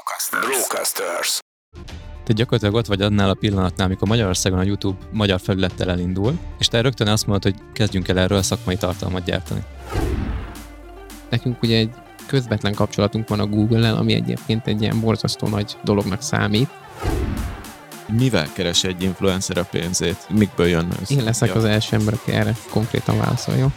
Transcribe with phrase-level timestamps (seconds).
[0.00, 0.46] Brocasters.
[0.46, 1.38] Brocasters.
[2.24, 6.66] Te gyakorlatilag ott vagy annál a pillanatnál, amikor Magyarországon a YouTube magyar felülettel elindul, és
[6.66, 9.62] te rögtön azt mondod, hogy kezdjünk el erről a szakmai tartalmat gyártani.
[11.30, 11.90] Nekünk ugye egy
[12.26, 16.70] közvetlen kapcsolatunk van a Google-el, ami egyébként egy ilyen borzasztó nagy dolognak számít.
[18.06, 20.26] Mivel keres egy influencer a pénzét?
[20.28, 21.10] Mikből jön ez?
[21.10, 23.72] Én leszek az első ember, aki erre konkrétan válaszoljon.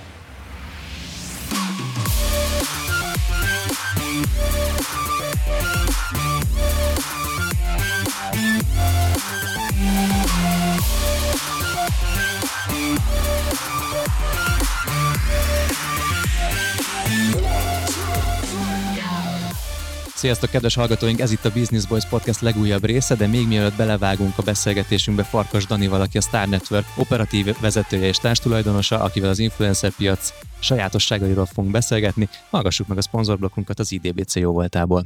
[20.24, 21.20] Sziasztok, kedves hallgatóink!
[21.20, 25.66] Ez itt a Business Boys Podcast legújabb része, de még mielőtt belevágunk a beszélgetésünkbe, Farkas
[25.66, 31.74] Dani valaki a Star Network operatív vezetője és társtulajdonosa, akivel az influencer piac sajátosságairól fogunk
[31.74, 32.30] beszélgetni.
[32.50, 35.06] Hallgassuk meg a szponzorblokkunkat az IDBC jó voltából.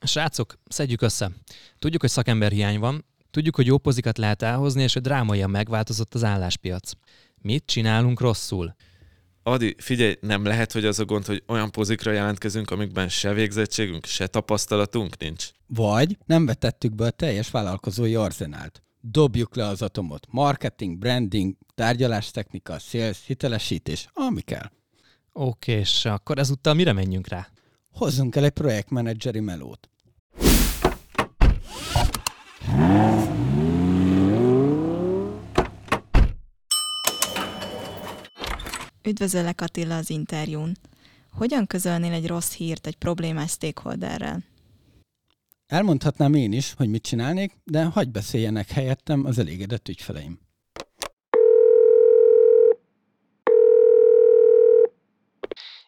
[0.00, 1.30] Srácok, szedjük össze.
[1.78, 6.24] Tudjuk, hogy szakemberhiány van, tudjuk, hogy jó pozikat lehet elhozni, és hogy drámaian megváltozott az
[6.24, 6.90] álláspiac.
[7.42, 8.74] Mit csinálunk rosszul?
[9.46, 14.04] Adi, figyelj, nem lehet, hogy az a gond, hogy olyan pozikra jelentkezünk, amikben se végzettségünk,
[14.04, 15.48] se tapasztalatunk nincs.
[15.66, 18.82] Vagy nem vetettük be a teljes vállalkozói arzenált.
[19.00, 20.26] Dobjuk le az atomot.
[20.30, 24.70] Marketing, branding, tárgyalástechnika, sales, hitelesítés, ami kell.
[25.32, 27.48] Oké, és akkor ezúttal mire menjünk rá?
[27.92, 29.88] Hozzunk el egy projektmenedzseri melót.
[39.06, 40.76] Üdvözöllek Attila az interjún.
[41.32, 44.38] Hogyan közölnél egy rossz hírt egy problémás stakeholderrel?
[45.66, 50.40] Elmondhatnám én is, hogy mit csinálnék, de hagyj beszéljenek helyettem az elégedett ügyfeleim.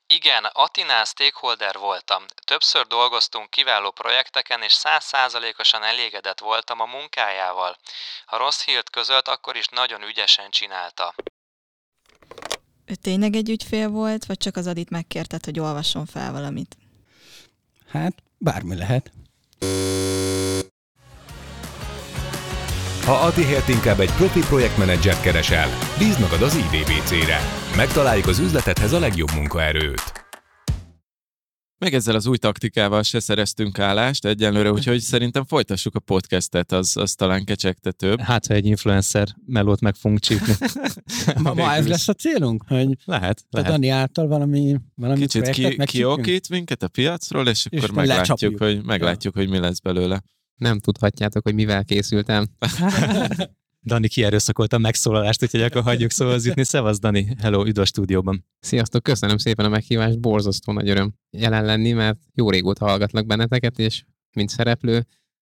[0.07, 2.25] Igen, Atinál stakeholder voltam.
[2.45, 7.77] Többször dolgoztunk kiváló projekteken, és százszázalékosan elégedett voltam a munkájával.
[8.27, 11.15] Ha rossz hírt közölt, akkor is nagyon ügyesen csinálta.
[12.87, 16.77] Ő tényleg egy ügyfél volt, vagy csak az Adit megkérted, hogy olvasson fel valamit?
[17.89, 19.13] Hát, bármi lehet.
[23.05, 27.41] Ha Adi helyett inkább egy profi projektmenedzsert keresel, bízd magad az IDBC-re.
[27.77, 30.16] Megtaláljuk az üzletedhez a legjobb munkaerőt.
[31.79, 36.97] Meg ezzel az új taktikával se szereztünk állást egyenlőre, úgyhogy szerintem folytassuk a podcastet, az,
[36.97, 38.21] az talán kecsegtetőbb.
[38.21, 40.53] Hát, ha egy influencer melót meg fogunk csípni.
[41.43, 42.65] Ma, ma ez lesz a célunk?
[42.69, 43.71] Hogy lehet, a lehet.
[43.71, 48.59] Dani által valami, valami Kicsit ki, kiokít minket a piacról, és akkor És meglátjuk, lecsapjuk.
[48.59, 50.23] hogy, meglátjuk hogy mi lesz belőle.
[50.57, 52.47] Nem tudhatjátok, hogy mivel készültem.
[53.87, 56.65] Dani kierőszakolta a megszólalást, úgyhogy akkor hagyjuk szóhoz jutni.
[56.65, 57.37] Szevasz, Dani!
[57.39, 58.45] Hello, üdv a stúdióban!
[58.61, 63.79] Sziasztok, köszönöm szépen a meghívást, borzasztó nagy öröm jelen lenni, mert jó régóta hallgatlak benneteket,
[63.79, 65.07] és mint szereplő,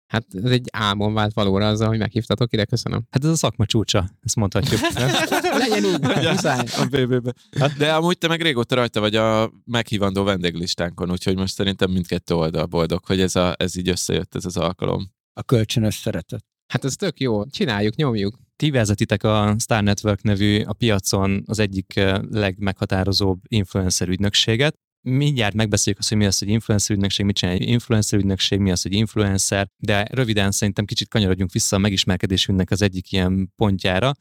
[0.06, 3.06] hát ez egy álmom vált valóra azzal, hogy meghívtatok ide, köszönöm.
[3.10, 4.80] Hát ez a szakma csúcsa, ezt mondhatjuk.
[4.94, 5.10] nem?
[5.68, 6.00] Legyen így,
[6.30, 6.64] muszáj.
[6.76, 7.32] A BB-be.
[7.58, 12.34] Hát, de amúgy te meg régóta rajta vagy a meghívandó vendéglistánkon, úgyhogy most szerintem mindkettő
[12.34, 15.10] oldal boldog, hogy ez, a, ez így összejött, ez az alkalom.
[15.32, 16.44] A kölcsönös szeretet.
[16.74, 18.38] Hát ez tök jó, csináljuk, nyomjuk.
[18.56, 24.74] Ti vezetitek a Star Network nevű a piacon az egyik eh, legmeghatározóbb influencer ügynökséget.
[25.00, 28.70] Mindjárt megbeszéljük azt, hogy mi az, hogy influencer ügynökség, mit csinál egy influencer ügynökség, mi
[28.70, 34.12] az, hogy influencer, de röviden szerintem kicsit kanyarodjunk vissza a megismerkedésünknek az egyik ilyen pontjára,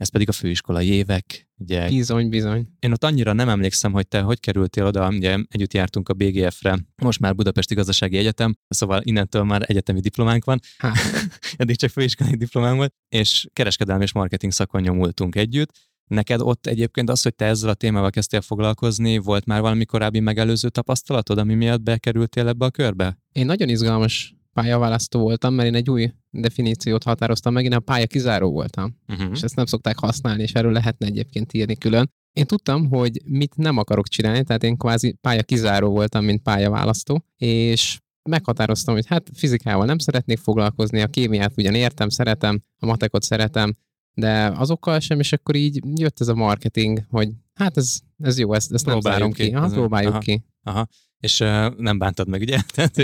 [0.00, 1.48] ez pedig a főiskolai évek.
[1.56, 2.66] Ugye Bizony, bizony.
[2.78, 6.78] Én ott annyira nem emlékszem, hogy te hogy kerültél oda, ugye együtt jártunk a BGF-re,
[7.02, 10.92] most már Budapesti Gazdasági Egyetem, szóval innentől már egyetemi diplománk van, Há.
[11.56, 15.70] eddig csak főiskolai diplománk volt, és kereskedelmi és marketing szakon nyomultunk együtt.
[16.06, 20.20] Neked ott egyébként az, hogy te ezzel a témával kezdtél foglalkozni, volt már valami korábbi
[20.20, 23.18] megelőző tapasztalatod, ami miatt bekerültél ebbe a körbe?
[23.32, 28.06] Én nagyon izgalmas pályaválasztó voltam, mert én egy új definíciót határoztam meg, én a pálya
[28.06, 28.96] kizáró voltam.
[29.08, 29.30] Uh-huh.
[29.32, 32.10] és ezt nem szokták használni, és erről lehetne egyébként írni külön.
[32.32, 37.24] Én tudtam, hogy mit nem akarok csinálni, tehát én kvázi pálya kizáró voltam, mint pályaválasztó,
[37.36, 43.22] és meghatároztam, hogy hát fizikával nem szeretnék foglalkozni, a kémiát ugyan értem, szeretem, a matekot
[43.22, 43.76] szeretem,
[44.14, 48.52] de azokkal sem, és akkor így jött ez a marketing, hogy hát ez, ez jó,
[48.52, 49.48] ezt, ezt nem Próbáljuk zárom ki.
[49.48, 49.54] ki.
[49.54, 50.20] Aha, próbáljuk aha.
[50.20, 50.44] ki.
[50.62, 50.88] Aha.
[51.20, 52.58] És uh, nem bántad meg, ugye?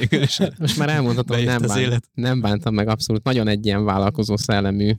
[0.59, 2.09] Most már elmondhatom, hogy nem, bánt, élet.
[2.13, 3.23] nem bántam meg abszolút.
[3.25, 4.93] Nagyon egy ilyen vállalkozó szellemű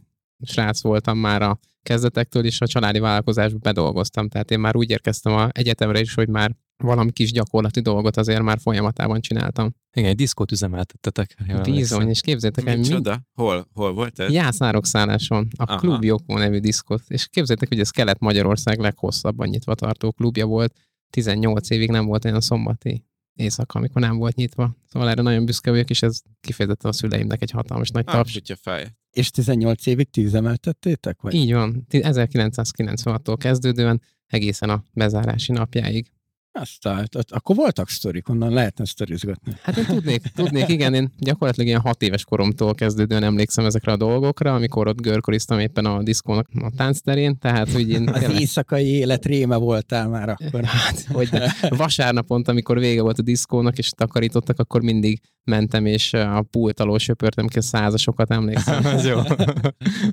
[0.46, 4.30] srác voltam már a kezdetektől, és a családi vállalkozásba bedolgoztam.
[4.30, 8.42] Tehát én már úgy érkeztem a egyetemre is, hogy már valami kis gyakorlati dolgot azért
[8.42, 9.75] már folyamatában csináltam.
[9.94, 11.36] Igen, egy diszkót üzemeltettetek.
[11.64, 13.22] Bizony, és képzeljétek el, mi Micsoda?
[13.34, 14.31] Hol, hol volt ez?
[14.31, 15.80] Jászárok szálláson, a Aha.
[15.80, 20.74] Klub Jokó nevű diszkot, és képzeljétek, hogy ez Kelet-Magyarország leghosszabban nyitva tartó klubja volt,
[21.09, 24.75] 18 évig nem volt olyan szombati éjszaka, amikor nem volt nyitva.
[24.86, 28.33] Szóval erre nagyon büszke vagyok, és ez kifejezetten a szüleimnek egy hatalmas nagy taps.
[28.33, 28.95] kutya fej.
[29.12, 31.21] És 18 évig ti üzemeltettétek?
[31.21, 31.33] Vagy?
[31.33, 36.12] Így van, 1996-tól kezdődően egészen a bezárási napjáig.
[36.59, 39.54] Aztán, akkor voltak sztorik, onnan lehetne sztorizgatni.
[39.62, 43.98] Hát én tudnék, tudnék, igen, én gyakorlatilag ilyen hat éves koromtól kezdődően emlékszem ezekre a
[43.98, 49.25] dolgokra, amikor ott görkoriztam éppen a diszkónak a táncterén, tehát hogy én Az éjszakai élet
[49.25, 50.63] réme voltál már akkor.
[50.63, 51.30] Hát, hogy
[51.62, 51.69] ne.
[51.69, 57.00] vasárnaponta, amikor vége volt a diszkónak, és takarítottak, akkor mindig mentem, és a pult alól
[57.00, 58.86] söpörtem ki a százasokat, emlékszem.
[58.95, 59.19] az jó.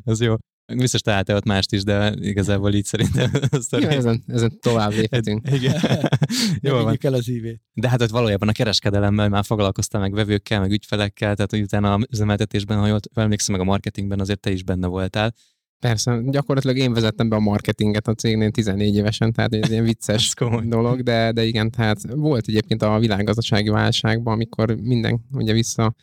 [0.05, 0.35] az jó.
[0.67, 3.31] Biztos találtál ott mást is, de igazából így szerintem.
[3.71, 5.49] Jó, ezen, ezen tovább léphetünk.
[5.51, 5.81] Igen.
[6.61, 6.99] Jó van.
[7.01, 7.61] El az ívét.
[7.73, 11.95] De hát ott valójában a kereskedelemmel már foglalkoztam meg vevőkkel, meg ügyfelekkel, tehát hogy utána
[11.95, 15.35] a üzemeltetésben, ha jól emlékszem, meg a marketingben azért te is benne voltál.
[15.79, 20.35] Persze, gyakorlatilag én vezettem be a marketinget a cégnél 14 évesen, tehát ez ilyen vicces
[20.65, 25.95] dolog, de, de igen, tehát volt egyébként a világgazdasági válságban, amikor minden ugye vissza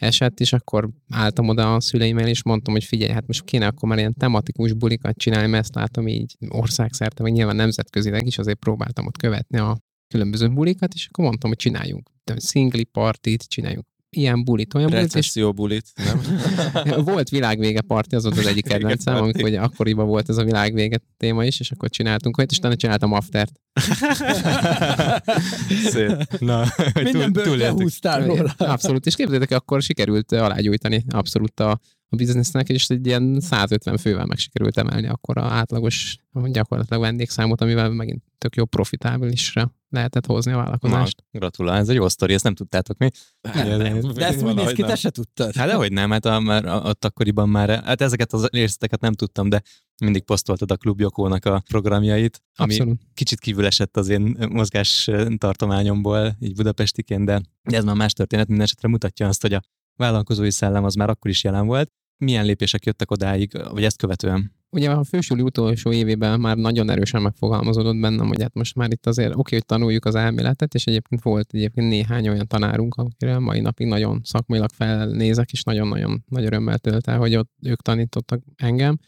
[0.00, 3.88] esett, és akkor álltam oda a szüleimmel, és mondtam, hogy figyelj, hát most kéne akkor
[3.88, 8.58] már ilyen tematikus bulikat csinálni, mert ezt látom így országszerte, meg nyilván nemzetközileg is, azért
[8.58, 14.44] próbáltam ott követni a különböző bulikat, és akkor mondtam, hogy csináljunk szingli partit, csináljunk ilyen
[14.44, 16.20] bulit, olyan bulit, és Recesszió bulit, nem?
[17.04, 21.00] volt világvége parti, az volt az egyik kedvencem, amikor ugye akkoriban volt ez a világvége
[21.16, 23.60] téma is, és akkor csináltunk olyat, és utána csináltam aftert.
[25.92, 26.38] Szép.
[26.38, 26.64] Na,
[27.02, 27.80] Mindenből túléltük.
[27.80, 28.54] húztál róla.
[28.56, 31.70] Abszolút, és képzeljétek, akkor sikerült alágyújtani abszolút a,
[32.08, 37.60] a biznisznek, és egy ilyen 150 fővel meg sikerült emelni akkor a átlagos gyakorlatilag vendégszámot,
[37.60, 41.24] amivel megint tök jó profitábilisre lehetett hozni a vállalkozást.
[41.30, 43.08] Na, gratulál, ez egy jó sztori, ezt nem tudtátok mi?
[43.54, 45.54] Nem, De ezt úgy néz ki, te se tudtad.
[45.54, 49.12] Hát dehogy nem, hát a, már a- ott akkoriban már, hát ezeket az részleteket nem
[49.12, 49.62] tudtam, de
[50.02, 53.00] mindig posztoltad a Klub Jokónak a programjait, ami Abszolút.
[53.14, 58.64] kicsit kívül esett az én mozgás tartományomból, így budapestiként, de ez már más történet, minden
[58.66, 59.60] esetre mutatja azt, hogy a
[59.96, 61.90] vállalkozói szellem az már akkor is jelen volt.
[62.20, 64.52] Milyen lépések jöttek odáig, vagy ezt követően?
[64.70, 69.06] Ugye a fősúli utolsó évében már nagyon erősen megfogalmazódott bennem, hogy hát most már itt
[69.06, 73.60] azért oké, hogy tanuljuk az elméletet, és egyébként volt egyébként néhány olyan tanárunk, akire mai
[73.60, 78.98] napig nagyon szakmailag felnézek, és nagyon-nagyon nagy örömmel tölt el, hogy ott ők tanítottak engem,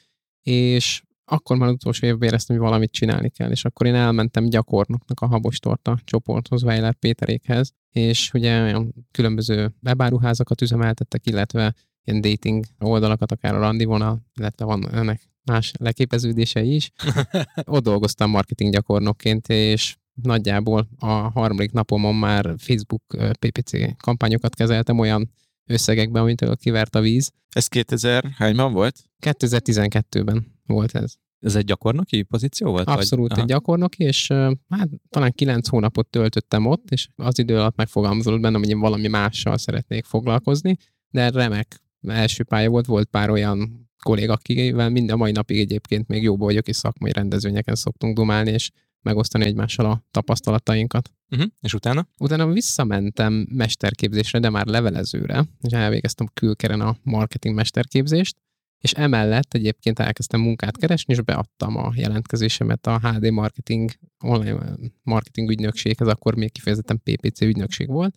[0.42, 4.48] és akkor már az utolsó évben éreztem, hogy valamit csinálni kell, és akkor én elmentem
[4.48, 11.74] gyakornoknak a Habostorta csoporthoz, Weiler Péterékhez, és ugye olyan különböző webáruházakat üzemeltettek, illetve
[12.04, 16.90] ilyen dating oldalakat, akár a randivonal, illetve van ennek más leképeződései is.
[17.64, 23.02] Ott dolgoztam marketing gyakornokként, és nagyjából a harmadik napomon már Facebook
[23.38, 25.30] PPC kampányokat kezeltem olyan
[25.66, 27.30] összegekben, amit kivert a víz.
[27.48, 29.04] Ez 2000 hányban volt?
[29.20, 31.14] 2012-ben volt ez.
[31.38, 32.88] Ez egy gyakornoki pozíció volt?
[32.88, 33.38] Abszolút vagy?
[33.38, 38.40] egy gyakornok, és ö, hát talán kilenc hónapot töltöttem ott, és az idő alatt megfogalmazódott
[38.40, 40.76] bennem, hogy én valami mással szeretnék foglalkozni,
[41.10, 46.08] de remek első pálya volt, volt pár olyan kolléga, akivel mind a mai napig egyébként
[46.08, 48.70] még jóba vagyok, és szakmai rendezvényeken szoktunk dumálni, és
[49.02, 51.10] megosztani egymással a tapasztalatainkat.
[51.30, 51.48] Uh-huh.
[51.60, 52.08] És utána?
[52.18, 58.36] Utána visszamentem mesterképzésre, de már levelezőre, és elvégeztem külkeren a marketing mesterképzést,
[58.82, 63.90] és emellett egyébként elkezdtem munkát keresni, és beadtam a jelentkezésemet a HD Marketing
[64.24, 68.14] online marketing ügynökséghez, akkor még kifejezetten PPC ügynökség volt.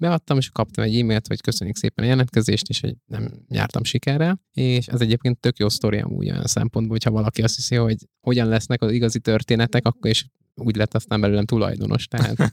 [0.00, 4.40] Beadtam, és kaptam egy e-mailt, hogy köszönjük szépen a jelentkezést, és hogy nem jártam sikerrel,
[4.52, 8.48] és ez egyébként tök jó sztori amúgy olyan szempontból, hogyha valaki azt hiszi, hogy hogyan
[8.48, 12.52] lesznek az igazi történetek, akkor is úgy lett aztán belőlem tulajdonos, tehát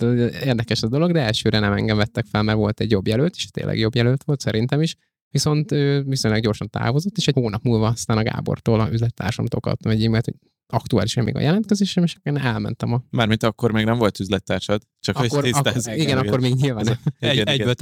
[0.44, 3.46] érdekes a dolog, de elsőre nem engem vettek fel, mert volt egy jobb jelölt, és
[3.50, 4.96] tényleg jobb jelölt volt szerintem is,
[5.34, 9.90] viszont ő viszonylag gyorsan távozott, és egy hónap múlva aztán a Gábortól, a üzlettársamtól kaptam
[9.90, 10.34] egy e-mailt, hogy
[10.66, 13.02] aktuálisan még a jelentkezésem, és akkor én elmentem a...
[13.10, 16.02] Mármint akkor még nem volt üzlettársad, csak Akkor, hogy akkor, tisztázzuk.
[16.02, 17.48] igen, akkor még nyilván Egy, Igen, igen.
[17.48, 17.74] egyből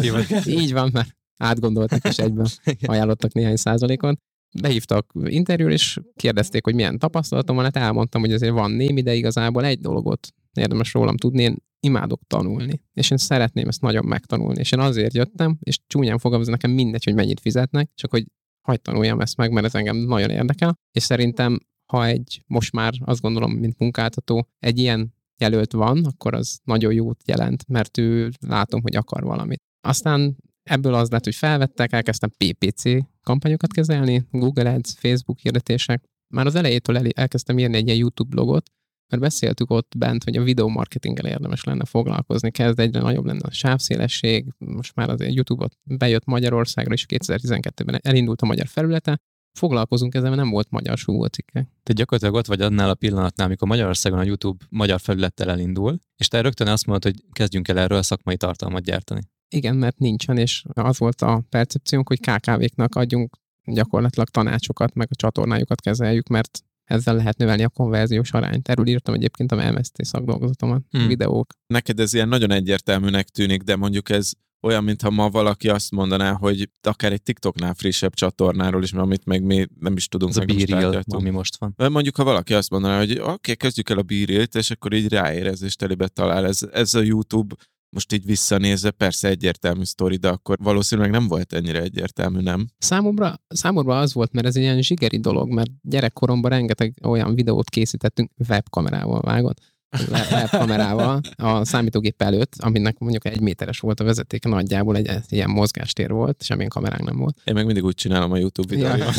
[0.00, 0.46] hívott.
[0.46, 2.46] Így van, mert átgondoltak, és egyben
[2.92, 4.18] ajánlottak néhány százalékon.
[4.60, 9.14] Behívtak interjúra, és kérdezték, hogy milyen tapasztalatom van, hát elmondtam, hogy azért van némi, de
[9.14, 10.28] igazából egy dolgot
[10.60, 15.14] érdemes rólam tudni, én imádok tanulni, és én szeretném ezt nagyon megtanulni, és én azért
[15.14, 18.26] jöttem, és csúnyán fogalmazom, nekem mindegy, hogy mennyit fizetnek, csak hogy
[18.60, 21.58] hagyd tanuljam ezt meg, mert ez engem nagyon érdekel, és szerintem,
[21.92, 26.92] ha egy, most már azt gondolom, mint munkáltató, egy ilyen jelölt van, akkor az nagyon
[26.92, 29.62] jót jelent, mert ő látom, hogy akar valamit.
[29.80, 32.82] Aztán ebből az lett, hogy felvettek, elkezdtem PPC
[33.22, 36.04] kampányokat kezelni, Google Ads, Facebook hirdetések.
[36.34, 38.70] Már az elejétől el, elkezdtem írni egy ilyen YouTube blogot,
[39.10, 43.40] mert beszéltük ott bent, hogy a videó marketinggel érdemes lenne foglalkozni, kezd egyre nagyobb lenne
[43.42, 49.20] a sávszélesség, most már azért YouTube-ot bejött Magyarországra is 2012-ben elindult a magyar felülete,
[49.58, 51.68] foglalkozunk ezzel, mert nem volt magyar súgócikke.
[51.82, 56.28] Te gyakorlatilag ott vagy annál a pillanatnál, amikor Magyarországon a YouTube magyar felülettel elindul, és
[56.28, 59.20] te rögtön azt mondod, hogy kezdjünk el erről a szakmai tartalmat gyártani.
[59.48, 65.16] Igen, mert nincsen, és az volt a percepciónk, hogy KKV-knak adjunk gyakorlatilag tanácsokat, meg a
[65.16, 68.68] csatornájukat kezeljük, mert ezzel lehet növelni a konverziós arányt.
[68.68, 71.06] Erről írtam egyébként a MST szakdolgozatomat, Hmm.
[71.06, 71.52] videók.
[71.66, 74.32] Neked ez ilyen nagyon egyértelműnek tűnik, de mondjuk ez
[74.62, 79.42] olyan, mintha ma valaki azt mondaná, hogy akár egy TikToknál frissebb csatornáról is, amit meg
[79.42, 80.30] mi nem is tudunk.
[80.30, 81.20] Ez a tárgyaltunk.
[81.20, 81.92] ami most van.
[81.92, 85.08] Mondjuk, ha valaki azt mondaná, hogy oké, okay, kezdjük el a bírélt, és akkor így
[85.08, 86.46] ráérez, és telébe talál.
[86.46, 87.54] Ez, ez a YouTube
[87.90, 92.66] most így visszanézve, persze egyértelmű sztori, de akkor valószínűleg nem volt ennyire egyértelmű, nem?
[92.78, 97.70] Számomra, számomra az volt, mert ez egy ilyen zsigeri dolog, mert gyerekkoromban rengeteg olyan videót
[97.70, 99.58] készítettünk webkamerával vágott,
[100.10, 105.50] webkamerával a számítógép előtt, aminek mondjuk egy méteres volt a vezetéke, nagyjából egy egy ilyen
[105.50, 107.36] mozgástér volt, semmilyen kameránk nem volt.
[107.44, 109.14] Én meg mindig úgy csinálom a YouTube Ja, videóimat.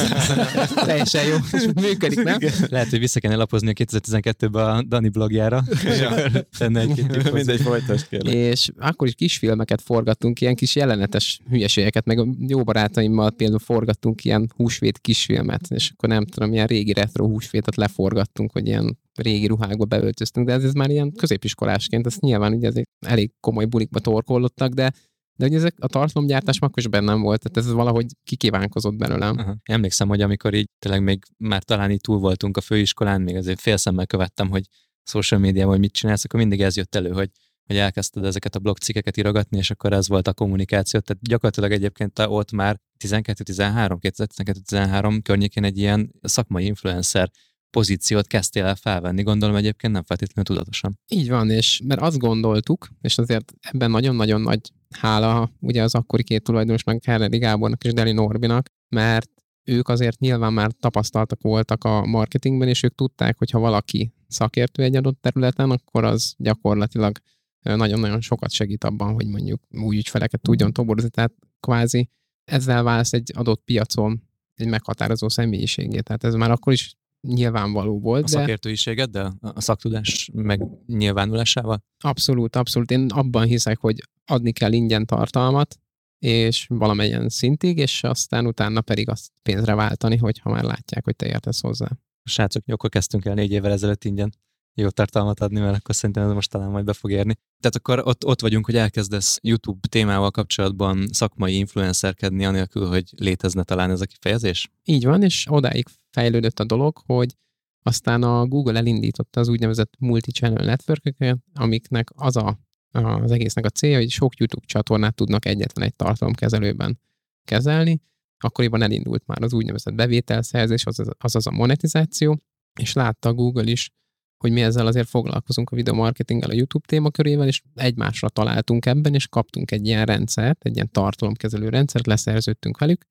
[0.85, 2.37] teljesen jó, és működik, nem?
[2.69, 5.63] Lehet, hogy vissza kellene lapozni a 2012-ben a Dani blogjára.
[5.83, 6.43] Ja.
[6.57, 7.31] Tenne tippot.
[7.31, 8.33] Mindegy, folytasd kérlek.
[8.33, 14.25] És akkor is kisfilmeket forgattunk, ilyen kis jelenetes hülyeségeket, meg a jó barátaimmal például forgattunk
[14.25, 19.47] ilyen húsvét kisfilmet, és akkor nem tudom, ilyen régi retro húsvétot leforgattunk, hogy ilyen régi
[19.47, 23.99] ruhákba beöltöztünk, de ez, ez már ilyen középiskolásként, ezt nyilván ugye ezek elég komoly bulikba
[23.99, 24.91] torkollottak, de
[25.39, 29.37] de hogy ezek a tartalomgyártás akkor is bennem volt, tehát ez valahogy kikívánkozott belőlem.
[29.37, 29.57] Aha.
[29.63, 33.59] Emlékszem, hogy amikor így tényleg még már talán így túl voltunk a főiskolán, még azért
[33.59, 34.63] félszemmel követtem, hogy
[35.03, 37.29] social médiában, hogy mit csinálsz, akkor mindig ez jött elő, hogy
[37.65, 40.99] hogy elkezdted ezeket a blogcikkeket írogatni, és akkor ez volt a kommunikáció.
[40.99, 47.31] Tehát gyakorlatilag egyébként te ott már 12-13, 2012-13 környékén egy ilyen szakmai influencer
[47.71, 50.99] pozíciót kezdtél el felvenni, gondolom egyébként nem feltétlenül tudatosan.
[51.07, 54.59] Így van, és mert azt gondoltuk, és azért ebben nagyon-nagyon nagy
[54.89, 59.29] hála ugye az akkori két tulajdonosnak, Herreri Gábornak és Deli Norbinak, mert
[59.63, 64.83] ők azért nyilván már tapasztaltak voltak a marketingben, és ők tudták, hogy ha valaki szakértő
[64.83, 67.17] egy adott területen, akkor az gyakorlatilag
[67.61, 72.09] nagyon-nagyon sokat segít abban, hogy mondjuk új ügyfeleket tudjon toborozni, tehát kvázi
[72.43, 74.21] ezzel válsz egy adott piacon
[74.55, 75.99] egy meghatározó személyiségé.
[75.99, 76.95] Tehát ez már akkor is
[77.27, 78.23] nyilvánvaló volt.
[78.23, 78.31] A de...
[78.31, 81.83] szakértőiséged, de a szaktudás meg nyilvánulásával?
[81.99, 82.91] Abszolút, abszolút.
[82.91, 85.79] Én abban hiszek, hogy adni kell ingyen tartalmat,
[86.19, 91.25] és valamelyen szintig, és aztán utána pedig azt pénzre váltani, hogyha már látják, hogy te
[91.25, 91.87] értesz hozzá.
[92.23, 94.33] Srácok, akkor kezdtünk el négy évvel ezelőtt ingyen
[94.73, 97.37] jó tartalmat adni, mert akkor szerintem ez most talán majd be fog érni.
[97.59, 103.63] Tehát akkor ott, ott vagyunk, hogy elkezdesz YouTube témával kapcsolatban szakmai influencerkedni, anélkül, hogy létezne
[103.63, 104.69] talán ez a kifejezés?
[104.83, 107.35] Így van, és odáig fejlődött a dolog, hogy
[107.83, 111.15] aztán a Google elindította az úgynevezett multi-channel network
[111.53, 112.59] amiknek az a,
[112.91, 116.99] az egésznek a célja, hogy sok YouTube csatornát tudnak egyetlen egy tartalomkezelőben
[117.43, 118.01] kezelni.
[118.37, 122.41] Akkoriban elindult már az úgynevezett bevételszerzés, azaz, azaz a monetizáció,
[122.79, 123.89] és látta Google is,
[124.37, 129.27] hogy mi ezzel azért foglalkozunk a videomarketinggel a YouTube témakörével, és egymásra találtunk ebben, és
[129.27, 133.05] kaptunk egy ilyen rendszert, egy ilyen tartalomkezelő rendszert, leszerződtünk velük,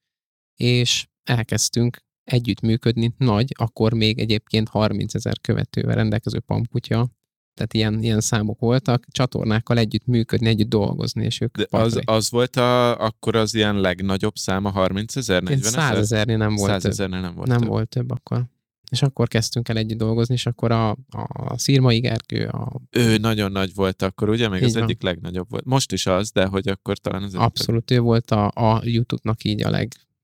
[0.55, 1.99] és elkezdtünk
[2.33, 7.09] együttműködni nagy, akkor még egyébként 30 ezer követővel rendelkező pamputya,
[7.55, 12.31] tehát ilyen, ilyen számok voltak, csatornákkal együtt működni, együtt dolgozni, és ők De az, az
[12.31, 15.81] volt a, akkor az ilyen legnagyobb száma, 30 ezer, 40 ezer?
[15.81, 16.91] 100 ezernél nem volt 100 több.
[16.91, 17.69] ezernél nem volt nem több.
[17.69, 18.45] volt több akkor.
[18.91, 20.91] És akkor kezdtünk el együtt dolgozni, és akkor a,
[21.29, 24.49] a Szirmai Gergő, a, Ő nagyon nagy volt akkor, ugye?
[24.49, 24.83] Még Így az van.
[24.83, 25.65] egyik legnagyobb volt.
[25.65, 29.63] Most is az, de hogy akkor talán az abszolút ő volt a, a YouTube-nak így
[29.63, 29.71] a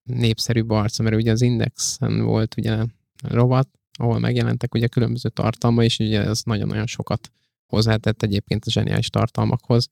[0.06, 2.84] legnépszerűbb arca, mert ugye az Indexen volt ugye
[3.22, 7.30] rovat, ahol megjelentek ugye különböző tartalma, és ugye ez nagyon-nagyon sokat
[7.66, 9.88] hozzátett egyébként a zseniális tartalmakhoz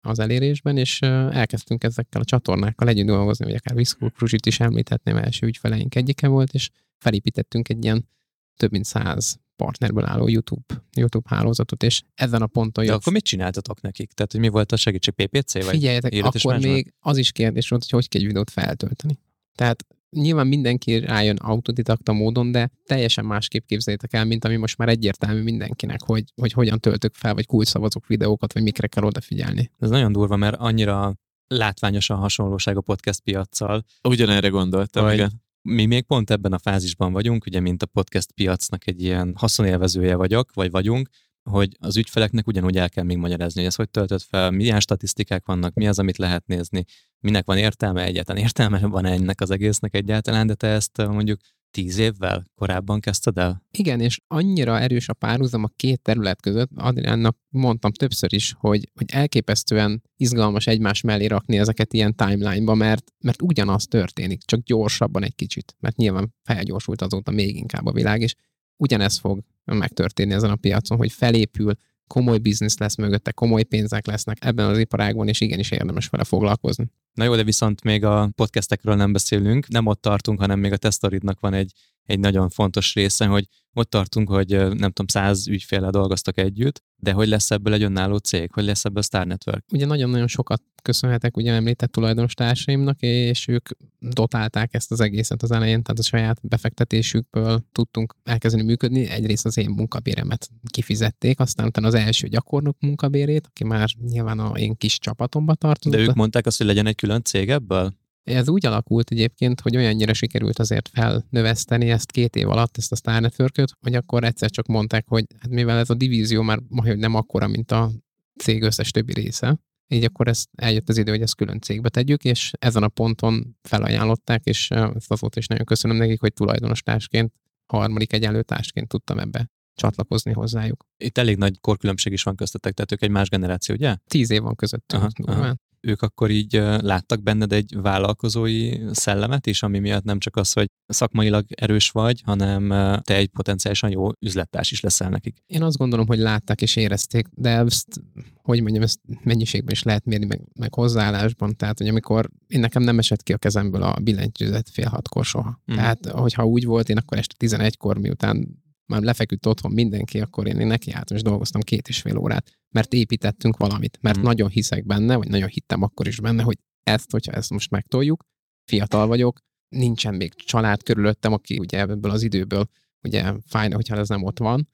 [0.00, 5.16] az elérésben, és elkezdtünk ezekkel a csatornákkal együtt dolgozni, vagy akár Viszkó Kruzsit is említhetném,
[5.16, 8.08] első ügyfeleink egyike volt, és felépítettünk egy ilyen
[8.56, 13.12] több mint száz partnerből álló YouTube, YouTube hálózatot, és ezen a ponton De jött akkor
[13.12, 14.12] mit csináltatok nekik?
[14.12, 15.52] Tehát, hogy mi volt a segítség PPC?
[15.52, 19.18] Vagy Figyeljetek, akkor még az is kérdés volt, hogy hogy kell egy videót feltölteni.
[19.62, 24.88] Tehát nyilván mindenki rájön autodidakta módon, de teljesen másképp képzeljétek el, mint ami most már
[24.88, 29.70] egyértelmű mindenkinek, hogy, hogy hogyan töltök fel, vagy kulcsszavazok videókat, vagy mikre kell odafigyelni.
[29.78, 31.14] Ez nagyon durva, mert annyira
[31.46, 35.42] látványosan hasonlóság a podcast piaccal, Ugyanerre gondoltam, Vagy- igen.
[35.62, 40.16] mi még pont ebben a fázisban vagyunk, ugye, mint a podcast piacnak egy ilyen haszonélvezője
[40.16, 41.08] vagyok, vagy vagyunk,
[41.50, 45.46] hogy az ügyfeleknek ugyanúgy el kell még magyarázni, hogy ez hogy töltött fel, milyen statisztikák
[45.46, 46.84] vannak, mi az, amit lehet nézni,
[47.20, 51.40] minek van értelme, egyáltalán értelme van ennek az egésznek egyáltalán, de te ezt mondjuk
[51.72, 53.62] tíz évvel korábban kezdted el?
[53.70, 58.90] Igen, és annyira erős a párhuzam a két terület között, Adriánnak mondtam többször is, hogy,
[58.94, 65.24] hogy elképesztően izgalmas egymás mellé rakni ezeket ilyen timeline-ba, mert, mert ugyanaz történik, csak gyorsabban
[65.24, 68.34] egy kicsit, mert nyilván felgyorsult azóta még inkább a világ, és
[68.82, 71.74] ugyanez fog megtörténni ezen a piacon, hogy felépül,
[72.06, 76.90] komoly biznisz lesz mögötte, komoly pénzek lesznek ebben az iparágban, és igenis érdemes vele foglalkozni.
[77.14, 80.76] Na jó, de viszont még a podcastekről nem beszélünk, nem ott tartunk, hanem még a
[80.76, 81.72] tesztoridnak van egy,
[82.06, 87.12] egy nagyon fontos része, hogy ott tartunk, hogy nem tudom, száz ügyféle dolgoztak együtt, de
[87.12, 89.64] hogy lesz ebből egy önálló cég, hogy lesz ebből Star Network?
[89.72, 93.68] Ugye nagyon-nagyon sokat köszönhetek ugye említett tulajdonos társaimnak, és ők
[93.98, 99.08] dotálták ezt az egészet az elején, tehát a saját befektetésükből tudtunk elkezdeni működni.
[99.08, 104.58] Egyrészt az én munkabéremet kifizették, aztán utána az első gyakornok munkabérét, aki már nyilván a
[104.58, 105.98] én kis csapatomba tartozott.
[105.98, 107.94] De ők mondták azt, hogy legyen egy külön cég ebből?
[108.22, 112.96] Ez úgy alakult egyébként, hogy olyannyira sikerült azért felnöveszteni ezt két év alatt, ezt a
[112.96, 116.98] Star network hogy akkor egyszer csak mondták, hogy hát mivel ez a divízió már majd
[116.98, 117.90] nem akkora, mint a
[118.36, 122.24] cég összes többi része, így akkor ez eljött az idő, hogy ezt külön cégbe tegyük,
[122.24, 127.32] és ezen a ponton felajánlották, és ezt azóta is nagyon köszönöm nekik, hogy tulajdonos társként,
[127.66, 130.86] harmadik egyenlő társként tudtam ebbe csatlakozni hozzájuk.
[130.96, 133.96] Itt elég nagy korkülönbség is van köztetek, tehát ők egy más generáció, ugye?
[134.06, 135.02] Tíz év van közöttünk.
[135.02, 140.36] Aha, aha ők akkor így láttak benned egy vállalkozói szellemet is, ami miatt nem csak
[140.36, 142.68] az, hogy szakmailag erős vagy, hanem
[143.02, 145.42] te egy potenciálisan jó üzlettárs is leszel nekik.
[145.46, 148.02] Én azt gondolom, hogy látták és érezték, de ezt,
[148.42, 151.56] hogy mondjam, ezt mennyiségben is lehet mérni, meg, meg hozzáállásban.
[151.56, 155.60] Tehát, hogy amikor én nekem nem esett ki a kezemből a billentyűzet fél hatkor soha.
[155.72, 155.74] Mm.
[155.74, 160.66] Tehát, hogyha úgy volt, én akkor este 11-kor, miután már lefeküdt otthon mindenki, akkor én
[160.66, 164.22] nekiálltam és dolgoztam két és fél órát, mert építettünk valamit, mert mm.
[164.22, 168.24] nagyon hiszek benne, vagy nagyon hittem akkor is benne, hogy ezt, hogyha ezt most megtoljuk,
[168.70, 172.68] fiatal vagyok, nincsen még család körülöttem, aki ugye ebből az időből
[173.02, 174.68] ugye fájna, hogyha ez nem ott van,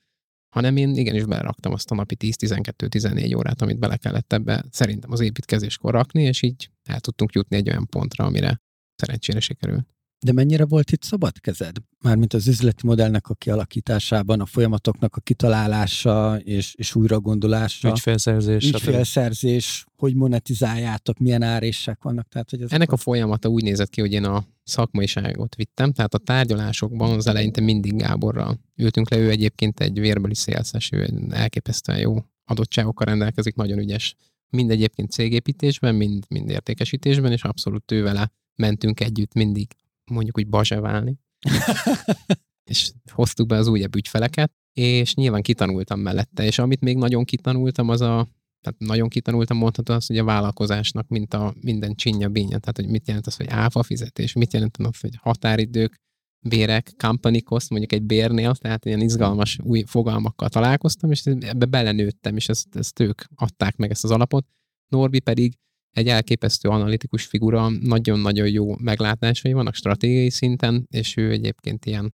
[0.54, 5.20] hanem én igenis beleraktam azt a napi 10-12-14 órát, amit bele kellett ebbe szerintem az
[5.20, 8.60] építkezéskor rakni, és így el tudtunk jutni egy olyan pontra, amire
[8.94, 9.97] szerencsére sikerült.
[10.20, 11.76] De mennyire volt itt szabad kezed?
[12.00, 17.88] Mármint az üzleti modellnek a kialakításában, a folyamatoknak a kitalálása és, és újragondolása.
[17.88, 18.68] Ügyfélszerzés.
[18.68, 22.28] Ügyfélszerzés, hogy monetizáljátok, milyen árések vannak.
[22.28, 22.94] Tehát, hogy Ennek a...
[22.94, 27.60] a folyamata úgy nézett ki, hogy én a szakmaiságot vittem, tehát a tárgyalásokban az eleinte
[27.60, 33.78] mindig Gáborral ültünk le, ő egyébként egy vérbeli szélszes, ő elképesztően jó adottságokkal rendelkezik, nagyon
[33.78, 34.14] ügyes.
[34.50, 39.68] Mind egyébként cégépítésben, mind, mind értékesítésben, és abszolút ő vele mentünk együtt mindig
[40.08, 41.18] mondjuk úgy bazseválni.
[42.70, 47.88] és hoztuk be az újabb ügyfeleket, és nyilván kitanultam mellette, és amit még nagyon kitanultam,
[47.88, 48.28] az a,
[48.60, 52.88] tehát nagyon kitanultam mondható az, hogy a vállalkozásnak, mint a minden csinya bínya, tehát hogy
[52.88, 55.94] mit jelent az, hogy áfa fizetés, mit jelent az, hogy határidők,
[56.40, 62.36] bérek, company cost, mondjuk egy bérnél, tehát ilyen izgalmas új fogalmakkal találkoztam, és ebbe belenőttem,
[62.36, 64.46] és ezt, ezt ők adták meg ezt az alapot.
[64.88, 65.54] Norbi pedig
[65.90, 72.14] egy elképesztő analitikus figura, nagyon-nagyon jó meglátásai vannak stratégiai szinten, és ő egyébként ilyen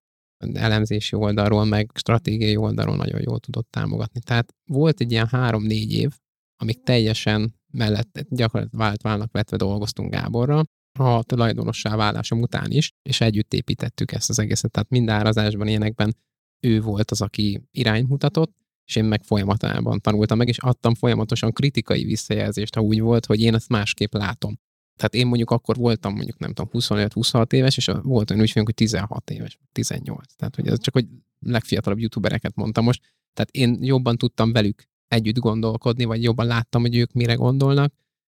[0.52, 4.20] elemzési oldalról, meg stratégiai oldalról nagyon jól tudott támogatni.
[4.20, 6.10] Tehát volt egy ilyen három-négy év,
[6.62, 10.64] amik teljesen mellett gyakorlatilag vált válnak vetve dolgoztunk Gáborra,
[10.98, 14.70] a tulajdonossá válásom után is, és együtt építettük ezt az egészet.
[14.70, 16.16] Tehát mind árazásban, ilyenekben
[16.60, 18.52] ő volt az, aki irányt mutatott,
[18.86, 23.40] és én meg folyamatában tanultam meg, és adtam folyamatosan kritikai visszajelzést, ha úgy volt, hogy
[23.40, 24.58] én ezt másképp látom.
[24.96, 28.86] Tehát én mondjuk akkor voltam mondjuk nem tudom 25-26 éves, és volt olyan ügyfélünk, hogy
[28.86, 30.34] 16 éves, 18.
[30.36, 31.06] Tehát hogy ez csak hogy
[31.38, 33.00] legfiatalabb youtubereket mondtam most.
[33.32, 37.94] Tehát én jobban tudtam velük együtt gondolkodni, vagy jobban láttam, hogy ők mire gondolnak,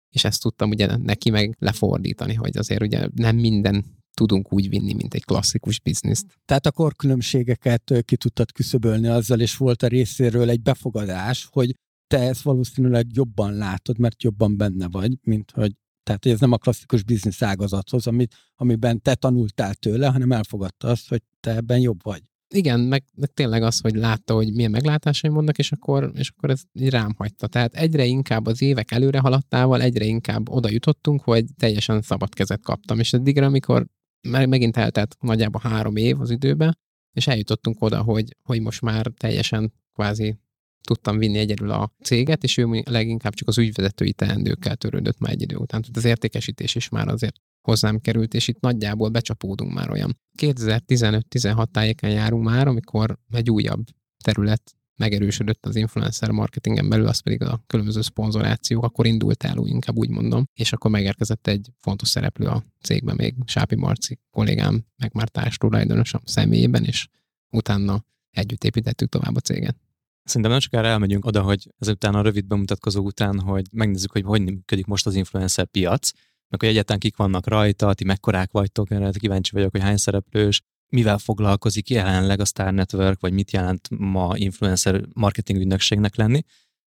[0.10, 4.94] és ezt tudtam ugye neki meg lefordítani, hogy azért ugye nem minden tudunk úgy vinni,
[4.94, 6.26] mint egy klasszikus bizniszt.
[6.46, 11.76] Tehát a korkülönbségeket ki tudtad küszöbölni azzal, és volt a részéről egy befogadás, hogy
[12.08, 15.72] te ezt valószínűleg jobban látod, mert jobban benne vagy, mint hogy
[16.04, 21.10] tehát ez nem a klasszikus biznisz ágazathoz, amit, amiben te tanultál tőle, hanem elfogadta azt,
[21.10, 22.22] hogy te ebben jobb vagy.
[22.54, 26.50] Igen, meg, meg tényleg az, hogy látta, hogy milyen meglátásaim vannak, és akkor, és akkor
[26.50, 27.48] ez rám hagyta.
[27.48, 32.62] Tehát egyre inkább az évek előre haladtával, egyre inkább oda jutottunk, hogy teljesen szabad kezet
[32.62, 33.00] kaptam.
[33.00, 33.88] És eddigre, amikor
[34.22, 36.78] megint eltelt nagyjából három év az időbe,
[37.14, 40.40] és eljutottunk oda, hogy, hogy most már teljesen kvázi
[40.82, 45.42] tudtam vinni egyedül a céget, és ő leginkább csak az ügyvezetői teendőkkel törődött már egy
[45.42, 45.82] idő után.
[45.82, 50.18] Tehát az értékesítés is már azért hozzám került, és itt nagyjából becsapódunk már olyan.
[50.38, 53.84] 2015-16 tájéken járunk már, amikor egy újabb
[54.24, 59.96] terület megerősödött az influencer marketingen belül, az pedig a különböző szponzorációk, akkor indult el, inkább
[59.96, 65.14] úgy mondom, és akkor megérkezett egy fontos szereplő a cégben, még Sápi Marci kollégám, meg
[65.14, 67.08] már társ tulajdonosom személyében, és
[67.50, 69.78] utána együtt építettük tovább a céget.
[70.24, 74.42] Szerintem nem sokára elmegyünk oda, hogy ezután a rövid bemutatkozó után, hogy megnézzük, hogy hogy
[74.42, 76.12] működik most az influencer piac,
[76.48, 80.62] meg hogy egyáltalán kik vannak rajta, ti mekkorák vagytok, mert kíváncsi vagyok, hogy hány szereplős,
[80.90, 86.42] mivel foglalkozik jelenleg a Star Network, vagy mit jelent ma influencer marketing ügynökségnek lenni.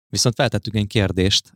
[0.09, 1.53] Viszont feltettük egy kérdést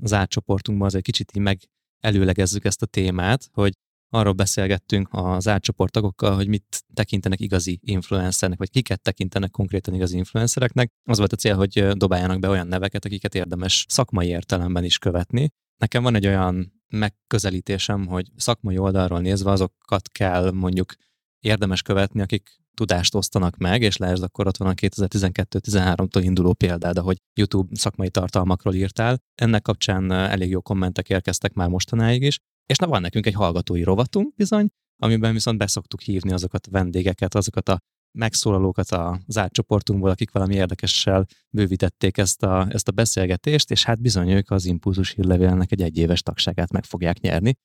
[0.00, 1.58] az átcsoportunkban, az egy kicsit így meg
[2.00, 3.72] előlegezzük ezt a témát, hogy
[4.12, 10.16] arról beszélgettünk az átcsoport tagokkal, hogy mit tekintenek igazi influencernek, vagy kiket tekintenek konkrétan igazi
[10.16, 10.90] influencereknek.
[11.04, 15.50] Az volt a cél, hogy dobáljanak be olyan neveket, akiket érdemes szakmai értelemben is követni.
[15.76, 20.94] Nekem van egy olyan megközelítésem, hogy szakmai oldalról nézve azokat kell mondjuk
[21.40, 26.98] érdemes követni, akik tudást osztanak meg, és lásd, akkor ott van a 2012-13-tól induló példád,
[26.98, 29.18] ahogy YouTube szakmai tartalmakról írtál.
[29.34, 33.82] Ennek kapcsán elég jó kommentek érkeztek már mostanáig is, és na van nekünk egy hallgatói
[33.82, 34.68] rovatunk bizony,
[35.02, 37.78] amiben viszont beszoktuk hívni azokat a vendégeket, azokat a
[38.18, 44.30] megszólalókat az átcsoportunkból, akik valami érdekessel bővítették ezt a, ezt a beszélgetést, és hát bizony
[44.30, 47.56] ők az Impulzus hírlevélnek egy egyéves tagságát meg fogják nyerni.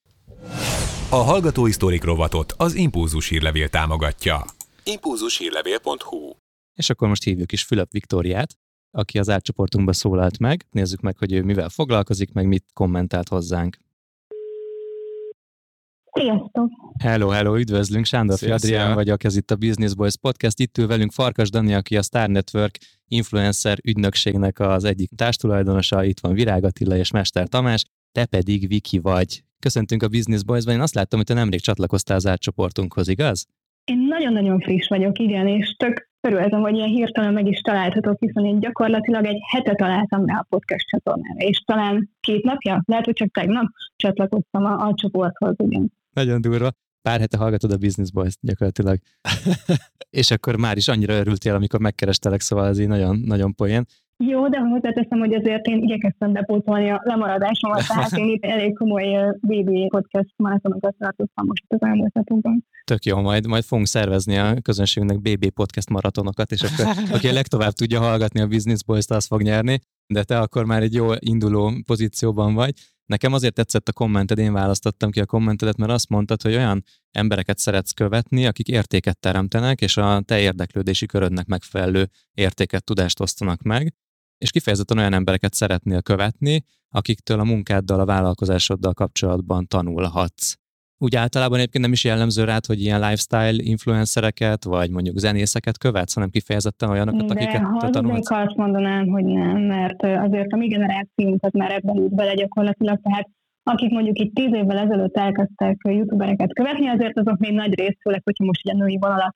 [1.09, 4.45] A Hallgatói Sztorik rovatot az Impulzus hírlevél támogatja.
[4.83, 6.31] impulzushírlevél.hu
[6.73, 8.57] És akkor most hívjuk is Fülöp Viktóriát,
[8.91, 10.65] aki az átcsoportunkba szólalt meg.
[10.71, 13.77] Nézzük meg, hogy ő mivel foglalkozik, meg mit kommentált hozzánk.
[16.11, 16.69] Sziasztok!
[16.99, 20.87] Hello, hello, üdvözlünk, Sándor Szia, Adrián vagyok, ez itt a Business Boys Podcast, itt ül
[20.87, 26.63] velünk Farkas Dani, aki a Star Network influencer ügynökségnek az egyik társtulajdonosa, itt van Virág
[26.63, 29.43] Attila és Mester Tamás, te pedig Viki vagy.
[29.65, 33.47] Köszöntünk a Business Boys-ban, én azt láttam, hogy te nemrég csatlakoztál az átcsoportunkhoz, igaz?
[33.83, 38.45] Én nagyon-nagyon friss vagyok, igen, és tök örültem, hogy ilyen hirtelen meg is találtatok, hiszen
[38.45, 43.13] én gyakorlatilag egy hete találtam rá a podcast csatornára, és talán két napja, lehet, hogy
[43.13, 45.91] csak tegnap csatlakoztam a, a csoporthoz, igen.
[46.13, 46.69] Nagyon durva.
[47.01, 48.97] Pár hete hallgatod a Business Boys-t gyakorlatilag.
[50.21, 53.85] és akkor már is annyira örültél, amikor megkerestelek, szóval ez így nagyon, nagyon poén.
[54.17, 59.35] Jó, de hozzáteszem, hogy azért én igyekeztem bepótolni a lemaradásomat, tehát én itt elég komoly
[59.41, 62.65] BB podcast maratonokat tartottam most az elmúlt napokban.
[62.83, 67.33] Tök jó, majd, majd fogunk szervezni a közönségünknek BB podcast maratonokat, és akkor aki a
[67.33, 71.07] legtovább tudja hallgatni a Business Boys-t, az fog nyerni, de te akkor már egy jó
[71.19, 72.73] induló pozícióban vagy.
[73.05, 76.83] Nekem azért tetszett a kommented, én választottam ki a kommentedet, mert azt mondtad, hogy olyan
[77.11, 83.61] embereket szeretsz követni, akik értéket teremtenek, és a te érdeklődési körödnek megfelelő értéket, tudást osztanak
[83.61, 83.93] meg,
[84.37, 90.55] és kifejezetten olyan embereket szeretnél követni, akiktől a munkáddal, a vállalkozásoddal kapcsolatban tanulhatsz.
[90.97, 96.13] Úgy általában egyébként nem is jellemző rád, hogy ilyen lifestyle influencereket, vagy mondjuk zenészeket követsz,
[96.13, 98.29] hanem kifejezetten olyanokat, De akiket te tanulhatsz.
[98.29, 102.99] ha azt mondanám, hogy nem, mert azért a mi generációnkat már ebben ült bele gyakorlatilag,
[103.01, 103.29] tehát
[103.63, 108.21] akik mondjuk itt tíz évvel ezelőtt elkezdtek youtubereket követni, azért azok még nagy részt, főleg,
[108.23, 109.35] hogyha most a női vonalat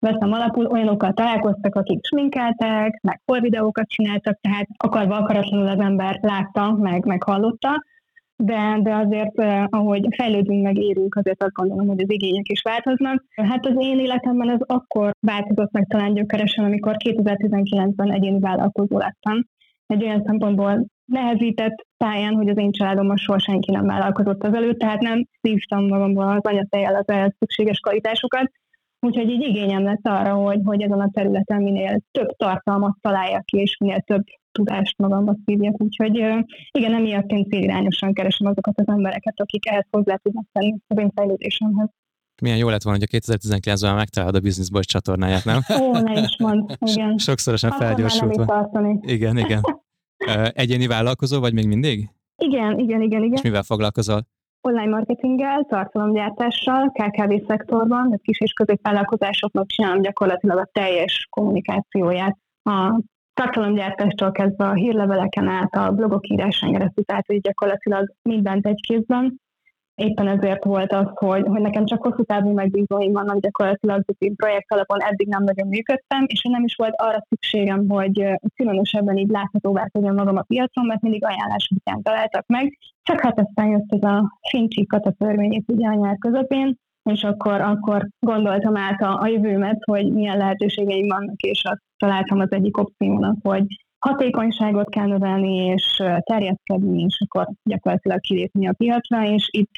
[0.00, 6.72] veszem alapul, olyanokkal találkoztak, akik sminkeltek, meg videókat csináltak, tehát akarva akaratlanul az ember látta,
[6.72, 7.82] meg, meg hallotta,
[8.36, 12.62] de, de azért, eh, ahogy fejlődünk, meg érünk, azért azt gondolom, hogy az igények is
[12.62, 13.24] változnak.
[13.34, 19.46] Hát az én életemben ez akkor változott meg talán gyökeresen, amikor 2019-ben egyéni vállalkozó lettem.
[19.86, 24.78] Egy olyan szempontból nehezített pályán, hogy az én családomban soha senki nem vállalkozott az előtt,
[24.78, 28.50] tehát nem szívtam magamból az anyatejjel az ehhez szükséges kvalitásokat,
[29.00, 33.58] Úgyhogy így igényem lett arra, hogy, hogy ezen a területen minél több tartalmat találjak ki,
[33.58, 35.82] és minél több tudást magamba szívjak.
[35.82, 36.16] Úgyhogy
[36.70, 41.10] igen, emiatt én célirányosan keresem azokat az embereket, akik ehhez hozzá tudnak tenni az én
[41.14, 41.88] fejlődésemhez.
[42.42, 45.60] Milyen jó lett volna, hogy a 2019-ben megtalálod a Business Boys csatornáját, nem?
[45.80, 47.18] Ó, ne is mond, igen.
[47.28, 48.70] Sokszorosan Akkor felgyorsultva.
[49.00, 49.60] Igen, igen.
[50.52, 52.08] Egyéni vállalkozó vagy még mindig?
[52.36, 53.32] Igen, igen, igen, igen.
[53.32, 54.26] És mivel foglalkozol?
[54.62, 62.36] Online marketinggel, tartalomgyártással, KKV szektorban, tehát kis és középvállalkozásoknak csinálom gyakorlatilag a teljes kommunikációját.
[62.62, 63.00] A
[63.34, 69.40] tartalomgyártástól kezdve a hírleveleken át, a blogok írásán keresztül, tehát hogy gyakorlatilag mindent egy kézben.
[70.00, 74.72] Éppen ezért volt az, hogy, hogy nekem csak hosszú távú megbízóim vannak gyakorlatilag, hogy projekt
[74.72, 79.84] alapon eddig nem nagyon működtem, és nem is volt arra szükségem, hogy különösebben így láthatóvá
[79.84, 82.78] tegyem magam a piacon, mert mindig ajánlás után találtak meg.
[83.02, 86.76] Csak hát aztán jött ez a fincsi katatörvényét ugye a nyár közepén,
[87.10, 92.40] és akkor, akkor gondoltam át a, a jövőmet, hogy milyen lehetőségeim vannak, és azt találtam
[92.40, 93.64] az egyik opciónak, hogy
[94.00, 99.74] hatékonyságot kell növelni, és terjeszkedni, és akkor gyakorlatilag kilépni a piacra, és itt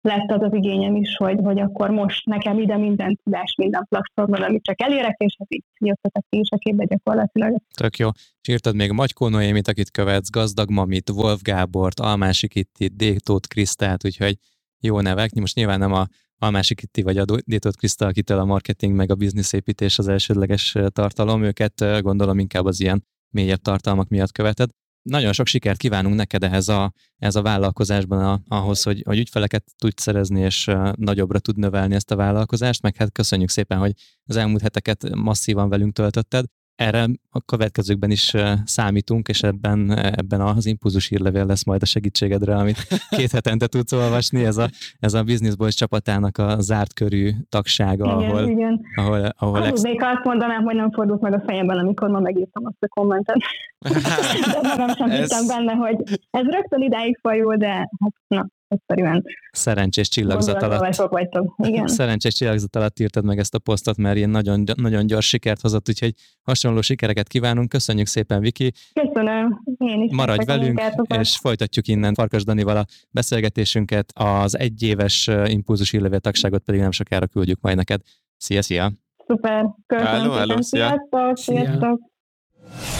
[0.00, 4.42] lett az az igényem is, hogy, hogy akkor most nekem ide minden tudás, minden platformon,
[4.42, 7.56] amit csak elérek, és hát így jöttetek ki is a képbe gyakorlatilag.
[7.76, 8.08] Tök jó.
[8.40, 14.04] És írtad még Magykó Noémit, akit követsz, Gazdag Mamit, Wolf Gábort, Almási Kittit, Détót Krisztát,
[14.04, 14.36] úgyhogy
[14.80, 15.34] jó nevek.
[15.34, 16.06] Most nyilván nem a
[16.38, 21.42] Almási Kitti vagy a Détót Kriszta, akitől a marketing meg a bizniszépítés az elsődleges tartalom,
[21.42, 23.04] őket gondolom inkább az ilyen
[23.36, 24.70] mélyebb tartalmak miatt követed.
[25.02, 29.64] Nagyon sok sikert kívánunk neked ehhez a, ez a vállalkozásban, a, ahhoz, hogy, hogy ügyfeleket
[29.78, 33.92] tudj szerezni, és nagyobbra tud növelni ezt a vállalkozást, meg hát köszönjük szépen, hogy
[34.24, 36.44] az elmúlt heteket masszívan velünk töltötted
[36.76, 38.34] erre a következőkben is
[38.64, 42.76] számítunk, és ebben, ebben az impulzus hírlevél lesz majd a segítségedre, amit
[43.10, 44.44] két hetente tudsz olvasni.
[44.44, 44.68] Ez a,
[45.00, 48.80] ez a Business Boys csapatának a zárt körű tagsága, igen, ahol, igen.
[48.94, 49.82] ahol, ahol ex...
[49.82, 53.36] még azt mondanám, hogy nem fordult meg a fejemben, amikor ma megírtam azt a kommentet.
[54.52, 55.18] de magam sem ez...
[55.18, 55.96] hittem benne, hogy
[56.30, 59.24] ez rögtön idáig fajul, de hát na, egyszerűen.
[59.50, 60.96] Szerencsés csillagzat alatt.
[60.96, 61.54] Vagytok.
[61.62, 61.86] Igen.
[61.98, 65.88] Szerencsés csillagzat alatt írtad meg ezt a posztot, mert ilyen nagyon, nagyon gyors sikert hozott,
[65.88, 67.68] úgyhogy hasonló sikereket kívánunk.
[67.68, 68.72] Köszönjük szépen, Viki.
[68.92, 69.62] Köszönöm.
[69.78, 70.14] Én is.
[70.14, 70.82] Maradj velünk,
[71.18, 74.12] és folytatjuk innen Farkas Danival a beszélgetésünket.
[74.14, 78.00] Az egyéves impulzus hírlevél tagságot pedig nem sokára küldjük majd neked.
[78.36, 78.92] Szia, szia!
[79.26, 79.64] Szuper.
[79.86, 80.12] Köszönöm.
[80.12, 80.86] Hello, hello, szia.
[80.86, 82.00] Sziasztok, sziasztok.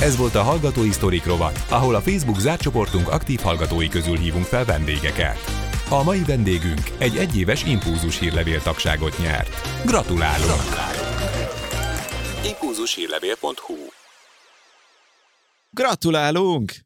[0.00, 4.44] Ez volt a Hallgatói Sztorik rovat, ahol a Facebook zárt csoportunk aktív hallgatói közül hívunk
[4.44, 5.38] fel vendégeket.
[5.90, 9.50] A mai vendégünk egy egyéves impulzus hírlevél tagságot nyert.
[9.85, 10.62] Gratulálunk!
[10.62, 10.96] Gratulálunk!
[12.44, 13.74] Impulzushírlevél.hu
[15.70, 16.86] Gratulálunk!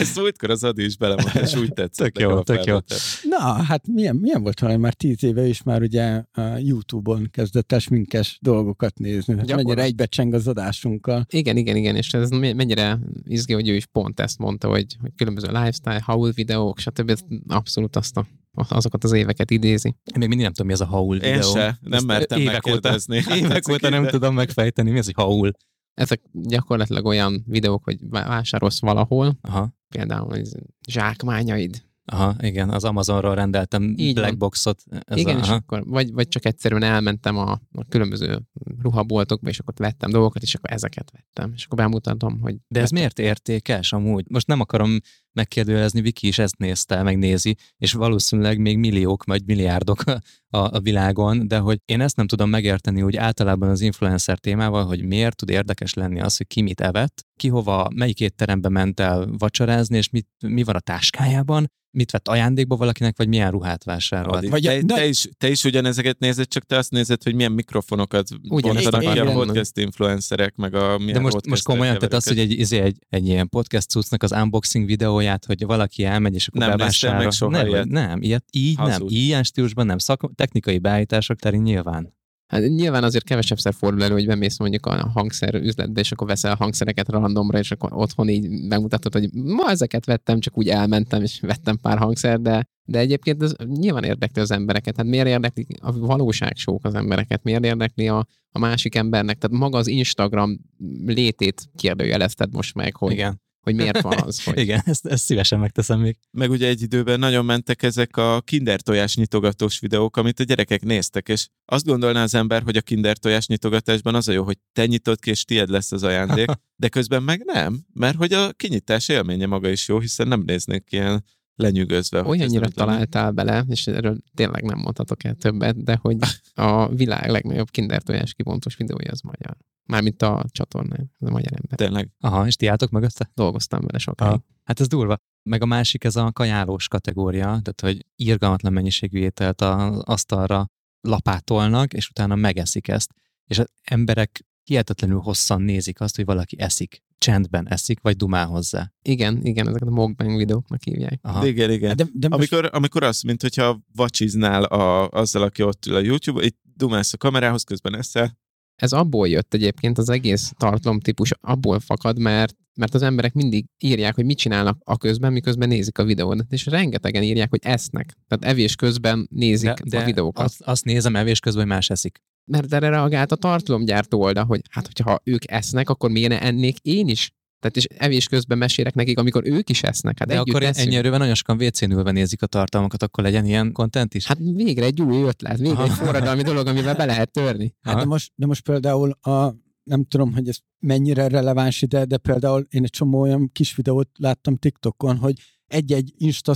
[0.00, 2.12] Ezt múltkor az Adi is belemondta, és úgy tetszett.
[2.12, 2.78] Tök jó, tök jó.
[3.22, 7.72] Na, hát milyen, milyen volt, hogy már tíz éve is már ugye a YouTube-on kezdett
[7.72, 9.36] el sminkes dolgokat nézni.
[9.36, 11.26] Hát mennyire egybecseng az adásunkkal.
[11.28, 15.10] Igen, igen, igen, és ez mennyire izgi, hogy ő is pont ezt mondta, hogy, hogy
[15.16, 17.18] különböző lifestyle, haul videók, stb.
[17.48, 18.26] abszolút azt a
[18.68, 19.88] azokat az éveket idézi.
[19.88, 21.34] Én még mindig nem tudom, mi az a haul videó.
[21.34, 22.96] Én se, nem Ezt mertem évek óta,
[23.34, 25.52] évek óta nem tudom megfejteni, mi az, hogy haul.
[26.00, 29.74] Ezek gyakorlatilag olyan videók, hogy vásárolsz valahol, Aha.
[29.88, 30.42] például
[30.88, 31.82] zsákmányaid,
[32.12, 34.82] Aha, igen, az Amazonról rendeltem Így Blackboxot.
[35.14, 38.40] Igen, a, és akkor vagy, vagy csak egyszerűen elmentem a, a különböző
[38.82, 41.52] ruhaboltokba, és akkor vettem dolgokat, és akkor ezeket vettem.
[41.54, 42.52] És akkor bemutatom, hogy...
[42.52, 42.98] De ez vettem.
[42.98, 44.24] miért értékes amúgy?
[44.28, 44.98] Most nem akarom
[45.32, 50.20] megkérdőjelezni, Viki is ezt nézte, megnézi, és valószínűleg még milliók, vagy milliárdok a,
[50.50, 55.04] a világon, de hogy én ezt nem tudom megérteni úgy általában az influencer témával, hogy
[55.04, 59.28] miért tud érdekes lenni az, hogy ki mit evett, ki hova, melyik étterembe ment el
[59.38, 64.48] vacsorázni, és mit, mi van a táskájában, mit vett ajándékba valakinek, vagy milyen ruhát vásárolt.
[64.48, 68.28] Vagy te, te, is, te is ugyanezeket nézed, csak te azt nézed, hogy milyen mikrofonokat
[68.48, 72.38] bontanak ki a podcast influencerek, meg a milyen De most, most komolyan, tehát az, hogy
[72.38, 76.60] egy, egy, egy, egy ilyen podcast cuccnak az unboxing videóját, hogy valaki elmegy, és akkor
[76.60, 77.22] nem bevásárol.
[77.22, 77.88] Meg soha nem, ilyet.
[77.88, 78.98] nem, ilyet így Hazud.
[78.98, 82.18] nem, ilyen stílusban nem, szak, technikai beállítások terén nyilván.
[82.50, 86.54] Hát nyilván azért kevesebbszer fordul elő, hogy bemész mondjuk a hangszer üzletbe, és akkor veszel
[86.54, 91.40] hangszereket randomra, és akkor otthon így megmutatod, hogy ma ezeket vettem, csak úgy elmentem, és
[91.40, 94.96] vettem pár hangszer, de, de egyébként ez nyilván érdekli az embereket.
[94.96, 97.42] Hát miért érdekli a valóságsók az embereket?
[97.42, 99.38] Miért érdekli a, a másik embernek?
[99.38, 100.58] Tehát maga az Instagram
[101.06, 104.44] létét kérdőjelezted most meg, hogy, Igen hogy miért van az.
[104.44, 104.58] Hogy...
[104.64, 106.16] Igen, ezt, ezt szívesen megteszem még.
[106.30, 110.82] Meg ugye egy időben nagyon mentek ezek a kinder tojás nyitogatós videók, amit a gyerekek
[110.82, 114.58] néztek, és azt gondolná az ember, hogy a kinder tojás nyitogatásban az a jó, hogy
[114.72, 116.48] te nyitod ki, és tied lesz az ajándék,
[116.82, 120.84] de közben meg nem, mert hogy a kinyitás élménye maga is jó, hiszen nem néznék
[120.90, 121.24] ilyen
[121.60, 122.24] lenyűgözve.
[122.24, 126.16] Olyannyira találtál bele, és erről tényleg nem mondhatok el többet, de hogy
[126.54, 129.56] a világ legnagyobb kinder tojás kibontós videója az magyar.
[129.84, 131.78] Mármint a csatornán, ez a magyar ember.
[131.78, 132.10] Tényleg.
[132.20, 133.30] Aha, és ti álltok mögötte?
[133.34, 134.30] Dolgoztam vele sokáig.
[134.30, 134.44] Aha.
[134.64, 135.16] Hát ez durva.
[135.42, 140.66] Meg a másik, ez a kajálós kategória, tehát hogy irgalmatlan mennyiségű ételt az asztalra
[141.00, 143.14] lapátolnak, és utána megeszik ezt.
[143.44, 147.02] És az emberek hihetetlenül hosszan nézik azt, hogy valaki eszik.
[147.18, 148.92] Csendben eszik, vagy dumál hozzá.
[149.02, 151.18] Igen, igen, ezeket a mukbang videóknak hívják.
[151.22, 151.46] Aha.
[151.46, 151.96] Igen, igen.
[151.96, 152.52] De, de most...
[152.52, 157.12] amikor, amikor azt, mint hogyha vacsiznál a, azzal, aki ott ül a YouTube, itt dumálsz
[157.12, 158.38] a kamerához, közben eszel,
[158.80, 164.14] ez abból jött egyébként, az egész tartalomtípus abból fakad, mert mert az emberek mindig írják,
[164.14, 168.16] hogy mit csinálnak a közben, miközben nézik a videót, és rengetegen írják, hogy esznek.
[168.28, 170.44] Tehát evés közben nézik de, de a videókat.
[170.44, 172.22] Azt, azt nézem evés közben, hogy más eszik.
[172.44, 176.78] Mert erre reagált a tartalomgyártó oldal, hogy hát, hogyha ők esznek, akkor miért ne ennék
[176.82, 177.32] én is?
[177.60, 180.18] Tehát és evés közben mesélek nekik, amikor ők is esznek.
[180.18, 180.86] Hát De akkor eszünk.
[180.86, 184.26] ennyi erőben nagyon sokan WC-n ülve nézik a tartalmakat, akkor legyen ilyen kontent is?
[184.26, 185.84] Hát végre egy új ötlet, végre Aha.
[185.84, 187.74] egy forradalmi dolog, amivel be lehet törni.
[187.80, 192.16] Hát de most, de most például a, nem tudom, hogy ez mennyire releváns ide, de
[192.16, 195.34] például én egy csomó olyan kis videót láttam TikTokon, hogy
[195.66, 196.52] egy-egy Insta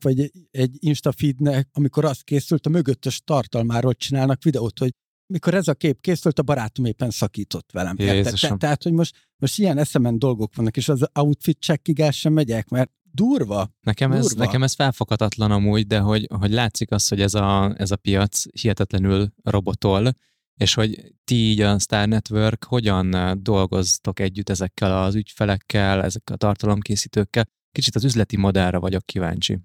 [0.00, 4.94] vagy egy, egy Insta feednek, amikor az készült, a mögöttes tartalmáról csinálnak videót, hogy
[5.32, 7.96] mikor ez a kép készült, a barátom éppen szakított velem.
[7.96, 12.32] Te, tehát, hogy most, most ilyen eszemen dolgok vannak, és az outfit checkig el sem
[12.32, 13.74] megyek, mert durva.
[13.80, 14.24] Nekem durva.
[14.24, 17.96] ez, nekem ez felfoghatatlan amúgy, de hogy, hogy látszik az, hogy ez a, ez a
[17.96, 20.12] piac hihetetlenül robotol,
[20.56, 26.38] és hogy ti így a Star Network hogyan dolgoztok együtt ezekkel az ügyfelekkel, ezekkel a
[26.38, 27.48] tartalomkészítőkkel.
[27.72, 29.58] Kicsit az üzleti modellre vagyok kíváncsi.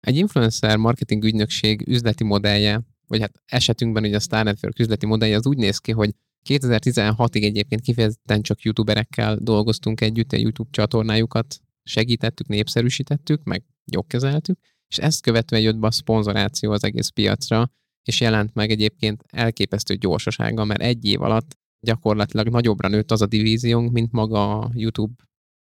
[0.00, 2.80] Egy influencer marketing ügynökség üzleti modellje,
[3.12, 6.14] vagy hát esetünkben ugye a Star Network üzleti modellje az úgy néz ki, hogy
[6.48, 14.98] 2016-ig egyébként kifejezetten csak youtuberekkel dolgoztunk együtt, a YouTube csatornájukat segítettük, népszerűsítettük, meg jogkezeltük, és
[14.98, 17.70] ezt követően jött be a szponzoráció az egész piacra,
[18.02, 23.26] és jelent meg egyébként elképesztő gyorsasággal, mert egy év alatt gyakorlatilag nagyobbra nőtt az a
[23.26, 25.14] divíziónk, mint maga a YouTube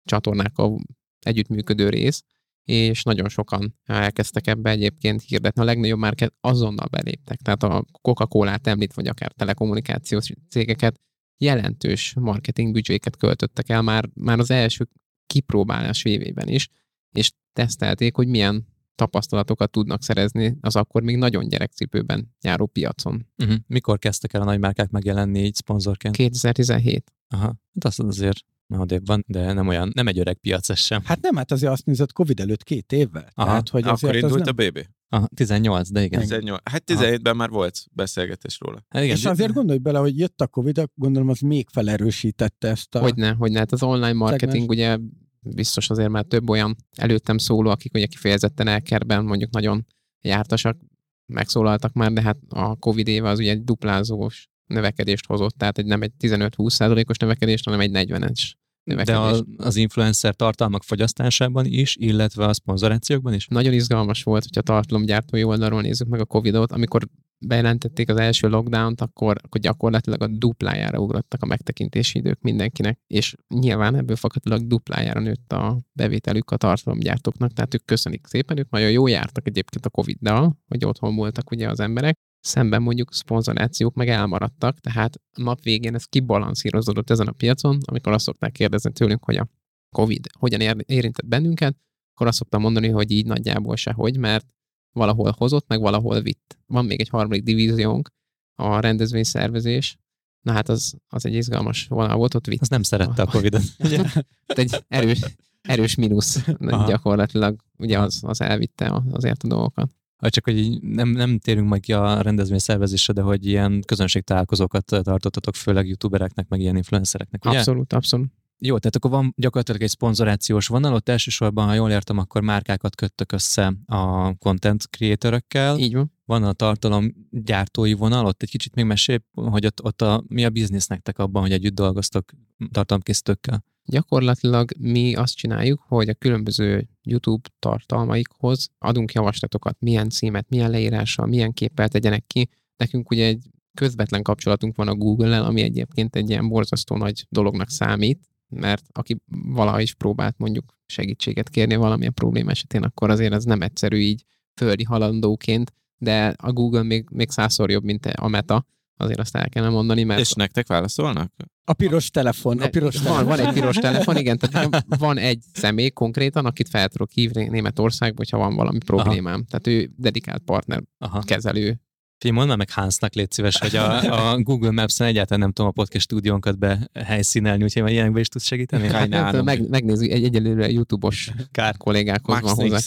[0.03, 0.77] csatornák a
[1.19, 2.23] együttműködő rész,
[2.65, 5.62] és nagyon sokan elkezdtek ebbe egyébként hirdetni.
[5.62, 10.99] A legnagyobb márket azonnal beléptek, tehát a Coca-Cola-t említ, vagy akár telekommunikációs cégeket
[11.38, 14.88] jelentős marketing büdzséket költöttek el már, már az első
[15.25, 16.69] kipróbálás évében is,
[17.12, 23.28] és tesztelték, hogy milyen tapasztalatokat tudnak szerezni az akkor még nagyon gyerekcipőben járó piacon.
[23.38, 23.58] Uh-huh.
[23.67, 26.15] Mikor kezdtek el a nagymárkák megjelenni így szponzorként?
[26.15, 27.13] 2017.
[27.28, 31.01] Aha, hát az azért odébb van, de nem olyan, nem egy öreg piac ez sem.
[31.04, 33.30] Hát nem, hát azért azt nézett Covid előtt két évvel.
[33.34, 34.56] Aha, tehát, hogy Akkor indult nem...
[34.58, 34.88] a BB.
[35.10, 36.19] Aha, 18, de igen.
[36.19, 36.62] 18.
[36.63, 38.86] Hát 17-ben már volt beszélgetés róla.
[38.89, 42.95] Hát igen, És azért gondolj bele, hogy jött a Covid, gondolom az még felerősítette ezt
[42.95, 42.99] a...
[42.99, 43.60] Hogyne, hogyne.
[43.60, 44.97] Hát az online marketing ugye
[45.41, 49.86] biztos azért már több olyan előttem szóló, akik ugye kifejezetten elkerben mondjuk nagyon
[50.21, 50.78] jártasak,
[51.25, 55.86] megszólaltak már, de hát a Covid éve az ugye egy duplázós növekedést hozott, tehát egy
[55.86, 58.51] nem egy 15-20 százalékos növekedést, hanem egy 40-es
[58.86, 63.47] de a, az influencer tartalmak fogyasztásában is, illetve a szponzorációkban is?
[63.47, 69.01] Nagyon izgalmas volt, hogyha tartalomgyártói oldalról nézzük meg a Covid-ot, amikor bejelentették az első lockdown-t,
[69.01, 75.19] akkor, akkor gyakorlatilag a duplájára ugrottak a megtekintési idők mindenkinek, és nyilván ebből fakadólag duplájára
[75.19, 79.89] nőtt a bevételük a tartalomgyártóknak, tehát ők köszönik szépen, ők nagyon jó jártak egyébként a
[79.89, 85.63] Covid-dal, hogy otthon voltak ugye az emberek, szemben mondjuk szponzorációk meg elmaradtak, tehát a nap
[85.63, 89.47] végén ez kibalanszírozódott ezen a piacon, amikor azt szokták kérdezni tőlünk, hogy a
[89.95, 91.77] COVID hogyan érintett bennünket,
[92.13, 94.45] akkor azt szoktam mondani, hogy így nagyjából sehogy, mert
[94.91, 96.58] valahol hozott, meg valahol vitt.
[96.65, 98.10] Van még egy harmadik divíziónk,
[98.55, 99.97] a rendezvényszervezés,
[100.45, 102.62] Na hát az, az egy izgalmas vonal volt, ott vitt.
[102.62, 103.62] Az nem szerette a Covid-ot.
[104.45, 105.21] egy erős,
[105.62, 106.45] erős mínusz
[106.88, 109.91] gyakorlatilag, ugye az, az elvitte azért a dolgokat.
[110.19, 115.56] Csak hogy nem, nem térünk majd ki a rendezvény szervezésre, de hogy ilyen közönségtalálkozókat tartottatok,
[115.56, 117.58] főleg youtubereknek, meg ilyen influencereknek, ugye?
[117.58, 118.28] Abszolút, abszolút.
[118.59, 122.95] Jó, tehát akkor van gyakorlatilag egy szponzorációs vonal, ott elsősorban, ha jól értem, akkor márkákat
[122.95, 125.77] köttök össze a content creatorökkel.
[125.77, 126.13] Így van.
[126.25, 130.45] Van a tartalom gyártói vonal, ott egy kicsit még mesél, hogy ott, ott a, mi
[130.45, 132.31] a biznisz nektek abban, hogy együtt dolgoztok
[132.71, 133.63] tartalomkészítőkkel?
[133.85, 141.25] Gyakorlatilag mi azt csináljuk, hogy a különböző YouTube tartalmaikhoz adunk javaslatokat, milyen címet, milyen leírással,
[141.25, 142.49] milyen képpel tegyenek ki.
[142.77, 147.69] Nekünk ugye egy közvetlen kapcsolatunk van a Google-el, ami egyébként egy ilyen borzasztó nagy dolognak
[147.69, 153.43] számít, mert aki valaha is próbált mondjuk segítséget kérni valamilyen probléma esetén, akkor azért ez
[153.43, 154.23] nem egyszerű így
[154.55, 158.65] földi halandóként, de a Google még, még százszor jobb, mint a Meta,
[158.97, 160.19] azért azt el kellene mondani, mert...
[160.19, 161.34] És nektek válaszolnak?
[161.63, 163.25] A piros telefon, a piros van, telefon.
[163.25, 168.17] Van egy piros telefon, igen, tehát van egy személy konkrétan, akit fel tudok hívni Németországba,
[168.17, 169.34] hogyha van valami problémám.
[169.34, 169.43] Aha.
[169.49, 171.21] Tehát ő dedikált partner, Aha.
[171.25, 171.79] kezelő
[172.25, 175.69] Figyelj, mondd már meg Hansnak, légy szíves, hogy a, a Google Maps-en egyáltalán nem tudom
[175.69, 178.88] a podcast stúdiónkat be helyszínelni, úgyhogy már ilyenekbe is tudsz segíteni?
[178.88, 182.77] Hát, meg, megnézzük, egy egyelőre YouTube-os Kár kollégákhoz van hozzá.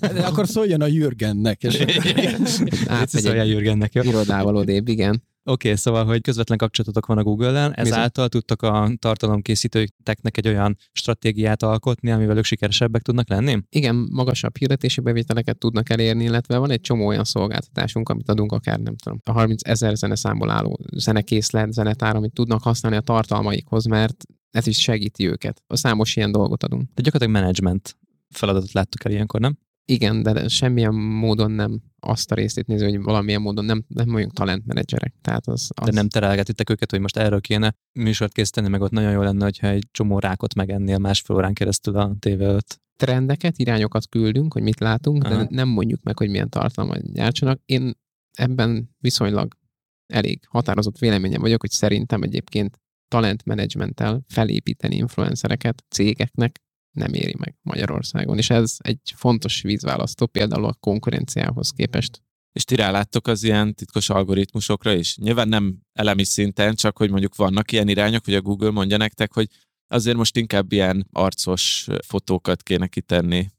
[0.00, 1.62] De akkor szóljon a Jürgennek.
[1.62, 1.74] És...
[2.86, 4.02] Átmegy egy Jürgennek, jó?
[4.02, 5.22] Irodával odébb, igen.
[5.44, 10.76] Oké, okay, szóval, hogy közvetlen kapcsolatotok van a Google-lel, ezáltal tudtok a tartalomkészítőknek egy olyan
[10.92, 13.58] stratégiát alkotni, amivel ők sikeresebbek tudnak lenni?
[13.68, 18.78] Igen, magasabb hirdetési bevételeket tudnak elérni, illetve van egy csomó olyan szolgáltatásunk, amit adunk akár,
[18.78, 24.24] nem tudom, a 30 ezer zeneszámból álló zenekészlet, zenetár, amit tudnak használni a tartalmaikhoz, mert
[24.50, 25.62] ez is segíti őket.
[25.66, 26.90] A számos ilyen dolgot adunk.
[26.94, 27.96] De gyakorlatilag management
[28.30, 29.58] feladatot láttuk el ilyenkor, nem?
[29.84, 34.32] Igen, de semmilyen módon nem azt a részét nézni, hogy valamilyen módon nem, nem vagyunk
[34.32, 35.14] talentmenedzserek.
[35.20, 35.86] Tehát az, az...
[35.86, 39.44] De nem terelgetitek őket, hogy most erről kéne műsort készíteni, meg ott nagyon jó lenne,
[39.44, 42.80] hogyha egy csomó rákot megennél másfél órán keresztül a tv -öt.
[42.96, 45.36] Trendeket, irányokat küldünk, hogy mit látunk, Aha.
[45.36, 47.60] de nem mondjuk meg, hogy milyen tartalmat gyártsanak.
[47.64, 47.92] Én
[48.32, 49.56] ebben viszonylag
[50.06, 56.60] elég határozott véleményem vagyok, hogy szerintem egyébként talentmenedzsmenttel felépíteni influencereket cégeknek
[56.92, 58.38] nem éri meg Magyarországon.
[58.38, 62.22] És ez egy fontos vízválasztó például a konkurenciához képest.
[62.52, 65.16] És ti ráláttok az ilyen titkos algoritmusokra is?
[65.16, 69.32] Nyilván nem elemi szinten, csak hogy mondjuk vannak ilyen irányok, hogy a Google mondja nektek,
[69.32, 69.48] hogy
[69.88, 73.50] azért most inkább ilyen arcos fotókat kéne kitenni.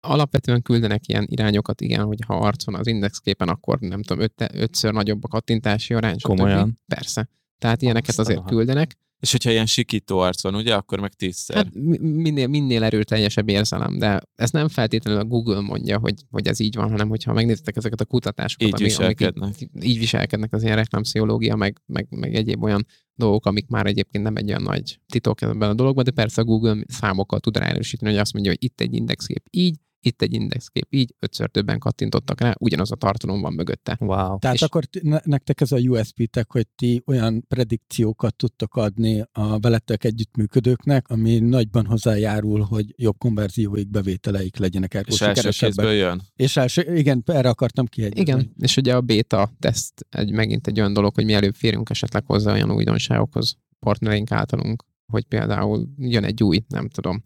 [0.00, 4.92] Alapvetően küldenek ilyen irányokat, igen, hogy ha arcon az indexképen, akkor nem tudom, öt, ötször
[4.92, 6.18] nagyobb a kattintási arány.
[6.18, 6.26] stb.
[6.26, 6.80] Komolyan?
[6.86, 7.28] Persze.
[7.62, 8.48] Tehát ilyeneket Aztán azért aha.
[8.48, 8.96] küldenek.
[9.20, 11.56] És hogyha ilyen sikító arc van, ugye, akkor meg tízszer.
[11.56, 16.46] Hát mi- minél, minél erőteljesebb érzelem, de ez nem feltétlenül a Google mondja, hogy, hogy
[16.46, 19.60] ez így van, hanem hogyha megnézitek ezeket a kutatásokat, Így viselkednek.
[19.60, 24.24] így, így viselkednek az ilyen reklámpszichológia, meg, meg, meg egyéb olyan dolgok, amik már egyébként
[24.24, 28.10] nem egy olyan nagy titok ebben a dologban, de persze a Google számokkal tud ráerősíteni,
[28.10, 32.40] hogy azt mondja, hogy itt egy indexkép így, itt egy indexkép így, ötször többen kattintottak
[32.40, 33.96] rá, ugyanaz a tartalom van mögötte.
[34.00, 34.38] Wow.
[34.38, 34.84] Tehát És- akkor
[35.24, 41.86] nektek ez a USP-tek, hogy ti olyan predikciókat tudtok adni a veletek együttműködőknek, ami nagyban
[41.86, 46.22] hozzájárul, hogy jobb konverzióik, bevételeik legyenek ergo és első kézből jön.
[46.36, 48.20] És első, igen, erre akartam kihegyezni.
[48.20, 52.24] Igen, és ugye a beta teszt egy, megint egy olyan dolog, hogy mielőbb férünk esetleg
[52.26, 57.22] hozzá olyan újdonságokhoz partnereink általunk, hogy például jön egy új, nem tudom,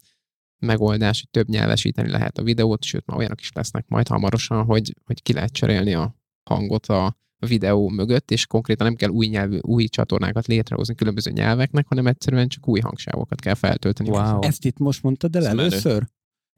[0.59, 4.93] megoldás, hogy több nyelvesíteni lehet a videót, sőt, már olyanok is lesznek majd hamarosan, hogy,
[5.05, 9.57] hogy ki lehet cserélni a hangot a videó mögött, és konkrétan nem kell új nyelvű,
[9.61, 14.09] új csatornákat létrehozni különböző nyelveknek, hanem egyszerűen csak új hangsávokat kell feltölteni.
[14.09, 14.41] Wow.
[14.41, 16.03] Ezt itt most mondtad el először?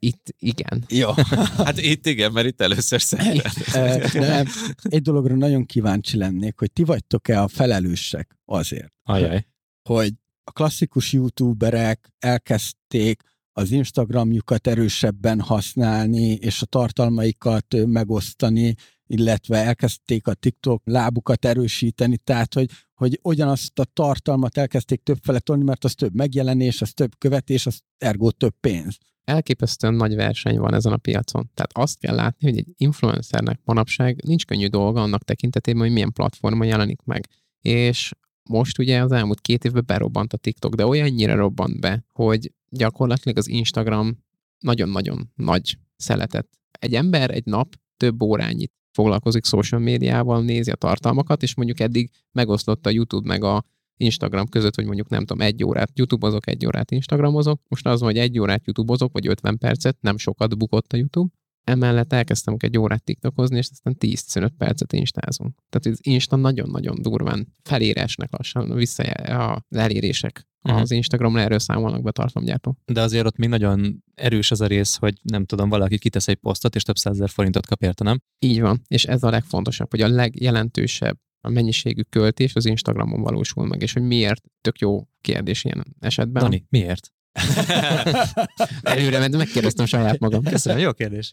[0.02, 0.84] Itt igen.
[0.88, 1.10] Jó.
[1.66, 4.46] Hát itt igen, mert itt először szerintem.
[4.82, 9.46] Egy dologra nagyon kíváncsi lennék, hogy ti vagytok-e a felelősek azért, Ajaj.
[9.88, 10.12] hogy
[10.44, 13.22] a klasszikus youtuberek elkezdték
[13.60, 18.74] az Instagramjukat erősebben használni, és a tartalmaikat megosztani,
[19.06, 25.38] illetve elkezdték a TikTok lábukat erősíteni, tehát hogy, hogy ugyanazt a tartalmat elkezdték több fele
[25.38, 28.98] tolni, mert az több megjelenés, az több követés, az ergo több pénz.
[29.24, 31.50] elképesztően nagy verseny van ezen a piacon.
[31.54, 36.12] Tehát azt kell látni, hogy egy influencernek manapság nincs könnyű dolga annak tekintetében, hogy milyen
[36.12, 37.26] platformon jelenik meg.
[37.60, 38.12] És
[38.50, 43.38] most ugye az elmúlt két évben berobbant a TikTok, de olyannyira robbant be, hogy gyakorlatilag
[43.38, 44.18] az Instagram
[44.58, 46.48] nagyon-nagyon nagy szeletet.
[46.70, 52.10] Egy ember egy nap több órányit foglalkozik social médiával, nézi a tartalmakat, és mondjuk eddig
[52.32, 53.64] megosztott a YouTube meg a
[53.96, 57.60] Instagram között, hogy mondjuk nem tudom, egy órát YouTubeozok, egy órát Instagramozok.
[57.68, 61.28] Most az hogy egy órát YouTubeozok, vagy 50 percet, nem sokat bukott a YouTube.
[61.70, 65.54] Emellett elkezdtem egy órát TikTokozni, és aztán 10-15 percet instázunk.
[65.68, 70.48] Tehát az Insta nagyon-nagyon durván feléresnek lassan vissza az elérések.
[70.62, 70.76] Mhm.
[70.76, 72.78] Az Instagramra erről számolnak be tartalomgyártók.
[72.84, 76.36] De azért ott még nagyon erős az a rész, hogy nem tudom, valaki kitesz egy
[76.36, 78.20] posztot, és több százezer forintot kap érte, nem?
[78.38, 83.66] Így van, és ez a legfontosabb, hogy a legjelentősebb a mennyiségű költés az Instagramon valósul
[83.66, 86.42] meg, és hogy miért tök jó kérdés ilyen esetben.
[86.42, 87.12] Dani, miért?
[88.82, 90.42] Előre ment, megkérdeztem saját magam.
[90.42, 91.32] Köszönöm, jó kérdés.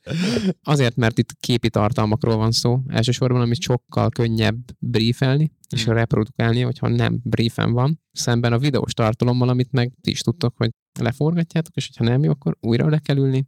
[0.64, 5.94] Azért, mert itt képi tartalmakról van szó, elsősorban, amit sokkal könnyebb briefelni, és Hmm.
[5.94, 10.70] reprodukálni, hogyha nem briefen van, szemben a videós tartalommal, amit meg ti is tudtok, hogy
[11.00, 13.48] leforgatjátok, és hogyha nem jó, akkor újra le kell ülni,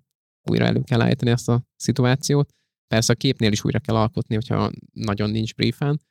[0.50, 2.50] újra elő kell állítani azt a szituációt.
[2.88, 6.02] Persze a képnél is újra kell alkotni, hogyha nagyon nincs briefen,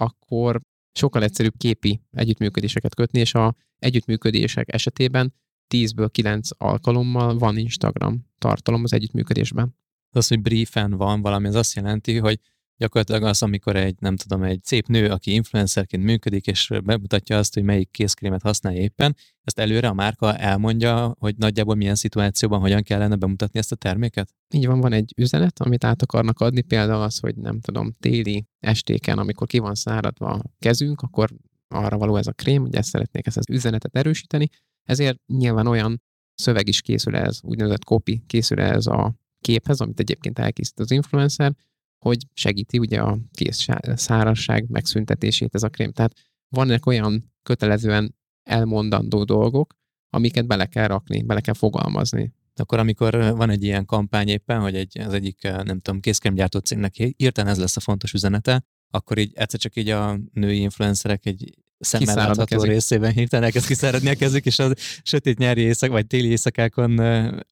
[0.00, 0.60] akkor
[0.92, 5.34] sokkal egyszerűbb képi együttműködéseket kötni, és a együttműködések esetében
[5.74, 9.76] 10-ből 9 alkalommal van Instagram tartalom az együttműködésben.
[10.10, 12.40] Az, hogy briefen van valami, az azt jelenti, hogy
[12.78, 17.54] gyakorlatilag az, amikor egy, nem tudom, egy szép nő, aki influencerként működik, és bemutatja azt,
[17.54, 22.82] hogy melyik kézkrémet használja éppen, ezt előre a márka elmondja, hogy nagyjából milyen szituációban hogyan
[22.82, 24.34] kellene bemutatni ezt a terméket?
[24.54, 28.46] Így van, van egy üzenet, amit át akarnak adni, például az, hogy nem tudom, téli
[28.58, 31.30] estéken, amikor ki van száradva a kezünk, akkor
[31.68, 34.48] arra való ez a krém, hogy ezt szeretnék ezt az üzenetet erősíteni,
[34.88, 36.02] ezért nyilván olyan
[36.34, 41.54] szöveg is készül ez, úgynevezett copy készül ez a képhez, amit egyébként elkészít az influencer,
[41.98, 45.92] hogy segíti ugye a kész szárazság megszüntetését ez a krém.
[45.92, 46.14] Tehát
[46.48, 49.74] vannak olyan kötelezően elmondandó dolgok,
[50.10, 52.32] amiket bele kell rakni, bele kell fogalmazni.
[52.54, 56.94] Akkor amikor van egy ilyen kampány éppen, hogy egy, az egyik, nem tudom, készkrémgyártó cégnek
[56.94, 61.54] hirtelen ez lesz a fontos üzenete, akkor így egyszer csak így a női influencerek egy
[61.78, 64.72] szemmel látható részében hirtelen elkezd kiszáradni a kezük, és a
[65.02, 66.98] sötét nyári éjszak, vagy téli éjszakákon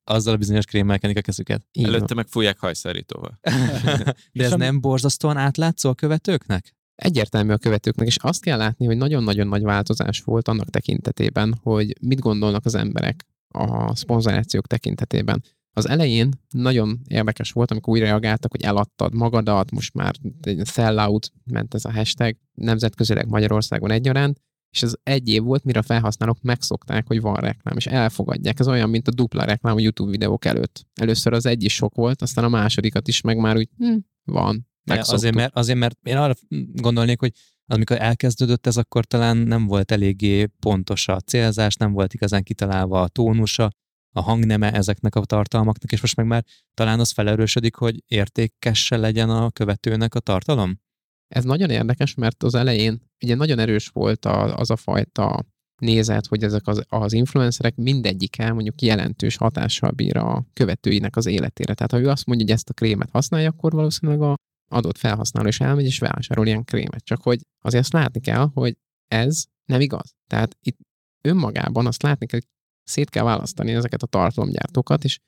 [0.04, 1.62] azzal a bizonyos krémmel kenik a kezüket.
[1.72, 1.94] Így van.
[1.94, 3.40] Előtte meg fújják hajszárítóval.
[4.32, 6.74] De ez nem borzasztóan átlátszó a követőknek?
[6.96, 11.96] egyértelmű a követőknek, és azt kell látni, hogy nagyon-nagyon nagy változás volt annak tekintetében, hogy
[12.00, 15.42] mit gondolnak az emberek a szponzorációk tekintetében.
[15.76, 21.32] Az elején nagyon érdekes volt, amikor úgy reagáltak, hogy eladtad magadat, most már egy sellout
[21.44, 26.42] ment ez a hashtag, nemzetközileg Magyarországon egyaránt, és ez egy év volt, mire a felhasználók
[26.42, 28.60] megszokták, hogy van reklám, és elfogadják.
[28.60, 30.86] Ez olyan, mint a dupla reklám a YouTube videók előtt.
[30.94, 34.68] Először az egy is sok volt, aztán a másodikat is meg már úgy hm, van.
[34.84, 36.34] Azért mert, azért, mert én arra
[36.72, 37.32] gondolnék, hogy
[37.66, 43.02] amikor elkezdődött ez, akkor talán nem volt eléggé pontos a célzás, nem volt igazán kitalálva
[43.02, 43.70] a tónusa,
[44.16, 46.44] a hangneme ezeknek a tartalmaknak, és most meg már
[46.74, 50.80] talán az felerősödik, hogy értékesse legyen a követőnek a tartalom?
[51.28, 55.44] Ez nagyon érdekes, mert az elején ugye nagyon erős volt a, az a fajta
[55.80, 61.74] nézet, hogy ezek az, az influencerek mindegyike mondjuk jelentős hatással bír a követőinek az életére.
[61.74, 64.34] Tehát ha ő azt mondja, hogy ezt a krémet használja, akkor valószínűleg a
[64.68, 67.04] adott felhasználó is elmegy és vásárol ilyen krémet.
[67.04, 68.76] Csak hogy azért azt látni kell, hogy
[69.08, 70.14] ez nem igaz.
[70.30, 70.78] Tehát itt
[71.20, 72.48] önmagában azt látni kell, hogy
[72.86, 75.18] szét kell választani ezeket a tartalomgyártókat, és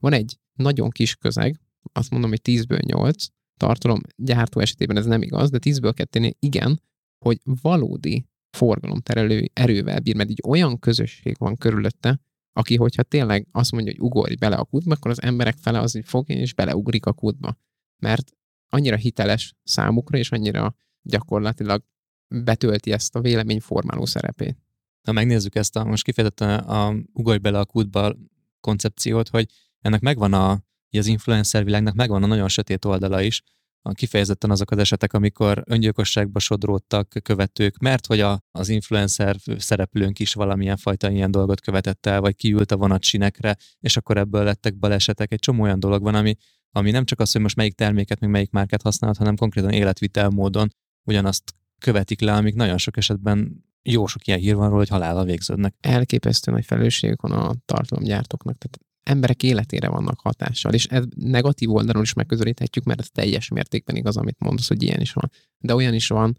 [0.00, 1.60] van egy nagyon kis közeg,
[1.92, 3.24] azt mondom, hogy 10-ből 8,
[3.56, 6.82] tartalomgyártó esetében ez nem igaz, de 10-ből 2 igen,
[7.24, 12.20] hogy valódi forgalomterelő erővel bír, mert így olyan közösség van körülötte,
[12.52, 15.92] aki, hogyha tényleg azt mondja, hogy ugorj bele a kútba, akkor az emberek fele az,
[15.92, 17.58] hogy fogja és beleugrik a kútba.
[18.02, 18.32] Mert
[18.68, 21.84] annyira hiteles számukra, és annyira gyakorlatilag
[22.28, 24.67] betölti ezt a véleményformáló szerepét.
[25.02, 28.16] Ha megnézzük ezt a, most kifejezetten a ugorj bele a kútba
[28.60, 29.46] koncepciót, hogy
[29.80, 33.42] ennek megvan a, az influencer világnak megvan a nagyon sötét oldala is,
[33.82, 40.18] a kifejezetten azok az esetek, amikor öngyilkosságba sodródtak követők, mert hogy a, az influencer szereplőnk
[40.18, 44.76] is valamilyen fajta ilyen dolgot követett el, vagy kiült a vonatsinekre, és akkor ebből lettek
[44.76, 45.32] balesetek.
[45.32, 46.36] Egy csomó olyan dolog van, ami,
[46.70, 50.28] ami nem csak az, hogy most melyik terméket, meg melyik márkát használhat, hanem konkrétan életvitel
[50.28, 50.68] módon
[51.02, 55.24] ugyanazt követik le, amik nagyon sok esetben jó sok ilyen hír van róla, hogy halála
[55.24, 55.74] végződnek.
[55.80, 58.58] Elképesztő nagy felelősségük van a tartalomgyártóknak.
[58.58, 63.96] Tehát emberek életére vannak hatással, és ez negatív oldalon is megközelíthetjük, mert ez teljes mértékben
[63.96, 65.30] igaz, amit mondasz, hogy ilyen is van.
[65.58, 66.38] De olyan is van,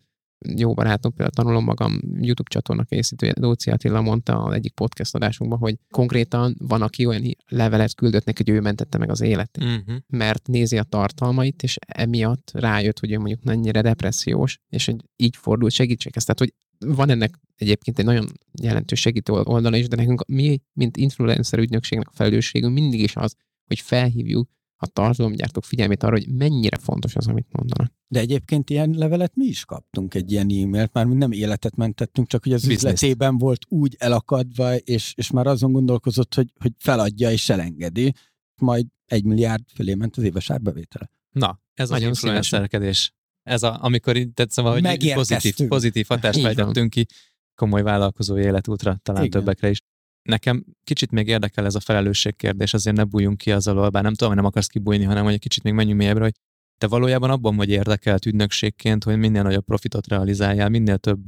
[0.56, 5.60] jó barátom, például tanulom magam YouTube csatorna készítője, Dóci Attila mondta az egyik podcast adásunkban,
[5.60, 9.96] hogy konkrétan van, aki olyan levelet küldött neki, hogy ő mentette meg az életét, uh-huh.
[10.08, 15.36] mert nézi a tartalmait, és emiatt rájött, hogy ő mondjuk mennyire depressziós, és hogy így
[15.36, 16.24] fordult segítséghez.
[16.24, 16.54] Tehát, hogy
[16.86, 18.27] van ennek egyébként egy nagyon
[18.61, 23.36] jelentős segítő oldala is, de nekünk mi, mint influencer ügynökségnek a felelősségünk mindig is az,
[23.67, 24.49] hogy felhívjuk
[24.82, 27.91] a tartalomgyártók figyelmét arra, hogy mennyire fontos az, amit mondanak.
[28.07, 32.27] De egyébként ilyen levelet mi is kaptunk, egy ilyen e-mailt, már mi nem életet mentettünk,
[32.27, 32.84] csak hogy az Business.
[32.84, 38.13] üzletében volt úgy elakadva, és, és már azon gondolkozott, hogy, hogy feladja és elengedi,
[38.61, 41.11] majd egy milliárd fölé ment az éves árbevétele.
[41.32, 43.13] Na, ez az influencerkedés.
[43.44, 44.82] Ez a, amikor tehát szóval, hogy
[45.14, 47.06] pozitív, pozitív hatást fejtettünk ki
[47.56, 49.40] komoly vállalkozói életútra, talán Igen.
[49.40, 49.82] többekre is.
[50.22, 54.04] Nekem kicsit még érdekel ez a felelősség kérdés, azért ne bújjunk ki az alól, bár
[54.04, 56.34] nem tudom, hogy nem akarsz kibújni, hanem hogy egy kicsit még menjünk mélyebbre, hogy
[56.78, 61.26] te valójában abban vagy érdekelt ügynökségként, hogy minél nagyobb profitot realizáljál, minél több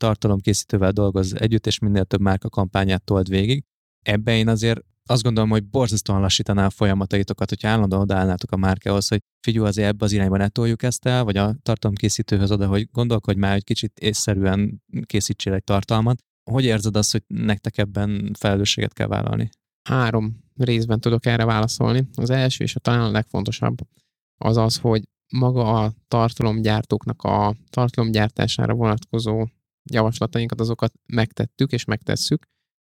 [0.00, 3.64] tartalomkészítővel dolgoz együtt, és minél több márka kampányát told végig.
[4.02, 4.80] Ebben én azért
[5.10, 9.88] azt gondolom, hogy borzasztóan lassítaná a folyamataitokat, hogyha állandóan odaállnátok a márkához, hogy figyelj azért
[9.88, 13.64] ebbe az irányba ne toljuk ezt el, vagy a tartalomkészítőhöz oda, hogy gondolkodj már, hogy
[13.64, 16.18] kicsit észszerűen készítsél egy tartalmat.
[16.50, 19.48] Hogy érzed azt, hogy nektek ebben felelősséget kell vállalni?
[19.88, 22.08] Három részben tudok erre válaszolni.
[22.14, 23.78] Az első és a talán a legfontosabb
[24.38, 29.46] az az, hogy maga a tartalomgyártóknak a tartalomgyártására vonatkozó
[29.90, 32.46] javaslatainkat, azokat megtettük és megtesszük,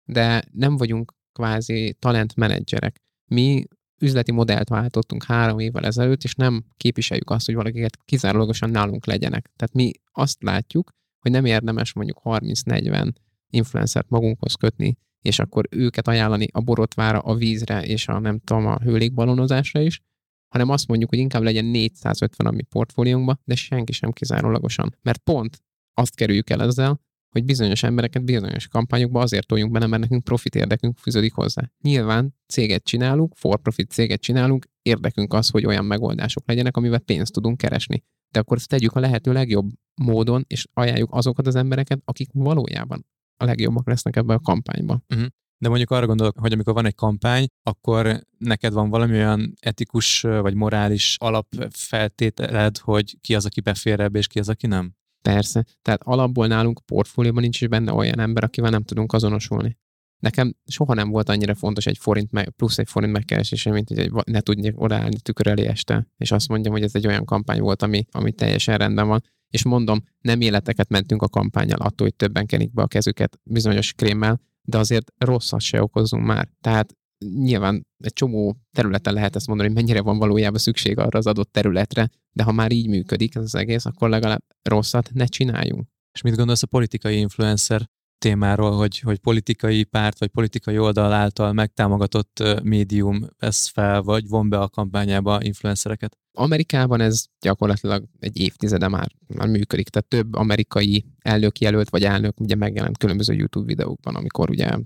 [0.10, 2.98] de nem vagyunk kvázi talentmenedzserek.
[3.26, 3.64] Mi
[4.02, 9.52] üzleti modellt váltottunk három évvel ezelőtt, és nem képviseljük azt, hogy valakiket kizárólagosan nálunk legyenek.
[9.56, 10.90] Tehát mi azt látjuk,
[11.20, 13.12] hogy nem érdemes mondjuk 30-40
[13.50, 18.66] influencert magunkhoz kötni, és akkor őket ajánlani a borotvára, a vízre és a nem tudom,
[18.66, 20.02] a hőlékbalonozásra is,
[20.48, 24.96] hanem azt mondjuk, hogy inkább legyen 450 a mi portfóliónkban, de senki sem kizárólagosan.
[25.02, 30.02] Mert pont azt kerüljük el ezzel, hogy bizonyos embereket bizonyos kampányokba azért toljunk benne, mert
[30.02, 31.72] nekünk profit érdekünk fűződik hozzá.
[31.82, 37.34] Nyilván céget csinálunk, for profit céget csinálunk, érdekünk az, hogy olyan megoldások legyenek, amivel pénzt
[37.34, 38.04] tudunk keresni.
[38.32, 39.70] De akkor ezt tegyük a lehető legjobb
[40.02, 43.06] módon, és ajánljuk azokat az embereket, akik valójában
[43.38, 45.04] a legjobbak lesznek ebben a kampányban.
[45.10, 45.28] Uh-huh.
[45.62, 50.22] De mondjuk arra gondolok, hogy amikor van egy kampány, akkor neked van valami olyan etikus
[50.22, 54.94] vagy morális alapfeltételed, hogy ki az, aki befér ebbe, és ki az, aki nem?
[55.22, 55.66] Persze.
[55.82, 59.78] Tehát alapból nálunk portfólióban nincs is benne olyan ember, akivel nem tudunk azonosulni.
[60.20, 64.00] Nekem soha nem volt annyira fontos egy forint meg, plusz egy forint megkeresése, mint hogy
[64.00, 67.60] egy, ne tudjak odaállni tükör elé este, és azt mondjam, hogy ez egy olyan kampány
[67.60, 69.24] volt, ami, ami teljesen rendben van.
[69.50, 73.94] És mondom, nem életeket mentünk a kampányal attól, hogy többen kenik be a kezüket bizonyos
[73.94, 76.50] krémmel, de azért rosszat se okozunk már.
[76.62, 81.28] Tehát nyilván egy csomó területen lehet ezt mondani, hogy mennyire van valójában szükség arra az
[81.28, 85.88] adott területre, de ha már így működik ez az egész, akkor legalább rosszat ne csináljunk.
[86.14, 91.54] És mit gondolsz a politikai influencer témáról, hogy, hogy politikai párt vagy politikai oldal által
[91.54, 96.18] megtámogatott médium vesz fel, vagy von be a kampányába influencereket?
[96.38, 102.40] Amerikában ez gyakorlatilag egy évtizede már, már működik, tehát több amerikai elnök jelölt vagy elnök
[102.40, 104.78] ugye megjelent különböző YouTube videókban, amikor ugye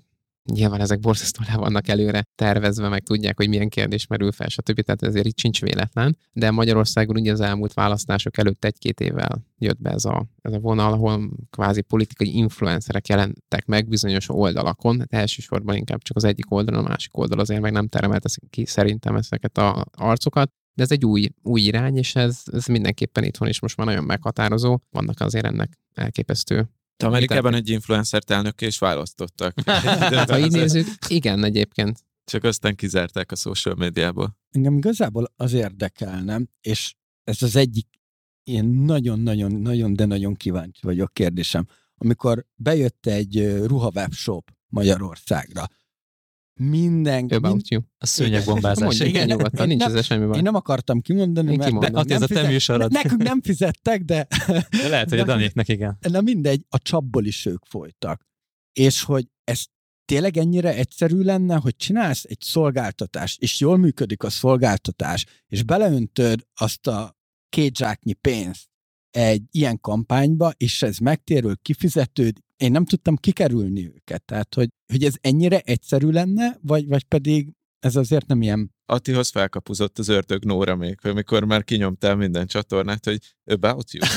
[0.52, 4.82] Nyilván ezek borzasztóan le vannak előre tervezve, meg tudják, hogy milyen kérdés merül fel, stb.
[4.82, 6.18] Tehát ezért itt sincs véletlen.
[6.32, 10.60] De Magyarországon ugye az elmúlt választások előtt egy-két évvel jött be ez a, ez a
[10.60, 15.00] vonal, ahol kvázi politikai influencerek jelentek meg bizonyos oldalakon.
[15.00, 18.66] Hát elsősorban inkább csak az egyik oldalon, a másik oldal azért meg nem termelte ki
[18.66, 20.52] szerintem ezeket a arcokat.
[20.76, 24.04] De ez egy új, új irány, és ez, ez mindenképpen itthon is most már nagyon
[24.04, 24.80] meghatározó.
[24.89, 29.60] Vannak azért ennek elképesztő te Amerikában egy influencer elnökké is választottak.
[30.30, 32.00] ha így nézzük, igen egyébként.
[32.26, 34.38] Csak aztán kizárták a social médiából.
[34.50, 37.88] Engem igazából az érdekelne, és ez az egyik
[38.44, 41.68] ilyen nagyon-nagyon-nagyon, de nagyon kíváncsi vagyok kérdésem.
[41.96, 45.66] Amikor bejött egy ruhawebshop Magyarországra,
[46.60, 47.28] minden...
[47.30, 47.82] About you.
[47.97, 48.99] A szőnyegbombázás.
[48.99, 50.38] igen, nyugodtan, nincs ez semmi baj.
[50.38, 51.70] Én nem akartam kimondani, én mert...
[51.70, 52.04] Kimondom.
[52.06, 52.91] De, ez a te műsorod.
[52.91, 54.28] Nekünk nem fizettek, de...
[54.70, 55.97] de lehet, hogy a Danéknek igen.
[56.10, 58.22] Na mindegy, a csapból is ők folytak.
[58.74, 59.64] És hogy ez
[60.06, 66.47] tényleg ennyire egyszerű lenne, hogy csinálsz egy szolgáltatást, és jól működik a szolgáltatás, és beleöntöd
[66.54, 67.18] azt a
[67.49, 68.68] két zsáknyi pénzt
[69.10, 74.26] egy ilyen kampányba, és ez megtérül, kifizetőd, én nem tudtam kikerülni őket.
[74.26, 78.72] Tehát, hogy, hogy ez ennyire egyszerű lenne, vagy, vagy pedig ez azért nem ilyen...
[78.86, 84.07] Attihoz felkapuzott az ördög Nóra még, amikor már kinyomtál minden csatornát, hogy about you.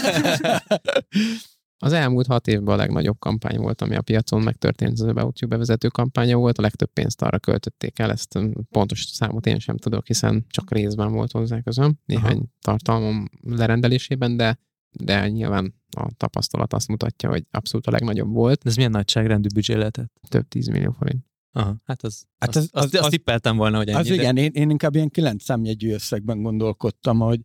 [1.78, 5.50] Az elmúlt hat évben a legnagyobb kampány volt, ami a piacon megtörtént, az About You
[5.50, 8.38] bevezető kampánya volt, a legtöbb pénzt arra költötték el, ezt
[8.70, 12.46] pontos számot én sem tudok, hiszen csak részben volt hozzá közöm, néhány Aha.
[12.60, 14.58] tartalmam lerendelésében, de
[15.00, 18.62] de nyilván a tapasztalat azt mutatja, hogy abszolút a legnagyobb volt.
[18.62, 20.12] De ez milyen nagyságrendű büdzsé lehetett?
[20.28, 21.24] Több 10 millió forint.
[21.52, 23.98] Aha, hát az, hát az, az, az, az, azt tippeltem volna, hogy ennyi.
[23.98, 24.14] Az de...
[24.14, 27.40] igen, én, én inkább ilyen 9 számjegyű összegben gondolkodtam, hogy...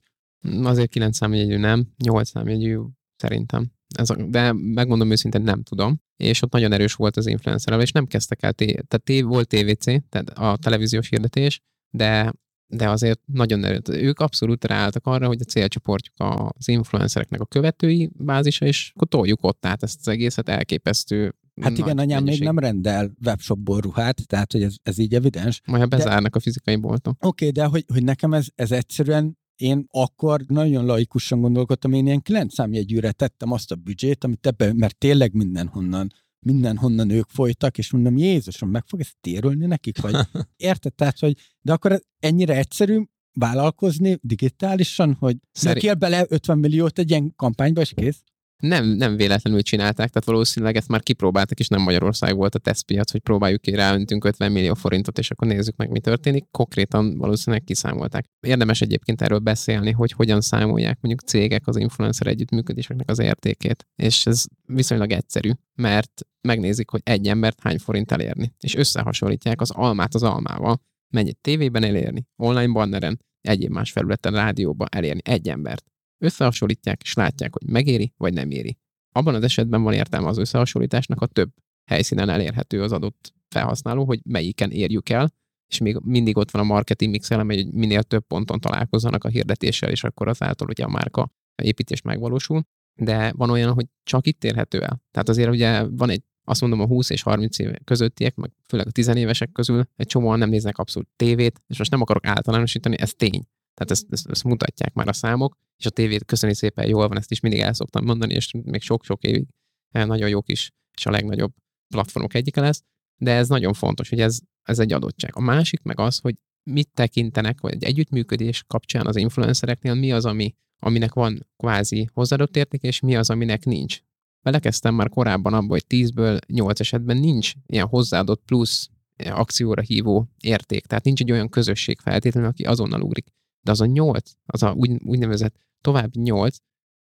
[0.63, 2.79] Azért 9 számjegyű nem, 8 számjegyű
[3.15, 3.71] szerintem.
[3.95, 6.01] Ez a, de megmondom őszintén, nem tudom.
[6.15, 9.47] És ott nagyon erős volt az influencer és nem kezdtek el, té- tehát té- volt
[9.47, 12.33] TVC, tehát a televíziós hirdetés, de
[12.71, 13.89] de azért nagyon erőt.
[13.89, 19.43] Ők abszolút ráálltak arra, hogy a célcsoportjuk az influencereknek a követői bázisa, és akkor toljuk
[19.43, 22.39] ott át ezt az egészet elképesztő Hát igen, anyám mennyiség.
[22.39, 25.61] még nem rendel webshopból ruhát, tehát hogy ez, ez így evidens.
[25.65, 27.25] Majd bezárnak de, a fizikai boltok.
[27.25, 32.05] Oké, okay, de hogy, hogy nekem ez, ez egyszerűen én akkor nagyon laikusan gondolkodtam, én
[32.05, 36.11] ilyen 9 számjegyűre tettem azt a büdzsét, amit ebbe, mert tényleg mindenhonnan
[36.45, 40.01] mindenhonnan ők folytak, és mondom, Jézusom, meg fog ez térülni nekik?
[40.01, 40.15] Vagy
[40.55, 40.93] érted?
[40.93, 43.01] Tehát, hogy de akkor ennyire egyszerű
[43.33, 45.97] vállalkozni digitálisan, hogy Szerint...
[45.97, 48.23] bele 50 milliót egy ilyen kampányba, és kész?
[48.61, 53.11] Nem, nem véletlenül csinálták, tehát valószínűleg ezt már kipróbáltak, és nem Magyarország volt a tesztpiac,
[53.11, 56.45] hogy próbáljuk ki, ráöntünk 50 millió forintot, és akkor nézzük meg, mi történik.
[56.51, 58.25] Konkrétan valószínűleg kiszámolták.
[58.39, 63.87] Érdemes egyébként erről beszélni, hogy hogyan számolják mondjuk cégek az influencer együttműködéseknek az értékét.
[63.95, 69.71] És ez viszonylag egyszerű, mert megnézik, hogy egy embert hány forint elérni, és összehasonlítják az
[69.71, 70.81] almát az almával.
[71.13, 75.91] Mennyit tévében elérni, online banneren, egyéb más felületen, rádióban elérni egy embert
[76.21, 78.77] összehasonlítják, és látják, hogy megéri, vagy nem éri.
[79.11, 81.51] Abban az esetben van értelme az összehasonlításnak, a több
[81.89, 85.29] helyszínen elérhető az adott felhasználó, hogy melyiken érjük el,
[85.67, 89.27] és még mindig ott van a marketing mix eleme, hogy minél több ponton találkozzanak a
[89.27, 91.31] hirdetéssel, és akkor azáltal ugye a márka
[91.63, 92.63] építés megvalósul.
[92.95, 95.01] De van olyan, hogy csak itt érhető el.
[95.11, 98.87] Tehát azért ugye van egy azt mondom a 20 és 30 év közöttiek, meg főleg
[98.87, 102.95] a 10 évesek közül egy csomóan nem néznek abszolút tévét, és most nem akarok általánosítani,
[102.99, 103.43] ez tény.
[103.73, 107.17] Tehát ezt, ezt, ezt mutatják már a számok, és a tévét köszöni szépen jól van,
[107.17, 109.47] ezt is mindig el szoktam mondani, és még sok-sok évig
[109.91, 111.53] eh, nagyon jók is, és a legnagyobb
[111.87, 112.83] platformok egyike lesz,
[113.17, 115.35] de ez nagyon fontos, hogy ez, ez egy adottság.
[115.35, 120.25] A másik meg az, hogy mit tekintenek, vagy egy együttműködés kapcsán az influencereknél, mi az,
[120.25, 123.99] ami, aminek van kvázi hozzáadott érték, és mi az, aminek nincs.
[124.41, 128.89] Belekezdtem már korábban abban, hogy 10-ből 8 esetben nincs ilyen hozzáadott plusz
[129.29, 130.85] akcióra hívó érték.
[130.85, 133.25] Tehát nincs egy olyan közösség feltétlenül, aki azonnal ugrik
[133.61, 136.57] de az a nyolc, az a úgy, úgynevezett további nyolc,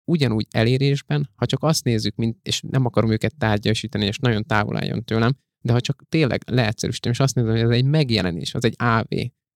[0.04, 4.76] ugyanúgy elérésben, ha csak azt nézzük, mint, és nem akarom őket tárgyasítani, és nagyon távol
[4.76, 8.64] álljon tőlem, de ha csak tényleg leegyszerűsítem, és azt nézem, hogy ez egy megjelenés, az
[8.64, 9.08] egy AV,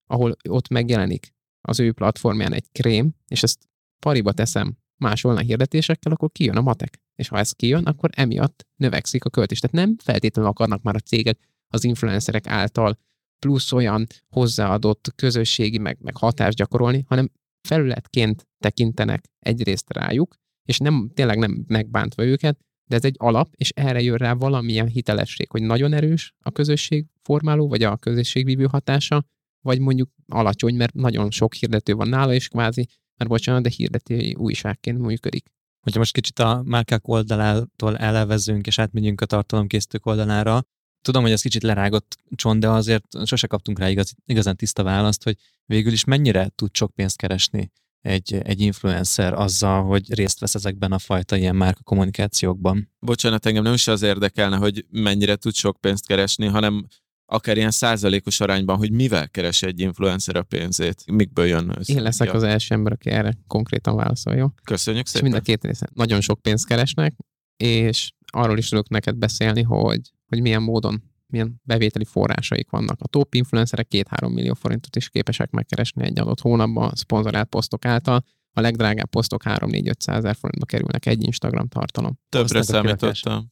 [0.06, 6.12] ahol ott megjelenik az ő platformján egy krém, és ezt pariba teszem más online hirdetésekkel,
[6.12, 7.00] akkor kijön a matek.
[7.14, 9.58] És ha ez kijön, akkor emiatt növekszik a költés.
[9.58, 11.38] Tehát nem feltétlenül akarnak már a cégek
[11.68, 12.98] az influencerek által
[13.46, 17.30] plusz olyan hozzáadott közösségi meg, meg hatást gyakorolni, hanem
[17.68, 20.34] felületként tekintenek egyrészt rájuk,
[20.68, 22.58] és nem, tényleg nem megbántva őket,
[22.90, 27.06] de ez egy alap, és erre jön rá valamilyen hitelesség, hogy nagyon erős a közösség
[27.22, 29.24] formáló, vagy a közösségvívő hatása,
[29.64, 32.86] vagy mondjuk alacsony, mert nagyon sok hirdető van nála, és kvázi,
[33.16, 35.46] mert bocsánat, de hirdetői újságként működik.
[35.80, 40.62] Hogyha most kicsit a márkák oldalától elevezünk, és átmegyünk a tartalomkészítők oldalára,
[41.02, 45.22] tudom, hogy ez kicsit lerágott csont, de azért sose kaptunk rá igaz, igazán tiszta választ,
[45.22, 45.36] hogy
[45.66, 50.92] végül is mennyire tud sok pénzt keresni egy, egy influencer azzal, hogy részt vesz ezekben
[50.92, 52.90] a fajta ilyen márka kommunikációkban.
[53.00, 56.86] Bocsánat, engem nem is az érdekelne, hogy mennyire tud sok pénzt keresni, hanem
[57.26, 61.92] akár ilyen százalékos arányban, hogy mivel keres egy influencer a pénzét, mikből jön össze.
[61.92, 62.34] Én leszek ja.
[62.34, 64.46] az első ember, aki erre konkrétan válaszol, jó?
[64.64, 65.28] Köszönjük És szépen.
[65.28, 67.14] mind a két részen nagyon sok pénzt keresnek,
[67.62, 73.00] és arról is tudok neked beszélni, hogy, hogy milyen módon, milyen bevételi forrásaik vannak.
[73.00, 78.24] A top influencerek 2-3 millió forintot is képesek megkeresni egy adott hónapban szponzorált posztok által.
[78.52, 82.18] A legdrágább posztok 3-4-500 ezer forintba kerülnek egy Instagram tartalom.
[82.28, 83.20] Többre Azt nem tökéletes.
[83.20, 83.50] számítottam.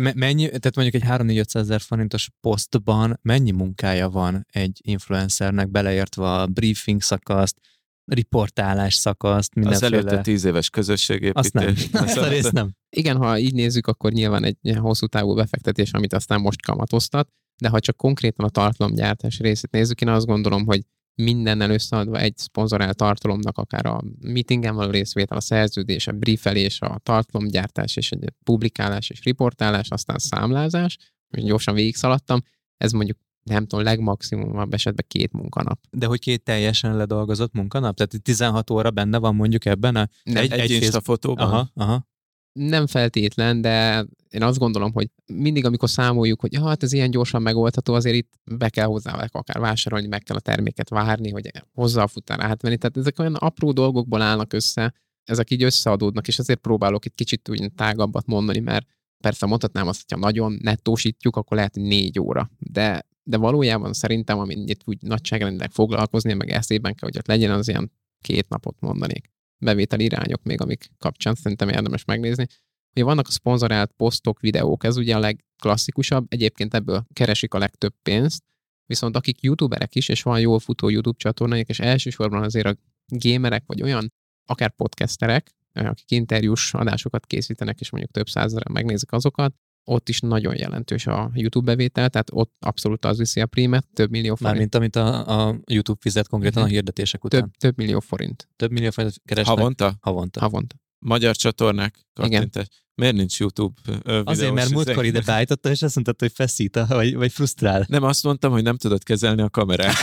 [0.00, 5.70] Me- mennyi, tehát mondjuk egy 3 4 ezer forintos posztban mennyi munkája van egy influencernek,
[5.70, 7.58] beleértve a briefing szakaszt,
[8.04, 9.96] riportálás szakaszt, Az mindenféle...
[9.96, 11.34] előtte tíz éves közösségépítés.
[11.34, 11.74] Azt nem.
[11.92, 12.70] Azt a részt nem.
[12.96, 17.28] Igen, ha így nézzük, akkor nyilván egy hosszú távú befektetés, amit aztán most kamatoztat,
[17.60, 20.82] de ha csak konkrétan a tartalomgyártás részét nézzük, én azt gondolom, hogy
[21.14, 26.98] mindennel összeadva egy szponzorált tartalomnak, akár a meetingen való részvétel, a szerződés, a briefelés, a
[27.02, 30.96] tartalomgyártás és egy publikálás és riportálás, aztán számlázás,
[31.30, 32.40] és gyorsan végigszaladtam,
[32.76, 33.18] ez mondjuk
[33.50, 35.78] nem tudom, legmaximumabb esetben két munkanap.
[35.90, 37.96] De hogy két teljesen ledolgozott munkanap?
[37.96, 40.08] Tehát 16 óra benne van mondjuk ebben a...
[40.22, 41.46] Nem, Egy, egy Insta fotóban?
[41.46, 42.08] Aha, aha.
[42.52, 47.10] Nem feltétlen, de én azt gondolom, hogy mindig, amikor számoljuk, hogy ja, hát ez ilyen
[47.10, 51.50] gyorsan megoldható, azért itt be kell hozzá akár vásárolni, meg kell a terméket várni, hogy
[51.72, 52.76] hozzá a futár átvenni.
[52.76, 54.94] Tehát ezek olyan apró dolgokból állnak össze,
[55.24, 58.86] ezek így összeadódnak, és azért próbálok egy kicsit úgy tágabbat mondani, mert
[59.20, 62.50] persze mondhatnám azt, hogyha nagyon nettósítjuk, akkor lehet, hogy négy óra.
[62.58, 67.50] De, de valójában szerintem, amit itt úgy nagyságrendileg foglalkozni, meg eszében kell, hogy ott legyen,
[67.50, 69.30] az ilyen két napot mondanék.
[69.58, 72.46] Bevételi irányok még, amik kapcsán szerintem érdemes megnézni.
[72.94, 77.94] Ugye vannak a szponzorált posztok, videók, ez ugye a legklasszikusabb, egyébként ebből keresik a legtöbb
[78.02, 78.44] pénzt,
[78.86, 83.62] viszont akik youtuberek is, és van jól futó YouTube csatornájuk, és elsősorban azért a gamerek,
[83.66, 84.12] vagy olyan,
[84.44, 89.54] akár podcasterek, akik interjús adásokat készítenek, és mondjuk több százezeren megnézik azokat,
[89.84, 94.10] ott is nagyon jelentős a YouTube bevétel, tehát ott abszolút az viszi a prímet, több
[94.10, 94.48] millió forint.
[94.50, 96.74] Mármint amit a, a YouTube fizet konkrétan a Mhm.
[96.74, 97.40] hirdetések után.
[97.40, 99.94] Több, több millió forint Több millió forint keresnek Havonta?
[100.00, 100.40] havonta.
[100.40, 100.76] havonta.
[101.06, 102.30] Magyar csatornák Igen.
[102.30, 102.66] kattintás.
[102.94, 106.86] Miért nincs YouTube videós Azért, mert múltkor ide beállította, és azt mondtad, hogy feszít, a-
[106.88, 107.84] vagy, vagy frusztrál.
[107.88, 109.96] Nem, azt mondtam, hogy nem tudod kezelni a kamerát.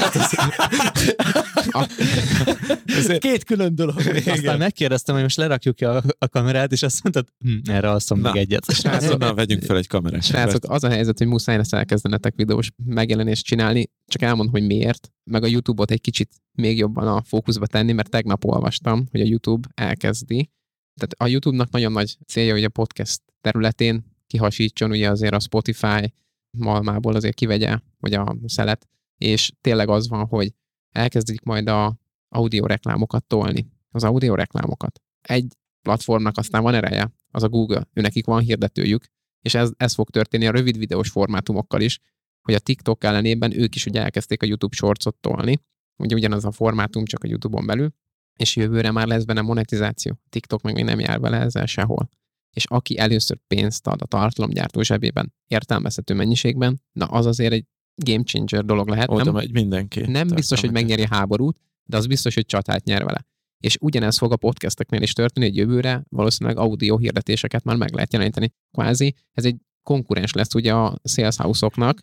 [2.86, 3.98] Ez két külön dolog.
[4.26, 8.32] Aztán megkérdeztem, hogy most lerakjuk a, a kamerát, és azt mondtad, hm, erre alszom Na.
[8.32, 8.74] meg egyet.
[8.74, 10.24] Srácok, na, vegyünk fel egy kamerát.
[10.24, 15.12] Srácok, az a helyzet, hogy muszáj lesz elkezdenetek videós megjelenést csinálni, csak elmondom, hogy miért,
[15.32, 19.26] meg a YouTube-ot egy kicsit még jobban a fókuszba tenni, mert tegnap olvastam, hogy a
[19.26, 20.52] YouTube elkezdi.
[20.98, 26.14] Tehát a YouTube-nak nagyon nagy célja, hogy a podcast területén kihasítson ugye azért a Spotify
[26.52, 28.88] malmából azért kivegye, vagy a szelet,
[29.18, 30.54] és tényleg az van, hogy
[30.91, 35.02] elkezdik majd a audio reklámokat tolni, az audio reklámokat.
[35.22, 39.06] Egy platformnak aztán van ereje, az a Google, őnekik van hirdetőjük,
[39.41, 42.00] és ez, ez fog történni a rövid videós formátumokkal is,
[42.41, 45.60] hogy a TikTok ellenében ők is ugye elkezdték a YouTube Shortsot tolni,
[45.98, 47.93] ugye ugyanaz a formátum, csak a YouTube-on belül,
[48.38, 50.20] és jövőre már lesz benne monetizáció.
[50.30, 52.10] TikTok meg még nem jár vele ezzel sehol.
[52.56, 57.66] És aki először pénzt ad a tartalomgyártó zsebében értelmezhető mennyiségben, na az azért egy
[57.96, 59.10] game changer dolog lehet.
[59.10, 60.00] Oda nem, megy mindenki.
[60.00, 63.26] nem biztos, hogy megnyeri a háborút, de az biztos, hogy csatát nyer vele.
[63.64, 68.14] És ugyanez fog a podcasteknél is történni, hogy jövőre valószínűleg audio hirdetéseket már meg lehet
[68.14, 68.54] jeleníteni.
[68.72, 72.02] Kvázi ez egy konkurens lesz ugye a sales house-oknak,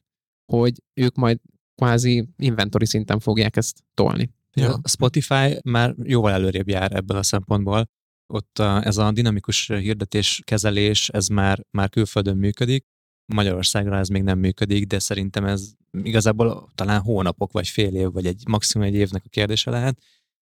[0.52, 1.38] hogy ők majd
[1.74, 4.30] kvázi inventory szinten fogják ezt tolni.
[4.54, 4.78] Ja.
[4.82, 7.88] A Spotify már jóval előrébb jár ebből a szempontból.
[8.26, 12.84] Ott ez a dinamikus hirdetés kezelés, ez már, már külföldön működik.
[13.32, 15.70] Magyarországra ez még nem működik, de szerintem ez
[16.02, 19.98] igazából talán hónapok, vagy fél év, vagy egy maximum egy évnek a kérdése lehet.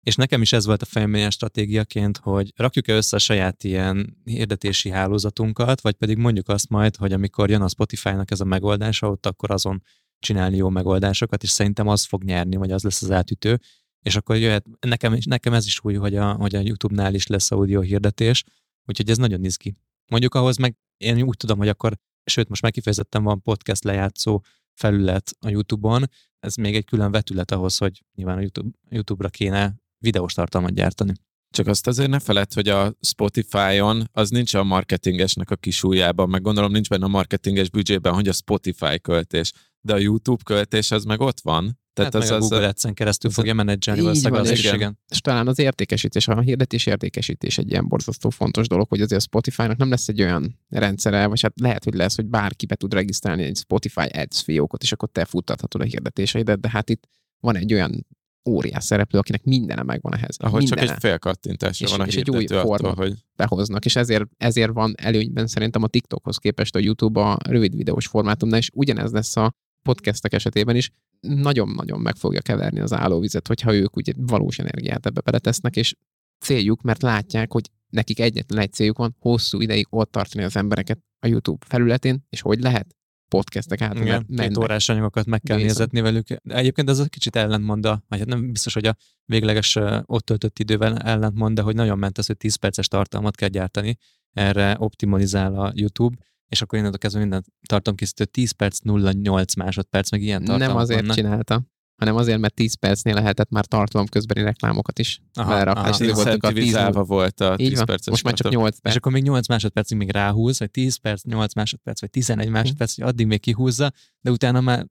[0.07, 4.90] És nekem is ez volt a fejemben stratégiaként, hogy rakjuk-e össze a saját ilyen hirdetési
[4.90, 9.26] hálózatunkat, vagy pedig mondjuk azt majd, hogy amikor jön a Spotify-nak ez a megoldása, ott
[9.26, 9.82] akkor azon
[10.18, 13.61] csinálni jó megoldásokat, és szerintem az fog nyerni, vagy az lesz az átütő,
[14.03, 17.51] és akkor jöhet, nekem, nekem ez is új, hogy a, hogy a YouTube-nál is lesz
[17.51, 18.44] audio hirdetés,
[18.84, 19.76] úgyhogy ez nagyon ki.
[20.11, 24.42] Mondjuk ahhoz meg én úgy tudom, hogy akkor, sőt, most már kifejezetten van podcast lejátszó
[24.74, 26.05] felület a YouTube-on,
[26.38, 31.12] ez még egy külön vetület ahhoz, hogy nyilván a YouTube, YouTube-ra kéne videós tartalmat gyártani.
[31.55, 36.28] Csak azt azért ne feled, hogy a Spotify-on az nincs a marketingesnek a kis ujjában,
[36.28, 40.90] meg gondolom nincs benne a marketinges büdzsében, hogy a Spotify költés, de a YouTube költés
[40.90, 41.78] az meg ott van.
[42.01, 44.76] Tehát hát az, meg a Google Ads-en keresztül fogja menedzselni valószínűleg az és,
[45.09, 49.24] és talán az értékesítés, a hirdetés értékesítés egy ilyen borzasztó fontos dolog, hogy azért a
[49.24, 52.92] Spotify-nak nem lesz egy olyan rendszere, vagy hát lehet, hogy lesz, hogy bárki be tud
[52.92, 57.09] regisztrálni egy Spotify Ads fiókot, és akkor te futtathatod a hirdetéseidet, de hát itt
[57.40, 58.07] van egy olyan
[58.48, 60.36] óriás szereplő, akinek mindene megvan ehhez.
[60.38, 60.86] Ahogy mindene.
[60.86, 63.14] csak egy fél kattintásra és, van a és egy új attól, hogy...
[63.36, 68.07] behoznak, és ezért, ezért van előnyben szerintem a TikTokhoz képest a YouTube a rövid videós
[68.07, 70.90] formátumnál, és ugyanez lesz a podcastek esetében is,
[71.21, 75.95] nagyon-nagyon meg fogja keverni az állóvizet, hogyha ők ugye valós energiát ebbe beletesznek, és
[76.39, 80.99] céljuk, mert látják, hogy nekik egyetlen egy céljuk van, hosszú ideig ott tartani az embereket
[81.18, 82.95] a YouTube felületén, és hogy lehet
[83.29, 83.99] podcastek át.
[83.99, 85.73] Igen, két órás anyagokat meg kell Gészem.
[85.73, 86.27] nézetni velük.
[86.45, 90.59] Egyébként ez egy kicsit ellentmond a, vagy hát nem biztos, hogy a végleges ott töltött
[90.59, 93.97] idővel ellentmond, de hogy nagyon ment az, hogy 10 perces tartalmat kell gyártani,
[94.33, 96.16] erre optimalizál a YouTube,
[96.51, 101.01] és akkor innentől kezdve minden tartalomkészítő 10 perc 08 másodperc, meg ilyen tartalmak Nem azért
[101.01, 101.16] vannak.
[101.16, 101.62] csinálta,
[101.96, 105.88] hanem azért, mert 10 percnél lehetett már tartalom közbeni reklámokat is belerakni.
[105.88, 108.94] És ezért voltak a 10 volt a 10 perces Most már csak 8 perc.
[108.94, 112.55] És akkor még 8 másodpercig még ráhúz, vagy 10 perc, 8 másodperc, vagy 11 Mhm.
[112.55, 113.90] másodperc, hogy addig még kihúzza,
[114.20, 114.86] de utána már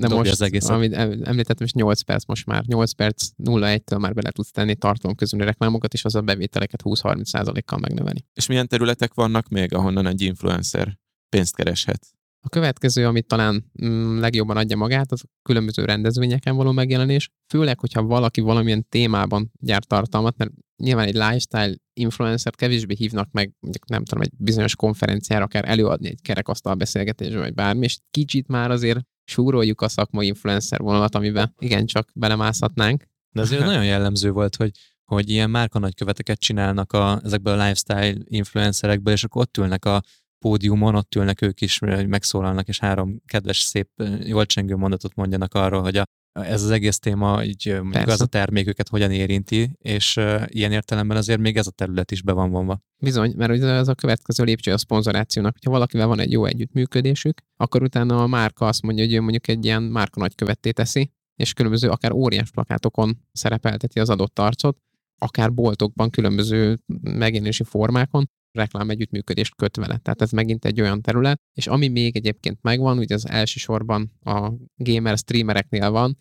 [0.00, 0.70] de dobja most, az egészet.
[0.70, 2.64] amit em- említettem, is 8 perc most már.
[2.66, 7.78] 8 perc 01-től már bele tudsz tenni tartalom közöni reklámokat, és az a bevételeket 20-30%-kal
[7.78, 8.24] megnöveli.
[8.34, 10.98] És milyen területek vannak még, ahonnan egy influencer
[11.28, 12.06] pénzt kereshet?
[12.42, 18.02] A következő, amit talán mm, legjobban adja magát, az különböző rendezvényeken való megjelenés, főleg, hogyha
[18.02, 24.04] valaki valamilyen témában gyárt tartalmat, mert nyilván egy lifestyle influencer kevésbé hívnak meg, mondjuk nem
[24.04, 29.00] tudom, egy bizonyos konferenciára, akár előadni egy kerekasztal beszélgetésre, vagy bármi, és kicsit már azért
[29.24, 33.04] súroljuk a szakmai influencer vonalat, amiben igencsak belemászhatnánk.
[33.32, 34.70] De azért nagyon jellemző volt, hogy
[35.10, 40.02] hogy ilyen márka nagyköveteket csinálnak a, ezekből a lifestyle influencerekből, és akkor ott ülnek a
[40.40, 43.88] pódiumon, ott ülnek ők is, hogy megszólalnak, és három kedves, szép,
[44.24, 48.12] jól csengő mondatot mondjanak arról, hogy a, ez az egész téma, így mondjuk Persze.
[48.12, 52.10] az a termék őket hogyan érinti, és uh, ilyen értelemben azért még ez a terület
[52.10, 52.80] is be van vonva.
[53.02, 55.56] Bizony, mert ugye ez a következő lépcső a szponzorációnak.
[55.64, 59.48] Ha valakivel van egy jó együttműködésük, akkor utána a márka azt mondja, hogy ő mondjuk
[59.48, 64.78] egy ilyen márka nagykövetté teszi, és különböző akár óriás plakátokon szerepelteti az adott arcot,
[65.18, 69.98] akár boltokban, különböző megjelenési formákon, reklám együttműködést köt vele.
[69.98, 74.52] Tehát ez megint egy olyan terület, és ami még egyébként megvan, ugye az elsősorban a
[74.76, 76.18] gamer streamereknél van,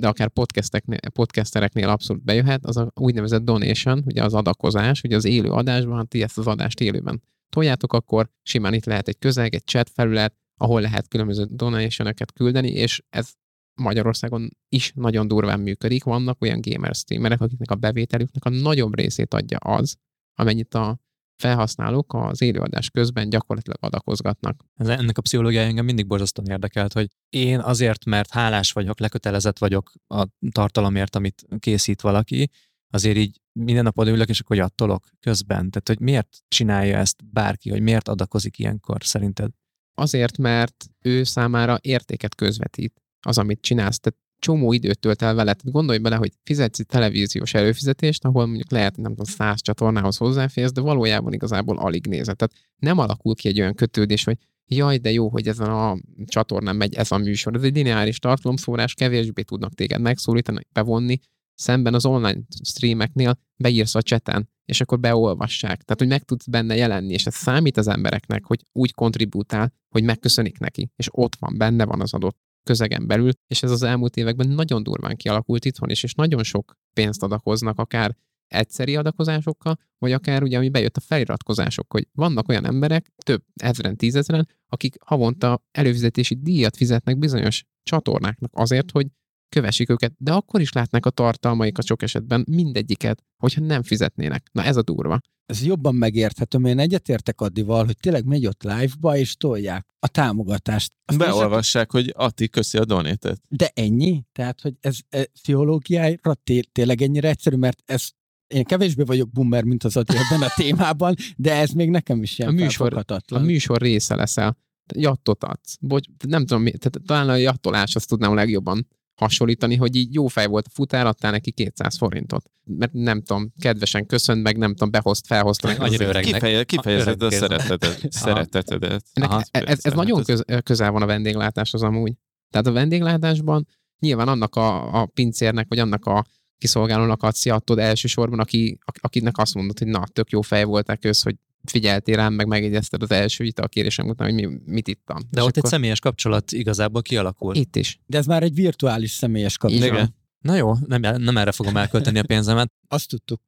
[0.00, 5.24] de akár podcasteknél, podcastereknél abszolút bejöhet, az a úgynevezett donation, ugye az adakozás, ugye az
[5.24, 9.54] élő adásban, ha ti ezt az adást élőben toljátok, akkor simán itt lehet egy közeg,
[9.54, 13.32] egy chat felület, ahol lehet különböző donationeket küldeni, és ez
[13.80, 16.04] Magyarországon is nagyon durván működik.
[16.04, 19.96] Vannak olyan gamer streamerek, akiknek a bevételüknek a nagyobb részét adja az,
[20.34, 20.98] amennyit a
[21.36, 24.64] felhasználók az élőadás közben gyakorlatilag adakozgatnak.
[24.74, 29.58] Ez, ennek a pszichológiája engem mindig borzasztóan érdekelt, hogy én azért, mert hálás vagyok, lekötelezett
[29.58, 32.50] vagyok a tartalomért, amit készít valaki,
[32.90, 35.70] azért így minden nap odaülök, és akkor jattolok közben.
[35.70, 39.50] Tehát, hogy miért csinálja ezt bárki, hogy miért adakozik ilyenkor szerinted?
[39.94, 43.98] Azért, mert ő számára értéket közvetít az, amit csinálsz.
[43.98, 45.54] Tehát csomó időt tölt el vele.
[45.54, 50.16] Tehát gondolj bele, hogy fizetsz egy televíziós előfizetést, ahol mondjuk lehet, nem tudom, száz csatornához
[50.16, 52.36] hozzáférsz, de valójában igazából alig nézed.
[52.36, 54.36] Tehát nem alakul ki egy olyan kötődés, hogy
[54.66, 57.54] jaj, de jó, hogy ezen a csatornán megy ez a műsor.
[57.54, 61.18] Ez egy lineáris tartalomszórás, kevésbé tudnak téged megszólítani, bevonni,
[61.54, 65.82] szemben az online streameknél beírsz a cseten, és akkor beolvassák.
[65.82, 70.04] Tehát, hogy meg tudsz benne jelenni, és ez számít az embereknek, hogy úgy kontribútál, hogy
[70.04, 74.16] megköszönik neki, és ott van, benne van az adott közegen belül, és ez az elmúlt
[74.16, 80.12] években nagyon durván kialakult itthon is, és nagyon sok pénzt adakoznak, akár egyszeri adakozásokkal, vagy
[80.12, 85.62] akár ugye, ami bejött a feliratkozások, hogy vannak olyan emberek, több ezren, tízezren, akik havonta
[85.70, 89.06] előfizetési díjat fizetnek bizonyos csatornáknak azért, hogy
[89.48, 94.46] kövessék őket, de akkor is látnak a tartalmaikat sok esetben mindegyiket, hogyha nem fizetnének.
[94.52, 95.20] Na ez a durva.
[95.46, 100.92] Ez jobban megérthető, én egyetértek Addival, hogy tényleg megy ott live-ba, és tolják a támogatást.
[101.04, 103.40] Azt Beolvassák, hogy Ati, köszi a donétet.
[103.48, 104.24] De ennyi?
[104.32, 108.08] Tehát, hogy ez e, pszichológiára té- tényleg ennyire egyszerű, mert ez
[108.46, 112.38] én kevésbé vagyok boomer, mint az Adi ebben a témában, de ez még nekem is
[112.38, 113.04] ilyen A műsor-.
[113.32, 114.58] A műsor része leszel.
[114.94, 115.76] Jattot adsz.
[115.80, 120.14] Bocs, nem tudom, mi- tehát talán a jattolás azt tudnám a legjobban hasonlítani, hogy így
[120.14, 122.50] jó fej volt a futár, adtál neki 200 forintot.
[122.64, 125.68] Mert nem tudom, kedvesen köszönt, meg nem tudom, behozt, felhozta.
[125.68, 126.34] meg Annyira öregnek.
[126.34, 127.48] Kifeje, kifejezed a kézzel.
[127.48, 129.04] szeretetet, szeretetedet.
[129.12, 132.12] Ennek, Aha, ez, ez, ez nagyon köz, közel van a vendéglátáshoz amúgy.
[132.50, 133.66] Tehát a vendéglátásban
[133.98, 136.24] nyilván annak a, a pincérnek, vagy annak a
[136.58, 141.22] kiszolgálónak adsz attól elsősorban, aki, akinek azt mondod, hogy na, tök jó fej voltál köz,
[141.22, 141.36] hogy
[141.70, 145.16] figyeltél rám, meg megjegyezted az első italkérésem után, hogy mi, mit ittam.
[145.16, 145.64] De És ott akkor...
[145.64, 147.54] egy személyes kapcsolat igazából kialakul.
[147.54, 148.00] Itt is.
[148.06, 149.86] De ez már egy virtuális személyes kapcsolat.
[149.86, 150.14] Igen.
[150.38, 152.72] Na jó, nem, nem erre fogom elkölteni a pénzemet.
[152.88, 153.40] Azt tudtuk.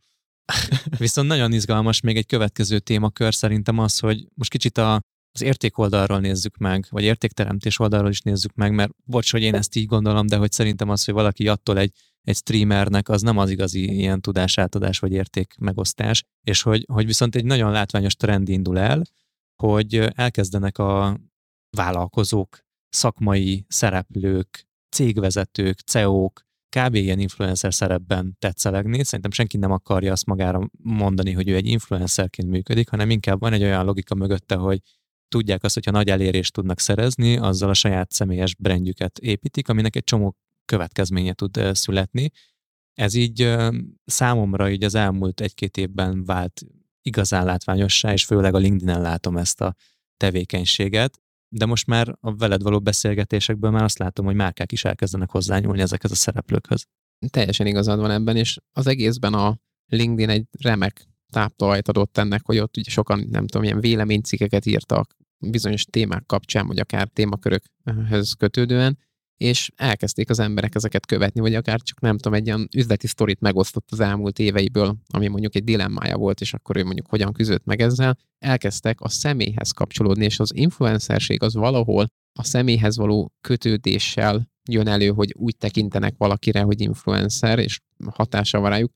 [0.98, 5.00] Viszont nagyon izgalmas még egy következő témakör szerintem az, hogy most kicsit a,
[5.40, 9.54] az érték oldalról nézzük meg, vagy értékteremtés oldalról is nézzük meg, mert bocs, hogy én
[9.54, 13.38] ezt így gondolom, de hogy szerintem az, hogy valaki attól egy, egy streamernek, az nem
[13.38, 18.48] az igazi ilyen tudásátadás vagy érték megosztás, és hogy, hogy viszont egy nagyon látványos trend
[18.48, 19.02] indul el,
[19.62, 21.18] hogy elkezdenek a
[21.76, 22.58] vállalkozók,
[22.88, 26.94] szakmai szereplők, cégvezetők, CEO-k kb.
[26.94, 29.04] ilyen influencer szerepben tetszelegni.
[29.04, 33.52] Szerintem senki nem akarja azt magára mondani, hogy ő egy influencerként működik, hanem inkább van
[33.52, 34.80] egy olyan logika mögötte, hogy
[35.28, 40.04] tudják azt, hogyha nagy elérést tudnak szerezni, azzal a saját személyes brandjüket építik, aminek egy
[40.04, 42.30] csomó következménye tud születni.
[42.94, 43.56] Ez így
[44.04, 46.62] számomra így az elmúlt egy-két évben vált
[47.02, 49.74] igazán látványossá, és főleg a LinkedIn-en látom ezt a
[50.16, 55.30] tevékenységet de most már a veled való beszélgetésekből már azt látom, hogy márkák is elkezdenek
[55.30, 56.86] hozzányúlni ezekhez a szereplőkhöz.
[57.30, 62.58] Teljesen igazad van ebben, és az egészben a LinkedIn egy remek táptalajt adott ennek, hogy
[62.58, 68.98] ott ugye sokan, nem tudom, ilyen véleménycikkeket írtak bizonyos témák kapcsán, vagy akár témakörökhöz kötődően,
[69.36, 73.40] és elkezdték az emberek ezeket követni, vagy akár csak nem tudom, egy ilyen üzleti sztorit
[73.40, 77.64] megosztott az elmúlt éveiből, ami mondjuk egy dilemmája volt, és akkor ő mondjuk hogyan küzdött
[77.64, 82.06] meg ezzel, elkezdtek a személyhez kapcsolódni, és az influencerség az valahol
[82.38, 87.80] a személyhez való kötődéssel jön elő, hogy úgy tekintenek valakire, hogy influencer, és
[88.10, 88.92] hatása van rájuk,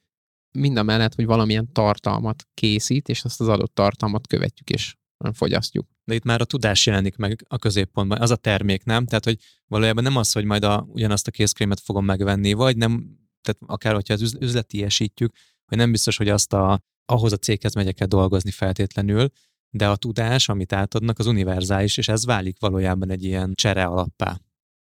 [0.58, 4.94] mind a mellett, hogy valamilyen tartalmat készít, és azt az adott tartalmat követjük és
[5.32, 9.06] fogyasztjuk de itt már a tudás jelenik meg a középpontban, az a termék, nem?
[9.06, 13.18] Tehát, hogy valójában nem az, hogy majd a, ugyanazt a készkrémet fogom megvenni, vagy nem,
[13.40, 15.34] tehát akár, hogyha az üzleti esítjük,
[15.66, 19.28] hogy nem biztos, hogy azt a, ahhoz a céghez megyek el dolgozni feltétlenül,
[19.70, 24.40] de a tudás, amit átadnak, az univerzális, és ez válik valójában egy ilyen csere alappá.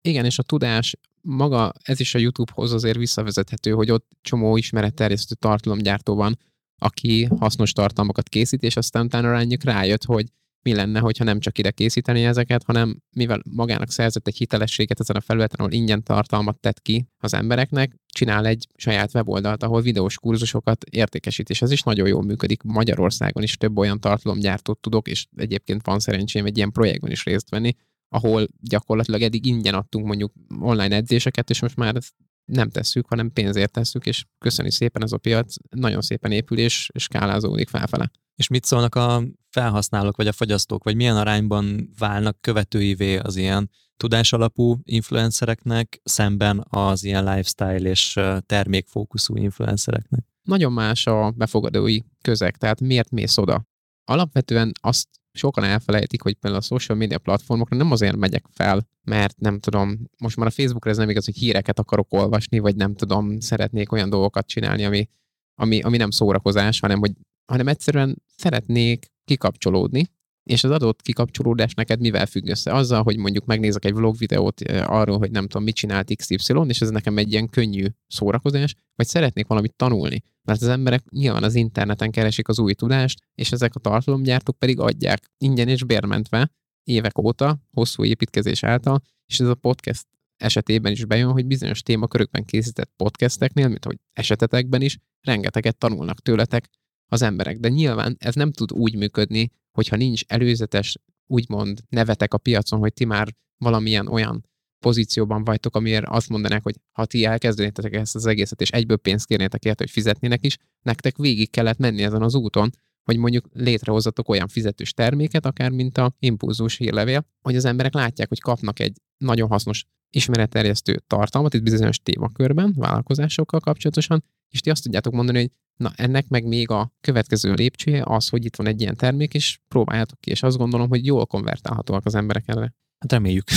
[0.00, 5.34] Igen, és a tudás maga, ez is a YouTube-hoz azért visszavezethető, hogy ott csomó ismeretterjesztő
[5.34, 6.38] tartalomgyártó van,
[6.82, 10.26] aki hasznos tartalmakat készít, és aztán utána rányuk rájött, hogy
[10.62, 15.16] mi lenne, hogyha nem csak ide készíteni ezeket, hanem mivel magának szerzett egy hitelességet ezen
[15.16, 20.18] a felületen, ahol ingyen tartalmat tett ki az embereknek, csinál egy saját weboldalt, ahol videós
[20.18, 22.62] kurzusokat értékesít, és ez is nagyon jól működik.
[22.62, 27.50] Magyarországon is több olyan tartalomgyártót tudok, és egyébként van szerencsém egy ilyen projektben is részt
[27.50, 27.74] venni,
[28.08, 32.14] ahol gyakorlatilag eddig ingyen adtunk mondjuk online edzéseket, és most már ezt
[32.44, 36.90] nem tesszük, hanem pénzért tesszük, és köszöni szépen ez a piac, nagyon szépen épül és
[36.94, 38.10] skálázódik felfele.
[38.34, 43.70] És mit szólnak a felhasználók vagy a fogyasztók, vagy milyen arányban válnak követőivé az ilyen
[43.96, 50.24] tudásalapú influencereknek szemben az ilyen lifestyle és termékfókuszú influencereknek?
[50.42, 53.66] Nagyon más a befogadói közeg, tehát miért mész oda?
[54.04, 59.40] Alapvetően azt sokan elfelejtik, hogy például a social media platformokra nem azért megyek fel, mert
[59.40, 62.94] nem tudom, most már a Facebookra ez nem igaz, hogy híreket akarok olvasni, vagy nem
[62.94, 65.08] tudom, szeretnék olyan dolgokat csinálni, ami,
[65.54, 67.12] ami, ami nem szórakozás, hanem hogy
[67.44, 70.06] hanem egyszerűen szeretnék kikapcsolódni,
[70.44, 72.74] és az adott kikapcsolódás neked mivel függ össze?
[72.74, 76.36] Azzal, hogy mondjuk megnézek egy vlog videót arról, hogy nem tudom, mit csinált XY,
[76.66, 80.22] és ez nekem egy ilyen könnyű szórakozás, vagy szeretnék valamit tanulni.
[80.42, 84.80] Mert az emberek nyilván az interneten keresik az új tudást, és ezek a tartalomgyártók pedig
[84.80, 86.50] adják ingyen és bérmentve
[86.84, 92.44] évek óta, hosszú építkezés által, és ez a podcast esetében is bejön, hogy bizonyos témakörökben
[92.44, 96.68] készített podcasteknél, mint hogy esetetekben is, rengeteget tanulnak tőletek,
[97.12, 97.58] az emberek.
[97.58, 100.96] De nyilván ez nem tud úgy működni, hogyha nincs előzetes,
[101.26, 104.46] úgymond nevetek a piacon, hogy ti már valamilyen olyan
[104.78, 109.26] pozícióban vagytok, amiért azt mondanák, hogy ha ti elkezdenétek ezt az egészet, és egyből pénzt
[109.26, 112.70] kérnétek érte, hogy fizetnének is, nektek végig kellett menni ezen az úton,
[113.04, 118.28] hogy mondjuk létrehozzatok olyan fizetős terméket, akár mint a impulzus hírlevél, hogy az emberek látják,
[118.28, 124.82] hogy kapnak egy nagyon hasznos ismeretterjesztő tartalmat itt bizonyos témakörben, vállalkozásokkal kapcsolatosan, és ti azt
[124.82, 128.80] tudjátok mondani, hogy na ennek meg még a következő lépcsője az, hogy itt van egy
[128.80, 132.74] ilyen termék, és próbáljátok ki, és azt gondolom, hogy jól konvertálhatóak az emberek erre.
[132.98, 133.48] Hát reméljük.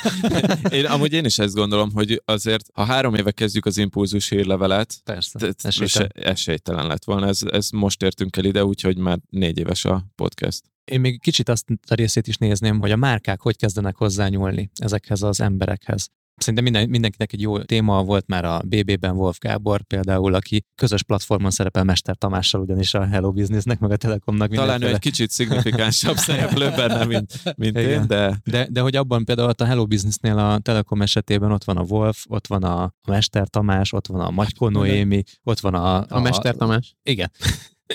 [0.78, 4.94] én, amúgy én is ezt gondolom, hogy azért, ha három éve kezdjük az impulzus hírlevelet,
[5.04, 6.10] Persze, esélytelen.
[6.14, 7.26] esélytelen lett volna.
[7.26, 10.62] Ez, ez most értünk el ide, úgyhogy már négy éves a podcast.
[10.90, 15.22] Én még kicsit azt a részét is nézném, hogy a márkák hogy kezdenek hozzányúlni ezekhez
[15.22, 16.10] az emberekhez.
[16.38, 21.02] Szerintem minden, mindenkinek egy jó téma volt már a BB-ben Wolf Gábor például, aki közös
[21.02, 24.54] platformon szerepel Mester Tamással ugyanis a Hello Businessnek, meg a Telekomnak.
[24.54, 28.40] Talán ő egy kicsit szignifikánsabb szereplő benne, mint, mint én, de...
[28.44, 28.66] de...
[28.70, 32.46] De hogy abban például a Hello Businessnél a Telekom esetében ott van a Wolf, ott
[32.46, 35.98] van a Mester Tamás, ott van a Magyko Noémi, ott van a...
[35.98, 36.94] A, a Mester Tamás.
[37.02, 37.30] Igen.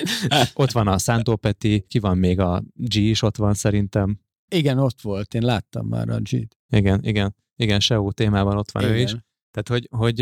[0.53, 4.19] ott van a Szántó Peti, ki van még a G is ott van szerintem.
[4.49, 6.57] Igen, ott volt, én láttam már a G-t.
[6.69, 7.35] Igen, igen.
[7.55, 8.95] Igen, SEO témában ott van Igen.
[8.95, 9.15] ő is.
[9.51, 10.21] Tehát, hogy, hogy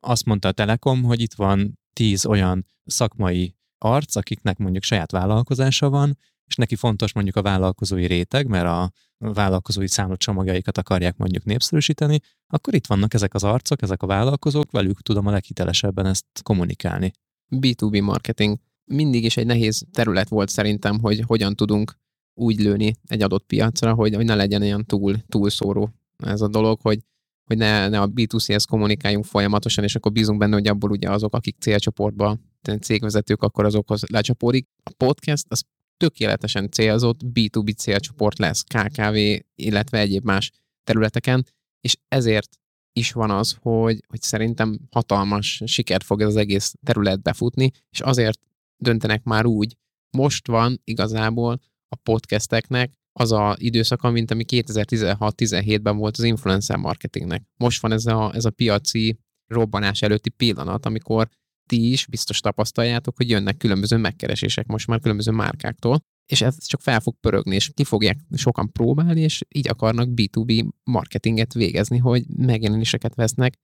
[0.00, 5.88] azt mondta a Telekom, hogy itt van tíz olyan szakmai arc, akiknek mondjuk saját vállalkozása
[5.88, 12.20] van, és neki fontos mondjuk a vállalkozói réteg, mert a vállalkozói csomagjaikat akarják mondjuk népszerűsíteni,
[12.46, 17.12] akkor itt vannak ezek az arcok, ezek a vállalkozók, velük tudom a leghitelesebben ezt kommunikálni.
[17.50, 18.58] B2B marketing
[18.88, 21.96] mindig is egy nehéz terület volt szerintem, hogy hogyan tudunk
[22.34, 26.80] úgy lőni egy adott piacra, hogy, hogy ne legyen olyan túl, túlszóró ez a dolog,
[26.80, 26.98] hogy,
[27.44, 31.34] hogy ne, ne a B2C-hez kommunikáljunk folyamatosan, és akkor bízunk benne, hogy abból ugye azok,
[31.34, 32.38] akik célcsoportba,
[32.80, 34.68] cégvezetők, akkor azokhoz lecsapódik.
[34.82, 35.62] A podcast az
[35.96, 39.16] tökéletesen célzott B2B célcsoport lesz, KKV,
[39.54, 40.50] illetve egyéb más
[40.84, 41.46] területeken,
[41.80, 42.58] és ezért
[42.92, 48.00] is van az, hogy, hogy szerintem hatalmas sikert fog ez az egész terület befutni, és
[48.00, 48.40] azért
[48.82, 49.76] döntenek már úgy,
[50.16, 57.42] most van igazából a podcasteknek az a időszaka, mint ami 2016-17-ben volt az influencer marketingnek.
[57.56, 61.28] Most van ez a, ez a piaci robbanás előtti pillanat, amikor
[61.68, 66.00] ti is biztos tapasztaljátok, hogy jönnek különböző megkeresések most már különböző márkáktól,
[66.30, 70.68] és ez csak fel fog pörögni, és ki fogják sokan próbálni, és így akarnak B2B
[70.84, 73.54] marketinget végezni, hogy megjelenéseket vesznek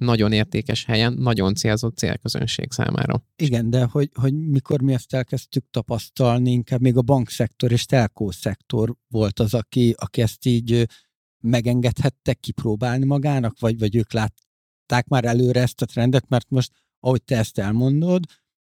[0.00, 3.24] nagyon értékes helyen, nagyon célzott célközönség számára.
[3.36, 8.30] Igen, de hogy, hogy mikor mi ezt elkezdtük tapasztalni, inkább még a bankszektor és telkó
[8.30, 10.86] szektor volt az, aki, aki ezt így
[11.40, 17.22] megengedhette kipróbálni magának, vagy, vagy ők látták már előre ezt a trendet, mert most, ahogy
[17.22, 18.24] te ezt elmondod,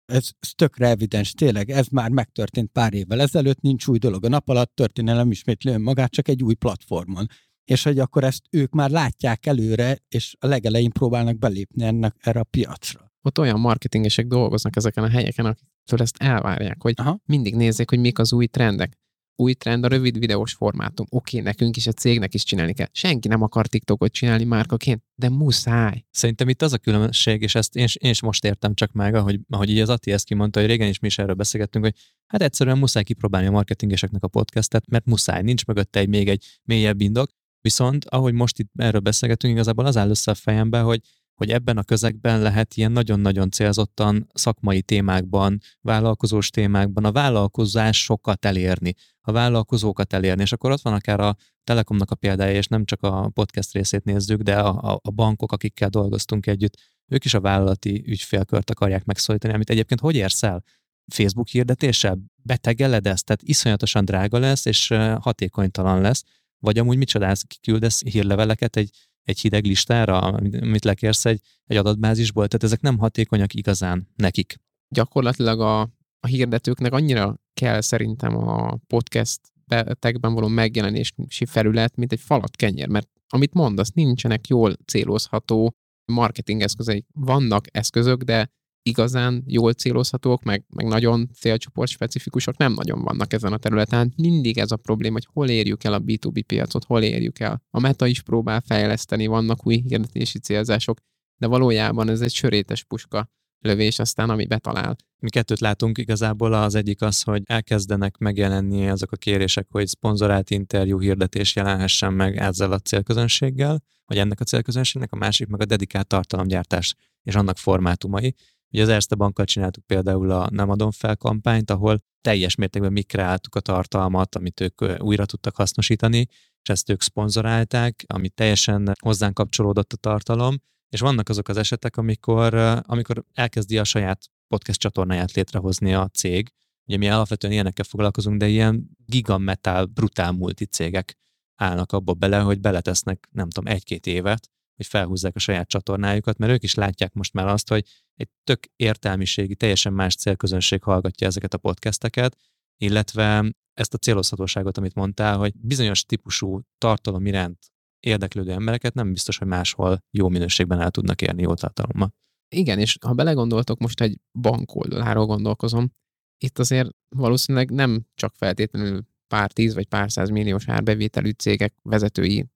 [0.05, 4.29] ez, ez tökre evidens, tényleg, ez már megtörtént pár évvel ezelőtt, nincs új dolog a
[4.29, 7.27] nap alatt, történelem ismétli magát, csak egy új platformon
[7.65, 12.41] és hogy akkor ezt ők már látják előre, és a legelején próbálnak belépni ennek erre
[12.41, 13.13] a piacra.
[13.23, 17.21] Ott olyan marketingesek dolgoznak ezeken a helyeken, akiktől ezt elvárják, hogy Aha.
[17.25, 19.01] mindig nézzék, hogy mik az új trendek.
[19.37, 21.07] Új trend a rövid videós formátum.
[21.11, 22.87] Oké, nekünk is, a cégnek is csinálni kell.
[22.93, 26.05] Senki nem akar TikTokot csinálni márkaként, de muszáj.
[26.11, 29.41] Szerintem itt az a különbség, és ezt én, én is most értem csak meg, ahogy,
[29.49, 31.95] ahogy így az Ati ezt kimondta, hogy régen is mi is erről beszélgettünk, hogy
[32.27, 36.61] hát egyszerűen muszáj kipróbálni a marketingeseknek a podcastet, mert muszáj, nincs mögötte egy még egy
[36.65, 37.31] mélyebb indok,
[37.63, 41.01] Viszont, ahogy most itt erről beszélgetünk, igazából az áll össze a fejembe, hogy,
[41.35, 48.95] hogy ebben a közegben lehet ilyen nagyon-nagyon célzottan szakmai témákban, vállalkozós témákban a vállalkozásokat elérni,
[49.21, 53.03] a vállalkozókat elérni, és akkor ott van akár a Telekomnak a példája, és nem csak
[53.03, 57.41] a podcast részét nézzük, de a, a, a bankok, akikkel dolgoztunk együtt, ők is a
[57.41, 60.65] vállalati ügyfélkört akarják megszólítani, amit egyébként hogy érsz el?
[61.13, 62.19] Facebook hirdetése?
[62.43, 63.25] Betegeled ezt?
[63.25, 66.25] Tehát iszonyatosan drága lesz, és hatékonytalan lesz
[66.63, 68.91] vagy amúgy mit csodálsz, kiküldesz hírleveleket egy,
[69.23, 74.57] egy hideg listára, amit lekérsz egy, egy adatbázisból, tehát ezek nem hatékonyak igazán nekik.
[74.89, 75.81] Gyakorlatilag a,
[76.21, 82.89] a hirdetőknek annyira kell szerintem a podcast betekben való megjelenési felület, mint egy falat kenyér,
[82.89, 85.75] mert amit mondasz, nincsenek jól célozható
[86.13, 87.05] marketing eszközei.
[87.15, 88.51] Vannak eszközök, de
[88.83, 94.13] igazán jól célozhatók, meg, meg nagyon célcsoport specifikusok nem nagyon vannak ezen a területen.
[94.17, 97.63] Mindig ez a probléma, hogy hol érjük el a B2B piacot, hol érjük el.
[97.71, 100.99] A Meta is próbál fejleszteni, vannak új hirdetési célzások,
[101.37, 103.31] de valójában ez egy sörétes puska
[103.63, 104.97] lövés aztán, ami betalál.
[105.19, 110.51] Mi kettőt látunk igazából, az egyik az, hogy elkezdenek megjelenni azok a kérések, hogy szponzorált
[110.51, 115.65] interjú hirdetés jelenhessen meg ezzel a célközönséggel, vagy ennek a célközönségnek, a másik meg a
[115.65, 118.35] dedikált tartalomgyártás és annak formátumai.
[118.73, 123.03] Ugye az Erste Bankkal csináltuk például a Nem adom fel kampányt, ahol teljes mértékben mi
[123.03, 126.27] kreáltuk a tartalmat, amit ők újra tudtak hasznosítani,
[126.63, 131.97] és ezt ők szponzorálták, ami teljesen hozzánk kapcsolódott a tartalom, és vannak azok az esetek,
[131.97, 136.53] amikor, amikor elkezdi a saját podcast csatornáját létrehozni a cég.
[136.87, 141.17] Ugye mi alapvetően ilyenekkel foglalkozunk, de ilyen gigametál, brutál multi cégek
[141.55, 146.53] állnak abba bele, hogy beletesznek, nem tudom, egy-két évet, hogy felhúzzák a saját csatornájukat, mert
[146.53, 151.55] ők is látják most már azt, hogy egy tök értelmiségi, teljesen más célközönség hallgatja ezeket
[151.55, 152.37] a podcasteket,
[152.77, 157.59] illetve ezt a célozhatóságot, amit mondtál, hogy bizonyos típusú tartalom iránt
[158.01, 162.15] érdeklődő embereket nem biztos, hogy máshol jó minőségben el tudnak érni jó tartalommal.
[162.55, 165.93] Igen, és ha belegondoltok, most egy bank oldaláról gondolkozom,
[166.39, 172.47] itt azért valószínűleg nem csak feltétlenül pár tíz vagy pár száz milliós árbevételű cégek vezetői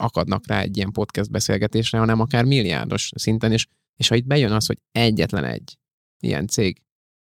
[0.00, 3.66] akadnak rá egy ilyen podcast beszélgetésre, hanem akár milliárdos szinten, és,
[3.96, 5.78] és ha itt bejön az, hogy egyetlen egy
[6.20, 6.82] ilyen cég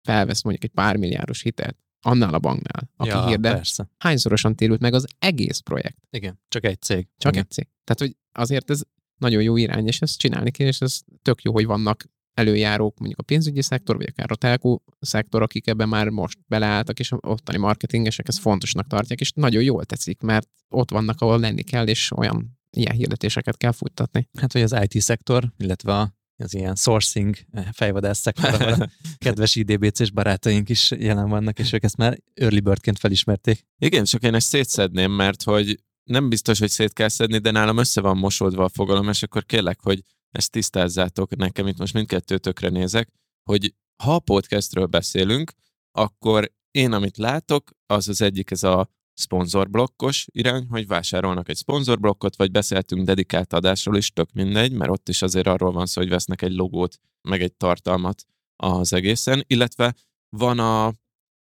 [0.01, 3.89] felvesz mondjuk egy pár milliárdos hitelt, annál a banknál, aki ja, hirdet, Persze.
[3.97, 6.07] hányszorosan térült meg az egész projekt?
[6.09, 7.07] Igen, csak egy cég.
[7.17, 7.43] Csak Igen.
[7.43, 7.67] egy cég.
[7.83, 8.81] Tehát, hogy azért ez
[9.17, 13.19] nagyon jó irány, és ezt csinálni kell, és ez tök jó, hogy vannak előjárók, mondjuk
[13.19, 17.57] a pénzügyi szektor, vagy akár a telkó szektor, akik ebben már most beleálltak, és ottani
[17.57, 22.11] marketingesek ezt fontosnak tartják, és nagyon jól tetszik, mert ott vannak, ahol lenni kell, és
[22.15, 24.29] olyan ilyen hirdetéseket kell futtatni.
[24.39, 28.89] Hát, hogy az IT szektor, illetve a az ilyen sourcing eh, fejvadász szektor, ahol a
[29.25, 33.65] kedves IDBC-s barátaink is jelen vannak, és ők ezt már early birdként felismerték.
[33.77, 37.77] Igen, csak én ezt szétszedném, mert hogy nem biztos, hogy szét kell szedni, de nálam
[37.77, 42.69] össze van mosódva a fogalom, és akkor kérlek, hogy ezt tisztázzátok nekem, itt most mindkettőtökre
[42.69, 43.09] nézek,
[43.43, 43.73] hogy
[44.03, 45.51] ha a podcastről beszélünk,
[45.91, 48.89] akkor én, amit látok, az az egyik, ez a
[49.19, 55.09] szponzorblokkos irány, hogy vásárolnak egy szponzorblokkot, vagy beszéltünk dedikált adásról is, tök mindegy, mert ott
[55.09, 58.23] is azért arról van szó, hogy vesznek egy logót, meg egy tartalmat
[58.55, 59.95] az egészen, illetve
[60.29, 60.93] van a,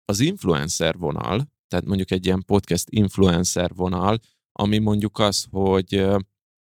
[0.06, 4.20] az influencer vonal, tehát mondjuk egy ilyen podcast influencer vonal,
[4.52, 6.06] ami mondjuk az, hogy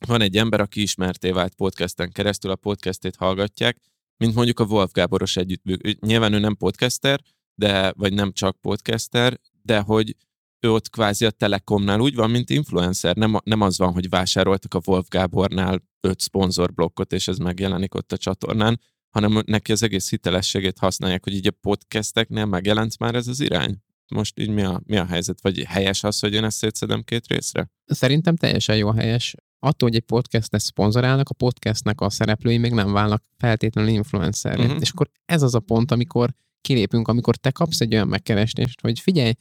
[0.08, 3.78] van egy ember, aki ismerté vált podcasten keresztül, a podcastét hallgatják,
[4.18, 5.64] mint mondjuk a Wolf Gáboros együtt.
[6.00, 7.22] Nyilván ő nem podcaster,
[7.56, 10.16] de, vagy nem csak podcaster, de hogy
[10.64, 13.16] ő ott kvázi a Telekomnál úgy van, mint influencer.
[13.16, 18.12] Nem, nem az van, hogy vásároltak a Wolf Gábornál öt szponzorblokkot, és ez megjelenik ott
[18.12, 18.80] a csatornán,
[19.10, 23.78] hanem neki az egész hitelességét használják, hogy így a podcasteknél megjelent már ez az irány.
[24.08, 25.42] Most így mi a, mi a helyzet?
[25.42, 27.70] Vagy helyes az, hogy én ezt szétszedem két részre?
[27.86, 29.36] Szerintem teljesen jó helyes.
[29.60, 34.60] Attól, hogy egy podcastet szponzorálnak, a podcastnek a szereplői még nem válnak feltétlenül influencer.
[34.60, 34.78] Uh-huh.
[34.80, 39.00] És akkor ez az a pont, amikor kilépünk, amikor te kapsz egy olyan megkeresést, hogy
[39.00, 39.32] figyelj,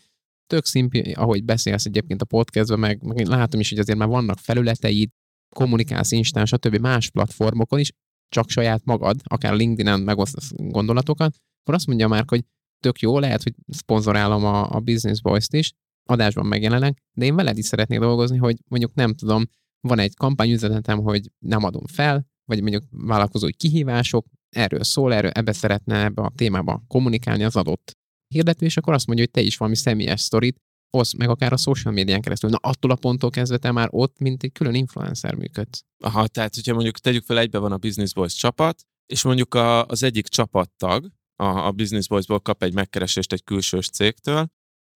[0.53, 4.39] tök szimpi, ahogy beszélsz egyébként a podcastben, meg, meg látom is, hogy azért már vannak
[4.39, 5.11] felületeid,
[5.55, 6.77] kommunikálsz Instán, stb.
[6.77, 7.93] más platformokon is,
[8.29, 12.45] csak saját magad, akár LinkedIn-en megosztasz gondolatokat, akkor azt mondja már, hogy
[12.81, 15.73] tök jó, lehet, hogy szponzorálom a, a Business Boys-t is,
[16.11, 19.45] adásban megjelenek, de én veled is szeretnék dolgozni, hogy mondjuk nem tudom,
[19.81, 25.53] van egy kampányüzenetem, hogy nem adom fel, vagy mondjuk vállalkozói kihívások, erről szól, erről ebbe
[25.53, 28.01] szeretne ebbe a témába kommunikálni az adott
[28.33, 30.57] hirdető, és akkor azt mondja, hogy te is valami személyes sztorit,
[30.97, 32.51] osz meg akár a social médián keresztül.
[32.51, 35.85] Na attól a ponttól kezdve te már ott, mint egy külön influencer működsz.
[36.05, 39.87] Aha, tehát hogyha mondjuk tegyük fel, egybe van a Business Boys csapat, és mondjuk a,
[39.87, 44.51] az egyik csapattag, a, a Business Boysból kap egy megkeresést egy külsős cégtől,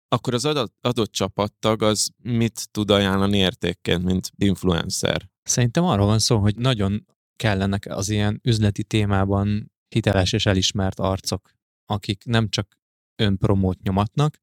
[0.08, 5.28] akkor az adott, adott csapattag az mit tud ajánlani értékként, mint influencer?
[5.42, 7.06] Szerintem arról van szó, hogy nagyon
[7.36, 11.50] kellenek az ilyen üzleti témában hiteles és elismert arcok,
[11.84, 12.76] akik nem csak
[13.16, 14.36] önpromót nyomatnak,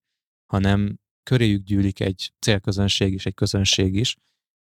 [0.46, 4.16] hanem köréjük gyűlik egy célközönség is, egy közönség is,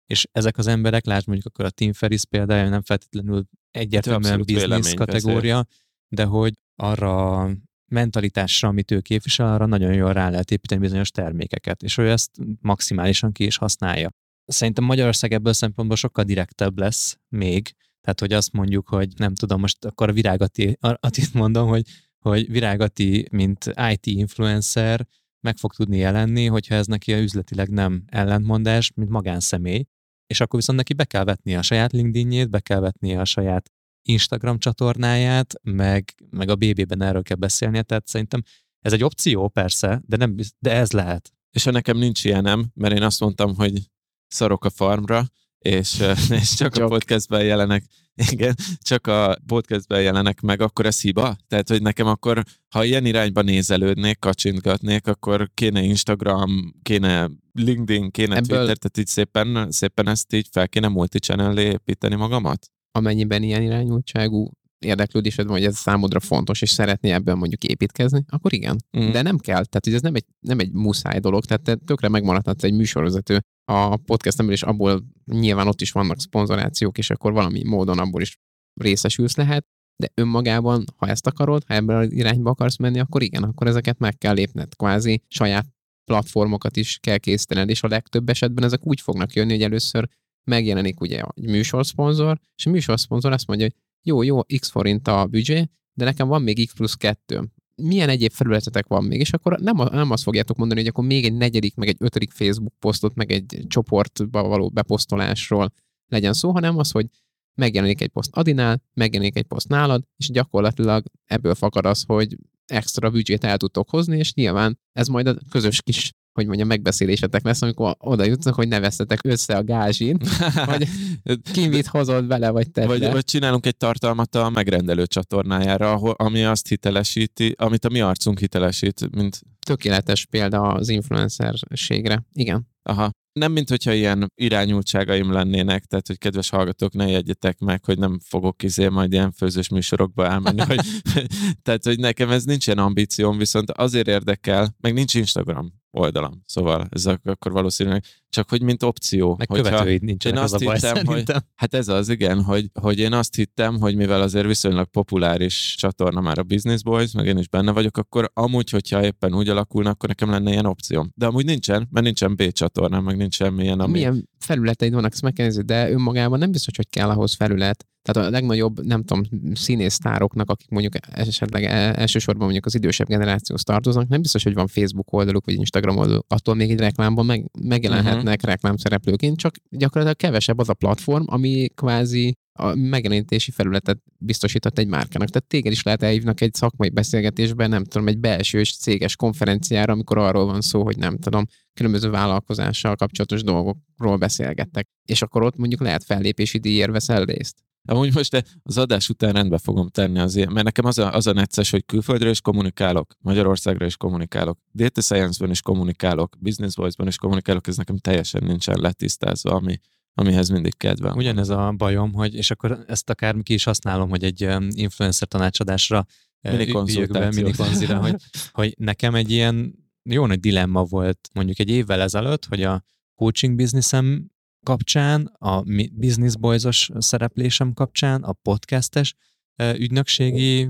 [0.07, 4.95] és ezek az emberek, lásd mondjuk akkor a Tim Ferris példája, nem feltétlenül egyértelműen biznisz
[4.95, 5.67] kategória,
[6.09, 7.51] de hogy arra a
[7.91, 12.31] mentalitásra, amit ő képvisel, arra nagyon jól rá lehet építeni bizonyos termékeket, és ő ezt
[12.61, 14.11] maximálisan ki is használja.
[14.45, 19.61] Szerintem Magyarország ebből szempontból sokkal direktebb lesz még, tehát hogy azt mondjuk, hogy nem tudom,
[19.61, 21.83] most akkor a virágati, Atit mondom, hogy,
[22.19, 25.07] hogy virágati, mint IT influencer
[25.41, 29.85] meg fog tudni jelenni, hogyha ez neki a üzletileg nem ellentmondás, mint magánszemély,
[30.27, 33.71] és akkor viszont neki be kell vetni a saját LinkedInjét, be kell vetni a saját
[34.09, 38.43] Instagram csatornáját, meg, meg a BB-ben erről kell beszélnie, tehát szerintem
[38.81, 41.33] ez egy opció persze, de, nem, de ez lehet.
[41.51, 43.91] És ha nekem nincs ilyenem, mert én azt mondtam, hogy
[44.27, 45.27] szarok a farmra,
[45.59, 46.03] és,
[46.41, 47.85] és csak a podcastben jelenek,
[48.31, 51.37] igen, csak a podcastben jelenek meg, akkor ez hiba?
[51.49, 58.37] Tehát, hogy nekem akkor, ha ilyen irányba nézelődnék, kacsintgatnék, akkor kéne Instagram, kéne LinkedIn, kéne
[58.37, 58.57] Ebből...
[58.59, 62.71] Twitter, tehát így szépen, szépen ezt így fel kéne multichannel építeni magamat?
[62.93, 68.53] Amennyiben ilyen irányultságú érdeklődésed van, hogy ez számodra fontos, és szeretné ebben mondjuk építkezni, akkor
[68.53, 68.77] igen.
[68.99, 69.11] Mm.
[69.11, 72.65] De nem kell, tehát ez nem egy, nem egy muszáj dolog, tehát te tökre megmaradhatsz
[72.65, 77.99] egy műsorvezető a podcastemben, és abból nyilván ott is vannak szponzorációk, és akkor valami módon
[77.99, 78.37] abból is
[78.81, 79.67] részesülsz lehet,
[80.03, 83.99] de önmagában, ha ezt akarod, ha ebben az irányba akarsz menni, akkor igen, akkor ezeket
[83.99, 85.67] meg kell lépned, kvázi saját
[86.05, 90.09] platformokat is kell készítened, és a legtöbb esetben ezek úgy fognak jönni, hogy először
[90.45, 93.77] megjelenik ugye egy műsorszponzor, és a műsorszponzor azt mondja, hogy
[94.09, 97.53] jó, jó, x forint a büdzsé, de nekem van még x plusz kettő.
[97.75, 99.21] Milyen egyéb felületetek van még?
[99.21, 102.31] És akkor nem, nem azt fogjátok mondani, hogy akkor még egy negyedik, meg egy ötödik
[102.31, 105.73] Facebook posztot, meg egy csoportba való beposztolásról
[106.07, 107.07] legyen szó, hanem az, hogy
[107.55, 112.37] megjelenik egy poszt Adinál, megjelenik egy poszt nálad, és gyakorlatilag ebből fakad az, hogy
[112.67, 117.45] extra büdzsét el tudtok hozni, és nyilván ez majd a közös kis hogy mondjam, megbeszélésetek
[117.45, 120.19] lesz, amikor oda jutnak, hogy ne vesztetek össze a gázsin,
[120.67, 120.89] vagy
[121.53, 122.87] ki mit hozott bele, vagy te.
[122.87, 128.01] Vagy, vagy csinálunk egy tartalmat a megrendelő csatornájára, ahol, ami azt hitelesíti, amit a mi
[128.01, 129.41] arcunk hitelesít, mint...
[129.67, 132.25] Tökéletes példa az influencerségre.
[132.33, 132.69] Igen.
[132.83, 133.11] Aha.
[133.33, 138.19] Nem, mint hogyha ilyen irányultságaim lennének, tehát, hogy kedves hallgatók, ne jegyetek meg, hogy nem
[138.25, 140.81] fogok izé majd ilyen főzős műsorokba elmenni, hogy,
[141.63, 146.87] tehát, hogy nekem ez nincs ilyen ambícióm, viszont azért érdekel, meg nincs Instagram oldalam, szóval
[146.91, 149.35] ez akkor valószínűleg csak hogy mint opció.
[149.39, 151.25] Meg követőid nincsenek, én azt az a baj, hittem, hogy.
[151.55, 156.21] Hát ez az, igen, hogy, hogy én azt hittem, hogy mivel azért viszonylag populáris csatorna
[156.21, 159.91] már a Business Boys, meg én is benne vagyok, akkor amúgy, hogyha éppen úgy alakulna,
[159.91, 161.11] akkor nekem lenne ilyen opcióm.
[161.15, 163.93] De amúgy nincsen, mert nincsen B csatorna, meg nincs semmilyen, ami...
[163.93, 167.87] Milyen felületeid vannak, ezt megkérdezni, de önmagában nem biztos, hogy kell ahhoz felület.
[168.13, 169.23] Tehát a legnagyobb, nem tudom,
[169.55, 174.67] színésztároknak, akik mondjuk esetleg e- elsősorban mondjuk az idősebb generációhoz tartoznak, nem biztos, hogy van
[174.67, 178.51] Facebook oldaluk vagy Instagram oldaluk, attól még egy reklámban meg, megjelenhetnek uh-huh.
[178.51, 185.29] reklámszereplőként, csak gyakorlatilag kevesebb az a platform, ami kvázi a megjelenítési felületet biztosított egy márkának.
[185.29, 190.19] Tehát téged is lehet elhívnak egy szakmai beszélgetésben, nem tudom, egy belső céges konferenciára, amikor
[190.19, 191.45] arról van szó, hogy nem tudom,
[191.75, 194.89] különböző vállalkozással kapcsolatos dolgokról beszélgettek.
[195.05, 197.57] És akkor ott mondjuk lehet fellépési díjért veszel részt.
[197.89, 201.27] Amúgy most az adás után rendbe fogom tenni az ilyen, mert nekem az a, az
[201.27, 207.07] a necces, hogy külföldről is kommunikálok, Magyarországra is kommunikálok, Data Science-ben is kommunikálok, Business Voice-ban
[207.07, 209.81] is kommunikálok, ez nekem teljesen nincsen letisztázva, ami,
[210.15, 211.17] amihez mindig kedvem.
[211.17, 215.29] Ugyanez a bajom, hogy, és akkor ezt akár ki is használom, hogy egy um, influencer
[215.29, 216.07] tanácsadásra
[216.43, 217.43] uh, Mini üljök be, konzultáció.
[217.43, 218.15] mini konzira, hogy,
[218.53, 222.83] hogy nekem egy ilyen jó nagy dilemma volt mondjuk egy évvel ezelőtt, hogy a
[223.15, 224.31] coaching bizniszem
[224.63, 225.63] kapcsán, a
[225.93, 229.15] Business Boys-os szereplésem kapcsán, a podcastes
[229.63, 230.69] ügynökségi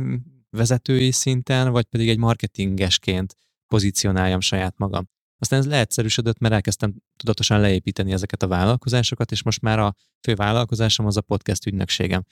[0.51, 3.35] vezetői szinten, vagy pedig egy marketingesként
[3.67, 5.09] pozícionáljam saját magam.
[5.39, 10.35] Aztán ez leegyszerűsödött, mert elkezdtem tudatosan leépíteni ezeket a vállalkozásokat, és most már a fő
[10.35, 12.23] vállalkozásom az a podcast ügynökségem.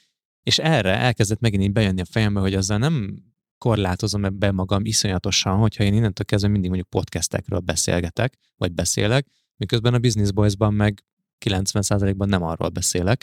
[0.43, 3.23] És erre elkezdett megint így bejönni a fejembe, hogy azzal nem
[3.59, 9.27] korlátozom ebbe magam iszonyatosan, hogyha én innentől kezdve mindig mondjuk podcastekről beszélgetek, vagy beszélek,
[9.57, 11.05] miközben a Business Boys-ban meg
[11.45, 13.19] 90%-ban nem arról beszélek.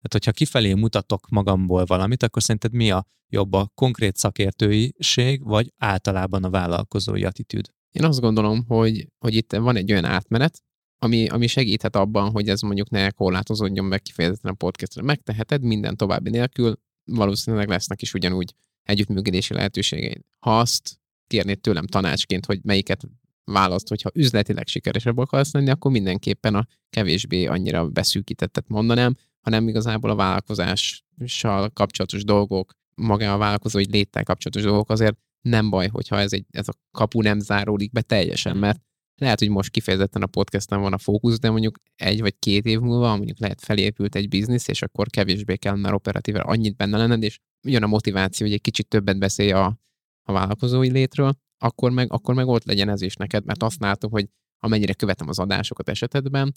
[0.00, 5.72] Tehát, hogyha kifelé mutatok magamból valamit, akkor szerinted mi a jobb a konkrét szakértőiség, vagy
[5.76, 7.72] általában a vállalkozói attitűd?
[7.90, 10.62] Én azt gondolom, hogy, hogy itt van egy olyan átmenet,
[10.98, 15.02] ami, ami segíthet abban, hogy ez mondjuk ne korlátozódjon meg kifejezetten a podcastra.
[15.02, 20.20] Megteheted minden további nélkül, valószínűleg lesznek is ugyanúgy együttműködési lehetőségeid.
[20.38, 23.08] Ha azt kérnéd tőlem tanácsként, hogy melyiket
[23.52, 30.10] választ, hogyha üzletileg sikeresebb akarsz lenni, akkor mindenképpen a kevésbé annyira beszűkítettet mondanám, hanem igazából
[30.10, 36.32] a vállalkozással kapcsolatos dolgok, maga a vállalkozói léttel kapcsolatos dolgok azért nem baj, hogyha ez,
[36.32, 38.80] egy, ez a kapu nem záródik be teljesen, mert
[39.20, 42.78] lehet, hogy most kifejezetten a podcasten van a fókusz, de mondjuk egy vagy két év
[42.80, 47.22] múlva mondjuk lehet felépült egy biznisz, és akkor kevésbé kell már operatíve annyit benne lenned,
[47.22, 49.78] és jön a motiváció, hogy egy kicsit többet beszélj a,
[50.22, 54.10] a vállalkozói létről, akkor meg, akkor meg ott legyen ez is neked, mert azt látom,
[54.10, 54.28] hogy
[54.58, 56.52] amennyire követem az adásokat esetedben,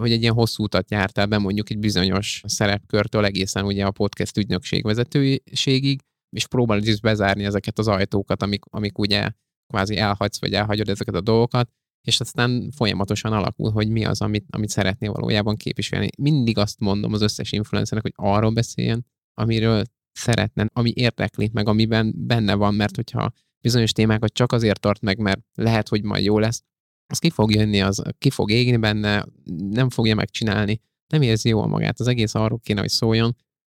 [0.00, 4.36] hogy egy ilyen hosszú utat jártál be mondjuk egy bizonyos szerepkörtől egészen ugye a podcast
[4.36, 6.00] ügynökség vezetőségig,
[6.36, 9.30] és próbálod is bezárni ezeket az ajtókat, amik, amik ugye
[9.66, 11.70] kvázi elhagysz, vagy elhagyod ezeket a dolgokat,
[12.06, 16.08] és aztán folyamatosan alakul, hogy mi az, amit, amit szeretnél valójában képviselni.
[16.18, 22.12] Mindig azt mondom az összes influencernek, hogy arról beszéljen, amiről szeretne, ami érdekli, meg amiben
[22.16, 26.38] benne van, mert hogyha bizonyos témákat csak azért tart meg, mert lehet, hogy majd jó
[26.38, 26.62] lesz,
[27.06, 29.26] az ki fog jönni, az ki fog égni benne,
[29.70, 30.80] nem fogja megcsinálni,
[31.12, 32.00] nem érzi jól magát.
[32.00, 33.36] Az egész arról kéne, hogy szóljon,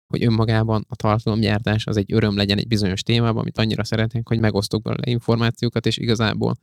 [0.06, 4.40] hogy önmagában a tartalomgyártás az egy öröm legyen egy bizonyos témában, amit annyira szeretnénk, hogy
[4.40, 6.54] megosztok belőle információkat, és igazából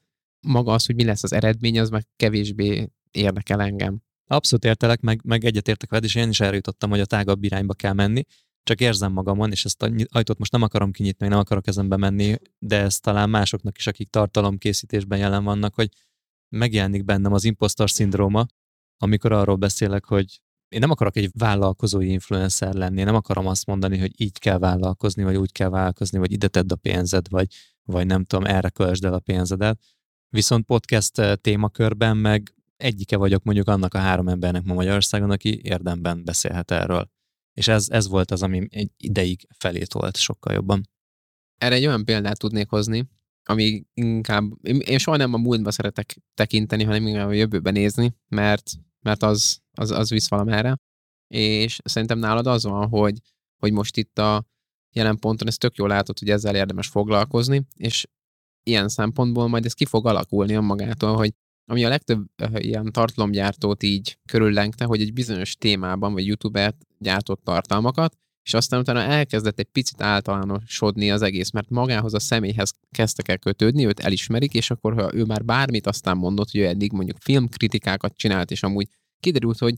[0.48, 4.02] maga az, hogy mi lesz az eredmény, az meg kevésbé érdekel engem.
[4.28, 7.74] Abszolút értelek, meg, meg egyetértek veled, és én is erre jutottam, hogy a tágabb irányba
[7.74, 8.24] kell menni,
[8.64, 12.36] csak érzem magamon, és ezt a ajtót most nem akarom kinyitni, nem akarok ezenbe menni,
[12.60, 15.90] de ez talán másoknak is, akik tartalomkészítésben jelen vannak, hogy
[16.50, 18.46] megjelenik bennem az impostor szindróma,
[18.98, 23.66] amikor arról beszélek, hogy én nem akarok egy vállalkozói influencer lenni, én nem akarom azt
[23.66, 27.48] mondani, hogy így kell vállalkozni, vagy úgy kell vállalkozni, vagy ide tedd a pénzed, vagy,
[27.84, 29.80] vagy nem tudom, erre költsd el a pénzedet.
[30.30, 35.62] Viszont podcast eh, témakörben meg egyike vagyok mondjuk annak a három embernek ma Magyarországon, aki
[35.64, 37.10] érdemben beszélhet erről.
[37.54, 40.90] És ez, ez volt az, ami egy ideig felé volt sokkal jobban.
[41.58, 43.10] Erre egy olyan példát tudnék hozni,
[43.46, 48.72] ami inkább, én soha nem a múltba szeretek tekinteni, hanem inkább a jövőbe nézni, mert,
[49.00, 50.76] mert az, az, az visz valamerre.
[51.28, 53.20] És szerintem nálad az van, hogy,
[53.58, 54.46] hogy most itt a
[54.96, 58.06] jelen ponton ez tök jól látod, hogy ezzel érdemes foglalkozni, és
[58.64, 61.34] ilyen szempontból majd ez ki fog alakulni önmagától, hogy
[61.66, 68.18] ami a legtöbb ilyen tartalomgyártót így körüllengte, hogy egy bizonyos témában, vagy YouTube-et gyártott tartalmakat,
[68.44, 73.38] és aztán utána elkezdett egy picit általánosodni az egész, mert magához a személyhez kezdtek el
[73.38, 77.18] kötődni, őt elismerik, és akkor ha ő már bármit aztán mondott, hogy ő eddig mondjuk
[77.20, 78.88] filmkritikákat csinált, és amúgy
[79.20, 79.76] kiderült, hogy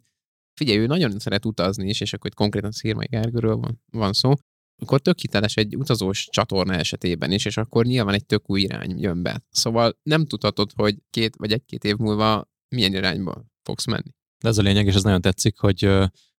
[0.54, 4.34] figyelj, ő nagyon szeret utazni is, és akkor itt konkrétan Szirmai Gergőről van, van szó,
[4.82, 9.00] akkor tök hiteles egy utazós csatorna esetében is, és akkor nyilván egy tök új irány
[9.00, 9.44] jön be.
[9.50, 14.14] Szóval nem tudhatod, hogy két vagy egy-két év múlva milyen irányba fogsz menni.
[14.44, 15.82] De ez a lényeg, és ez nagyon tetszik, hogy,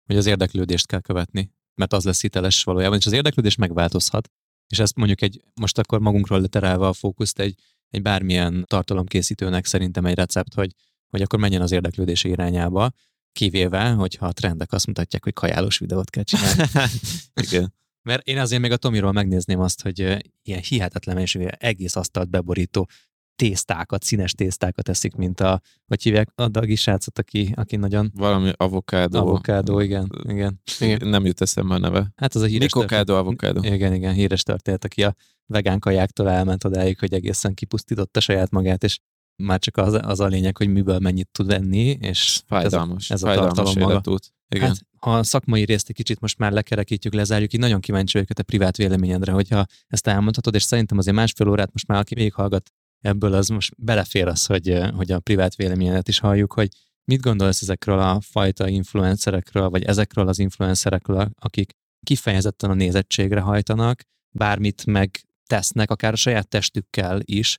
[0.05, 4.29] hogy az érdeklődést kell követni, mert az lesz hiteles valójában, és az érdeklődés megváltozhat.
[4.67, 7.55] És ezt mondjuk egy, most akkor magunkról leterelve a fókuszt egy,
[7.89, 10.71] egy bármilyen tartalomkészítőnek szerintem egy recept, hogy,
[11.07, 12.91] hogy akkor menjen az érdeklődés irányába,
[13.31, 16.63] kivéve, hogyha a trendek azt mutatják, hogy kajálós videót kell csinálni.
[17.47, 17.73] Igen.
[18.07, 19.99] Mert én azért még a Tomiról megnézném azt, hogy
[20.43, 22.89] ilyen hihetetlen mennyiségű egész asztalt beborító
[23.35, 28.11] tésztákat, színes tésztákat eszik, mint a, hogy hívják a dagi srácot, aki, aki nagyon...
[28.15, 29.19] Valami avokádó.
[29.19, 30.61] Avokádó, igen, igen.
[30.79, 31.09] igen.
[31.09, 32.13] Nem jut eszembe a neve.
[32.15, 32.73] Hát az a híres...
[32.73, 33.63] Mikokádó, avokádó.
[33.63, 35.15] Igen, igen, híres történet, aki a
[35.45, 38.99] vegán kajáktól elment odáig, hogy egészen kipusztította saját magát, és
[39.43, 43.29] már csak az, az a lényeg, hogy miből mennyit tud venni, és fájdalmas, ez a,
[43.29, 44.19] ez a fájdalmas tartalom maga.
[44.49, 44.67] Igen.
[44.67, 48.29] Hát, ha a szakmai részt egy kicsit most már lekerekítjük, lezárjuk, így nagyon kíváncsi vagyok
[48.29, 52.15] a te privát véleményedre, hogyha ezt elmondhatod, és szerintem azért másfél órát most már, aki
[52.15, 52.69] végighallgat
[52.99, 56.69] ebből, az most belefér az, hogy, hogy a privát véleményedet is halljuk, hogy
[57.03, 61.71] mit gondolsz ezekről a fajta influencerekről, vagy ezekről az influencerekről, akik
[62.05, 64.01] kifejezetten a nézettségre hajtanak,
[64.35, 67.57] bármit meg tesznek, akár a saját testükkel is,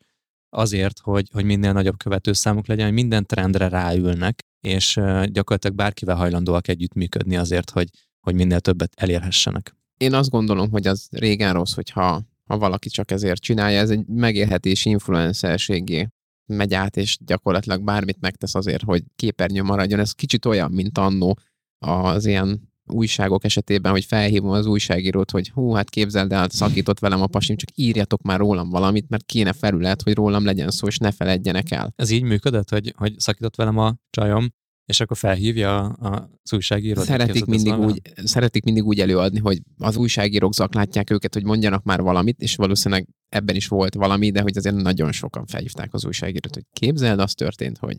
[0.48, 4.94] azért, hogy, hogy minél nagyobb követőszámuk legyen, hogy minden trendre ráülnek, és
[5.24, 7.88] gyakorlatilag bárkivel hajlandóak együttműködni azért, hogy,
[8.20, 9.76] hogy minél többet elérhessenek.
[9.96, 14.06] Én azt gondolom, hogy az régen rossz, hogyha ha valaki csak ezért csinálja, ez egy
[14.06, 16.08] megélhetési influencerségé
[16.46, 20.00] megy át, és gyakorlatilag bármit megtesz azért, hogy képernyő maradjon.
[20.00, 21.38] Ez kicsit olyan, mint annó
[21.78, 27.22] az ilyen újságok esetében, hogy felhívom az újságírót, hogy hú, hát képzeld el, szakított velem
[27.22, 30.98] a pasim, csak írjatok már rólam valamit, mert kéne felület, hogy rólam legyen szó, és
[30.98, 31.92] ne feledjenek el.
[31.96, 34.48] Ez így működött, hogy, hogy szakított velem a csajom,
[34.84, 37.04] és akkor felhívja az újságírót.
[37.04, 42.00] Szeretik mindig, úgy, szeretik mindig úgy előadni, hogy az újságírók zaklátják őket, hogy mondjanak már
[42.00, 46.54] valamit, és valószínűleg ebben is volt valami, de hogy azért nagyon sokan felhívták az újságírót,
[46.54, 47.96] hogy képzeld, az történt, hogy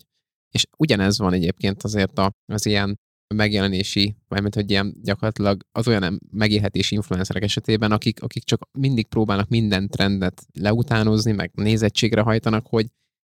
[0.52, 3.00] és ugyanez van egyébként azért az ilyen
[3.36, 9.50] megjelenési, vagy hogy ilyen gyakorlatilag az olyan megélhetési influencerek esetében, akik, akik csak mindig próbálnak
[9.50, 12.88] minden trendet leutánozni, meg nézettségre hajtanak, hogy,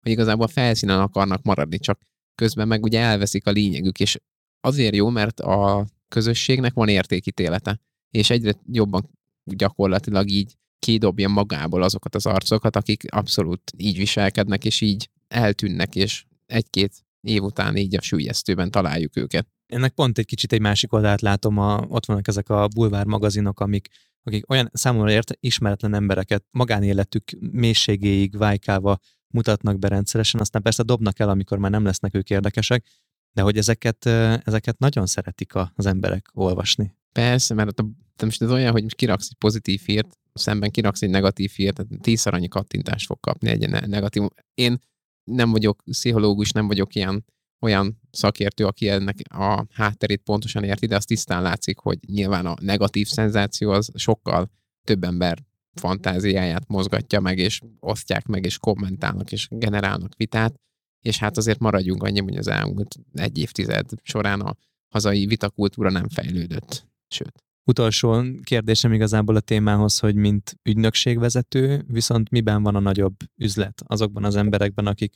[0.00, 2.00] hogy igazából felszínen akarnak maradni, csak
[2.34, 4.18] közben meg ugye elveszik a lényegük, és
[4.60, 7.80] azért jó, mert a közösségnek van értékítélete,
[8.10, 9.10] és egyre jobban
[9.44, 16.24] gyakorlatilag így kidobja magából azokat az arcokat, akik abszolút így viselkednek, és így eltűnnek, és
[16.46, 19.46] egy-két év után így a sülyeztőben találjuk őket.
[19.70, 23.60] Ennek pont egy kicsit egy másik oldalát látom, a, ott vannak ezek a bulvár magazinok,
[23.60, 23.88] amik,
[24.22, 28.98] akik olyan számomra ért, ismeretlen embereket magánéletük mélységéig vájkálva
[29.34, 32.86] mutatnak be rendszeresen, aztán persze dobnak el, amikor már nem lesznek ők érdekesek,
[33.32, 34.06] de hogy ezeket,
[34.44, 36.94] ezeket nagyon szeretik az emberek olvasni.
[37.12, 37.88] Persze, mert a,
[38.24, 42.02] most ez olyan, hogy most kiraksz egy pozitív hírt, szemben kiraksz egy negatív hírt, tehát
[42.02, 44.22] tízszer annyi kattintást fog kapni egy negatív.
[44.54, 44.78] Én
[45.24, 47.24] nem vagyok pszichológus, nem vagyok ilyen
[47.60, 52.56] olyan szakértő, aki ennek a hátterét pontosan érti, de azt tisztán látszik, hogy nyilván a
[52.60, 54.50] negatív szenzáció az sokkal
[54.84, 55.38] több ember
[55.74, 60.54] fantáziáját mozgatja meg, és osztják meg, és kommentálnak, és generálnak vitát,
[61.00, 64.56] és hát azért maradjunk annyi, hogy az elmúlt egy évtized során a
[64.88, 66.88] hazai vitakultúra nem fejlődött.
[67.08, 67.44] Sőt.
[67.64, 74.24] Utolsó kérdésem igazából a témához, hogy mint ügynökségvezető, viszont miben van a nagyobb üzlet azokban
[74.24, 75.14] az emberekben, akik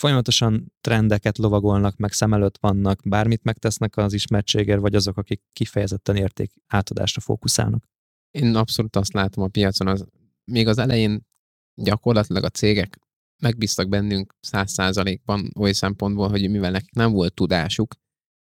[0.00, 6.16] folyamatosan trendeket lovagolnak, meg szem előtt vannak, bármit megtesznek az ismertségért, vagy azok, akik kifejezetten
[6.16, 7.84] érték átadásra fókuszálnak?
[8.30, 10.06] Én abszolút azt látom a piacon, az,
[10.44, 11.26] még az elején
[11.74, 12.98] gyakorlatilag a cégek
[13.42, 17.94] megbíztak bennünk száz százalékban oly szempontból, hogy mivel nekik nem volt tudásuk,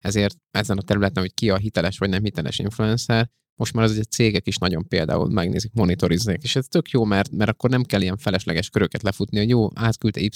[0.03, 3.29] ezért ezen a területen, hogy ki a hiteles vagy nem hiteles influencer,
[3.59, 7.31] most már az a cégek is nagyon például megnézik, monitoriznak, és ez tök jó, mert,
[7.31, 10.29] mert akkor nem kell ilyen felesleges köröket lefutni, hogy jó, átküldte Y,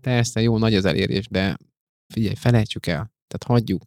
[0.00, 1.56] persze, jó, nagy az elérés, de
[2.12, 3.82] figyelj, felejtsük el, tehát hagyjuk,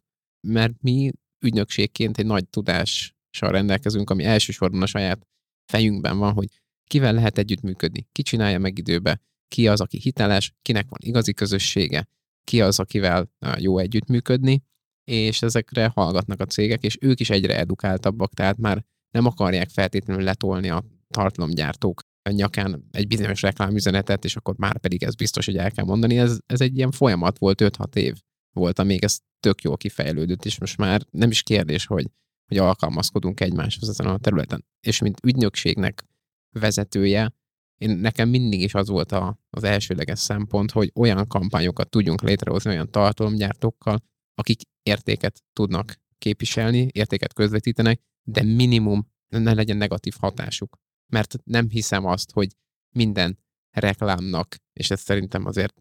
[0.48, 1.10] mert mi
[1.44, 5.26] ügynökségként egy nagy tudással rendelkezünk, ami elsősorban a saját
[5.72, 6.48] fejünkben van, hogy
[6.90, 12.08] kivel lehet együttműködni, ki csinálja meg időbe, ki az, aki hiteles, kinek van igazi közössége,
[12.44, 14.62] ki az, akivel jó együttműködni,
[15.04, 20.22] és ezekre hallgatnak a cégek, és ők is egyre edukáltabbak, tehát már nem akarják feltétlenül
[20.22, 22.00] letolni a tartalomgyártók
[22.30, 26.18] nyakán egy bizonyos reklámüzenetet, és akkor már pedig ez biztos, hogy el kell mondani.
[26.18, 28.14] Ez, ez egy ilyen folyamat volt, 5-6 év
[28.52, 32.10] volt, amíg ez tök jól kifejlődött, és most már nem is kérdés, hogy,
[32.46, 34.64] hogy alkalmazkodunk egymáshoz ezen a területen.
[34.80, 36.04] És mint ügynökségnek
[36.50, 37.34] vezetője,
[37.78, 42.70] én nekem mindig is az volt a, az elsőleges szempont, hogy olyan kampányokat tudjunk létrehozni
[42.70, 44.02] olyan tartalomgyártókkal,
[44.34, 50.76] akik értéket tudnak képviselni, értéket közvetítenek, de minimum ne legyen negatív hatásuk.
[51.12, 52.56] Mert nem hiszem azt, hogy
[52.94, 53.38] minden
[53.70, 55.74] reklámnak, és ez szerintem azért,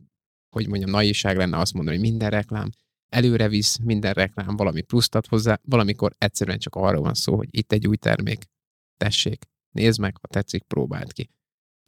[0.55, 2.69] hogy mondjam, naiság lenne azt mondani, hogy minden reklám
[3.09, 7.47] előre visz, minden reklám valami pluszt ad hozzá, valamikor egyszerűen csak arról van szó, hogy
[7.51, 8.45] itt egy új termék,
[8.97, 11.29] tessék, nézd meg, ha tetszik, próbáld ki.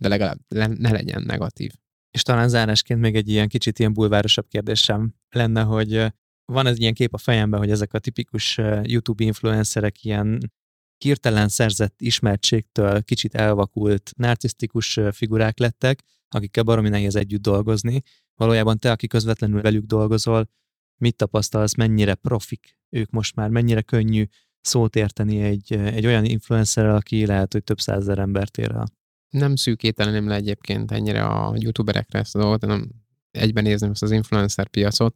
[0.02, 1.72] De legalább ne legyen negatív.
[2.12, 6.14] És talán zárásként még egy ilyen kicsit ilyen bulvárosabb kérdésem lenne, hogy
[6.46, 10.52] van ez ilyen kép a fejemben, hogy ezek a tipikus YouTube influencerek ilyen
[10.98, 18.02] hirtelen szerzett ismertségtől kicsit elvakult, narcisztikus figurák lettek, akikkel baromi nehéz együtt dolgozni.
[18.36, 20.50] Valójában te, aki közvetlenül velük dolgozol,
[20.98, 24.26] mit tapasztalsz, mennyire profik ők most már, mennyire könnyű
[24.62, 28.86] szót érteni egy, egy olyan influencerrel, aki lehet, hogy több százezer embert ér el.
[29.30, 32.90] Nem szűkíteném le egyébként ennyire a youtuberekre ezt a dolgot, hanem
[33.32, 35.16] egyben nézném ezt az influencer piacot,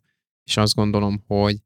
[0.50, 1.58] és azt gondolom, hogy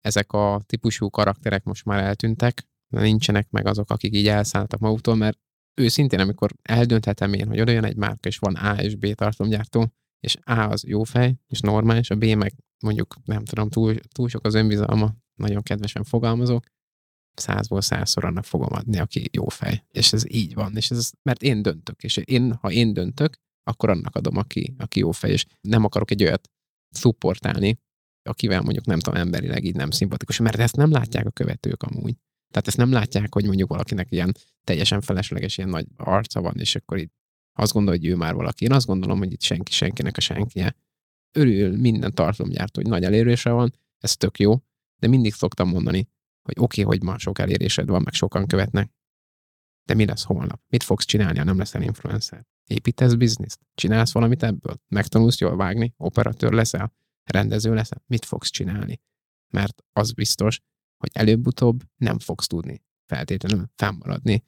[0.00, 5.38] ezek a típusú karakterek most már eltűntek, nincsenek meg azok, akik így elszálltak maguktól, mert
[5.74, 10.36] őszintén, amikor eldönthetem én, hogy oda egy márka, és van A és B tartalomgyártó, és
[10.44, 12.52] A az jó fej, és normális, a B meg
[12.84, 16.64] mondjuk, nem tudom, túl, túl sok az önbizalma, nagyon kedvesen fogalmazok,
[17.34, 19.84] százból százszor annak fogom adni, aki jó fej.
[19.88, 23.90] És ez így van, és ez, mert én döntök, és én, ha én döntök, akkor
[23.90, 26.50] annak adom, aki, aki jó fej, és nem akarok egy olyat
[26.90, 27.78] szupportálni,
[28.22, 32.16] akivel mondjuk nem tudom, emberileg így nem szimpatikus, mert ezt nem látják a követők amúgy.
[32.50, 34.34] Tehát ezt nem látják, hogy mondjuk valakinek ilyen
[34.64, 37.12] teljesen felesleges ilyen nagy arca van, és akkor itt
[37.52, 38.64] azt gondolja, hogy ő már valaki.
[38.64, 40.76] Én azt gondolom, hogy itt senki senkinek a senkije.
[41.32, 44.62] Örül minden tartalomgyártó, hogy nagy elérésre van, ez tök jó,
[44.96, 46.08] de mindig szoktam mondani,
[46.42, 48.90] hogy oké, okay, hogy ma sok elérésed van, meg sokan követnek,
[49.84, 50.60] de mi lesz holnap?
[50.68, 52.46] Mit fogsz csinálni, ha nem leszel influencer?
[52.66, 53.60] Építesz bizniszt?
[53.74, 54.80] Csinálsz valamit ebből?
[54.88, 55.94] Megtanulsz jól vágni?
[55.96, 56.92] Operatőr leszel?
[57.24, 58.02] Rendező leszel?
[58.06, 59.00] Mit fogsz csinálni?
[59.52, 60.60] Mert az biztos,
[60.96, 64.44] hogy előbb-utóbb nem fogsz tudni feltétlenül fennmaradni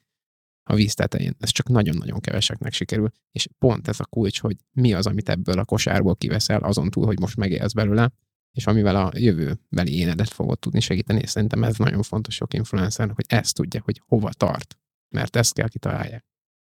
[0.69, 1.35] a víz tetején.
[1.39, 5.59] Ez csak nagyon-nagyon keveseknek sikerül, és pont ez a kulcs, hogy mi az, amit ebből
[5.59, 8.11] a kosárból kiveszel, azon túl, hogy most megélsz belőle,
[8.51, 13.15] és amivel a jövőbeli énedet fogod tudni segíteni, és szerintem ez nagyon fontos sok influencernek,
[13.15, 14.77] hogy ezt tudja, hogy hova tart,
[15.09, 16.25] mert ezt kell kitalálják.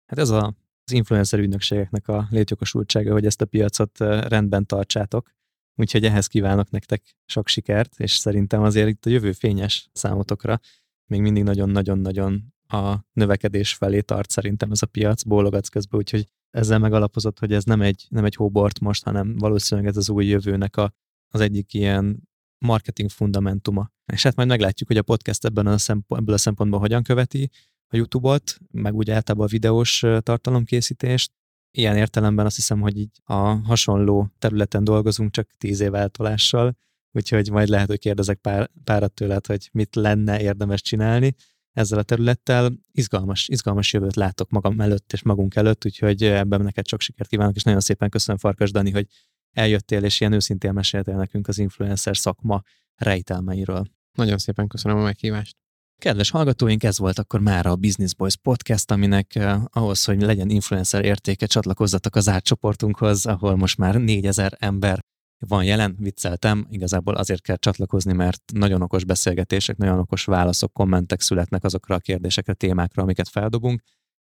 [0.06, 5.32] Hát ez a, az influencer ügynökségeknek a létjogosultsága, hogy ezt a piacot rendben tartsátok,
[5.78, 10.60] úgyhogy ehhez kívánok nektek sok sikert, és szerintem azért itt a jövő fényes számotokra
[11.08, 16.80] még mindig nagyon-nagyon-nagyon a növekedés felé tart szerintem ez a piac, bólogatsz közben, úgyhogy ezzel
[16.80, 20.78] megalapozott, hogy ez nem egy, nem egy hóbort most, hanem valószínűleg ez az új jövőnek
[20.78, 20.94] a,
[21.34, 22.30] az egyik ilyen
[22.66, 23.92] marketing fundamentuma.
[24.14, 27.50] És hát majd meglátjuk, hogy a podcast ebben a szempont, ebből a szempontból hogyan követi
[27.88, 31.32] a YouTube-ot, meg úgy általában a videós tartalomkészítést.
[31.72, 36.78] Ilyen értelemben azt hiszem, hogy így a hasonló területen dolgozunk, csak tíz év eltolással,
[37.12, 41.36] úgyhogy majd lehet, hogy kérdezek pár, párat tőled, hogy mit lenne érdemes csinálni
[41.72, 42.72] ezzel a területtel.
[42.92, 47.56] Izgalmas, izgalmas jövőt látok magam előtt és magunk előtt, úgyhogy ebben neked sok sikert kívánok,
[47.56, 49.08] és nagyon szépen köszönöm Farkas Dani, hogy
[49.52, 52.62] eljöttél, és ilyen őszintén meséltél nekünk az influencer szakma
[52.96, 53.86] rejtelmeiről.
[54.14, 55.56] Nagyon szépen köszönöm a meghívást.
[56.00, 60.50] Kedves hallgatóink, ez volt akkor már a Business Boys podcast, aminek eh, ahhoz, hogy legyen
[60.50, 65.00] influencer értéke, csatlakozzatok az átcsoportunkhoz, ahol most már 4000 ember
[65.48, 71.22] van jelen, vicceltem, igazából azért kell csatlakozni, mert nagyon okos beszélgetések, nagyon okos válaszok, kommentek
[71.22, 73.82] születnek azokra a kérdésekre, témákra, amiket feldobunk.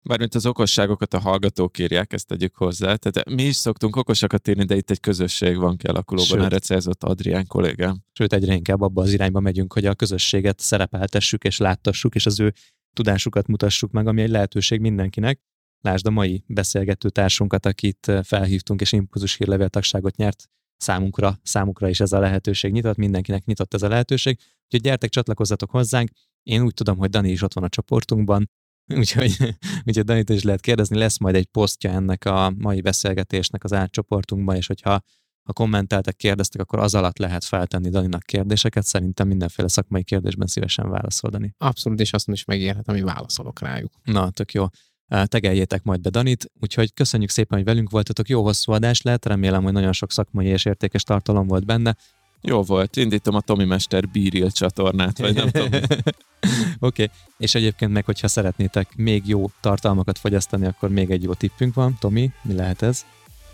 [0.03, 2.95] Bármint az okosságokat a hallgatók írják, ezt tegyük hozzá.
[2.95, 7.47] Tehát mi is szoktunk okosakat írni, de itt egy közösség van kialakulóban, erre célzott Adrián
[7.47, 8.05] kollégám.
[8.13, 12.41] Sőt, egyre inkább abba az irányba megyünk, hogy a közösséget szerepeltessük és láttassuk, és az
[12.41, 12.53] ő
[12.93, 15.41] tudásukat mutassuk meg, ami egy lehetőség mindenkinek.
[15.81, 22.13] Lásd a mai beszélgető társunkat, akit felhívtunk, és impulzus hírlevéltagságot nyert számunkra, számukra is ez
[22.13, 24.39] a lehetőség nyitott, mindenkinek nyitott ez a lehetőség.
[24.65, 26.11] Úgyhogy gyertek, csatlakozzatok hozzánk.
[26.43, 28.51] Én úgy tudom, hogy Dani is ott van a csoportunkban,
[28.99, 29.37] úgyhogy,
[29.85, 34.57] úgyhogy Danit is lehet kérdezni, lesz majd egy posztja ennek a mai beszélgetésnek az átcsoportunkban,
[34.57, 35.01] és hogyha
[35.43, 38.85] ha kommenteltek, kérdeztek, akkor az alatt lehet feltenni Daninak kérdéseket.
[38.85, 41.55] Szerintem mindenféle szakmai kérdésben szívesen válaszol, Dani.
[41.59, 43.93] Abszolút, és azt is megérhet, ami válaszolok rájuk.
[44.05, 44.67] Na, tök jó
[45.25, 49.63] tegeljétek majd be Danit, úgyhogy köszönjük szépen, hogy velünk voltatok, jó hosszú adás lett, remélem,
[49.63, 51.97] hogy nagyon sok szakmai és értékes tartalom volt benne,
[52.41, 55.69] Jó volt, indítom a Tomi Mester Bíril csatornát, vagy nem tudom.
[56.79, 57.11] Oké, okay.
[57.39, 61.97] és egyébként meg, hogyha szeretnétek még jó tartalmakat fogyasztani, akkor még egy jó tippünk van.
[62.01, 63.05] Tomi, mi lehet ez?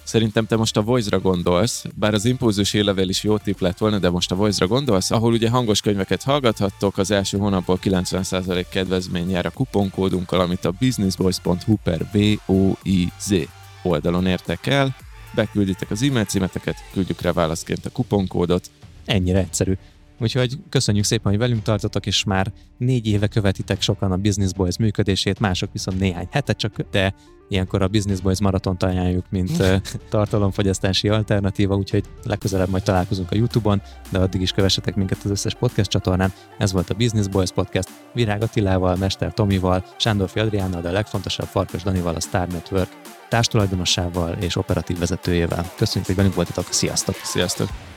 [0.07, 3.99] Szerintem te most a Voice-ra gondolsz, bár az impulzus élevel is jó tipp lett volna,
[3.99, 9.31] de most a Voice-ra gondolsz, ahol ugye hangos könyveket hallgathattok, az első hónapból 90% kedvezmény
[9.31, 13.35] jár a kuponkódunkkal, amit a businessboys.hu per V-O-I-Z
[13.83, 14.97] oldalon értek el,
[15.35, 18.71] bekülditek az e-mail címeteket, küldjük rá válaszként a kuponkódot.
[19.07, 19.73] Ennyire egyszerű.
[20.19, 24.79] Úgyhogy köszönjük szépen, hogy velünk tartotok, és már négy éve követitek sokan a Business Boys
[24.79, 27.15] működését, mások viszont néhány hetet csak, de
[27.49, 29.63] ilyenkor a Business Boys maratont ajánljuk, mint
[30.09, 35.55] tartalomfogyasztási alternatíva, úgyhogy legközelebb majd találkozunk a YouTube-on, de addig is kövessetek minket az összes
[35.55, 36.33] podcast csatornán.
[36.59, 41.47] Ez volt a Business Boys Podcast Virág Attilával, Mester Tomival, Sándor Adriánnal, de a legfontosabb
[41.47, 42.89] Farkas Danival, a Star Network
[43.29, 45.73] társtulajdonossával és operatív vezetőjével.
[45.77, 47.15] Köszönjük, hogy velünk voltatok, sziasztok!
[47.15, 47.96] Sziasztok!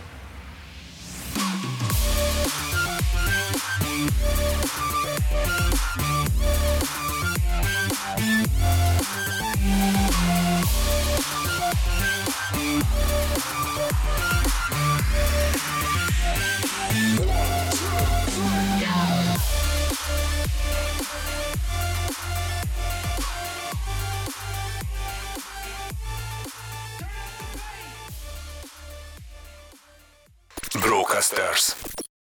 [30.77, 31.75] Brocasters.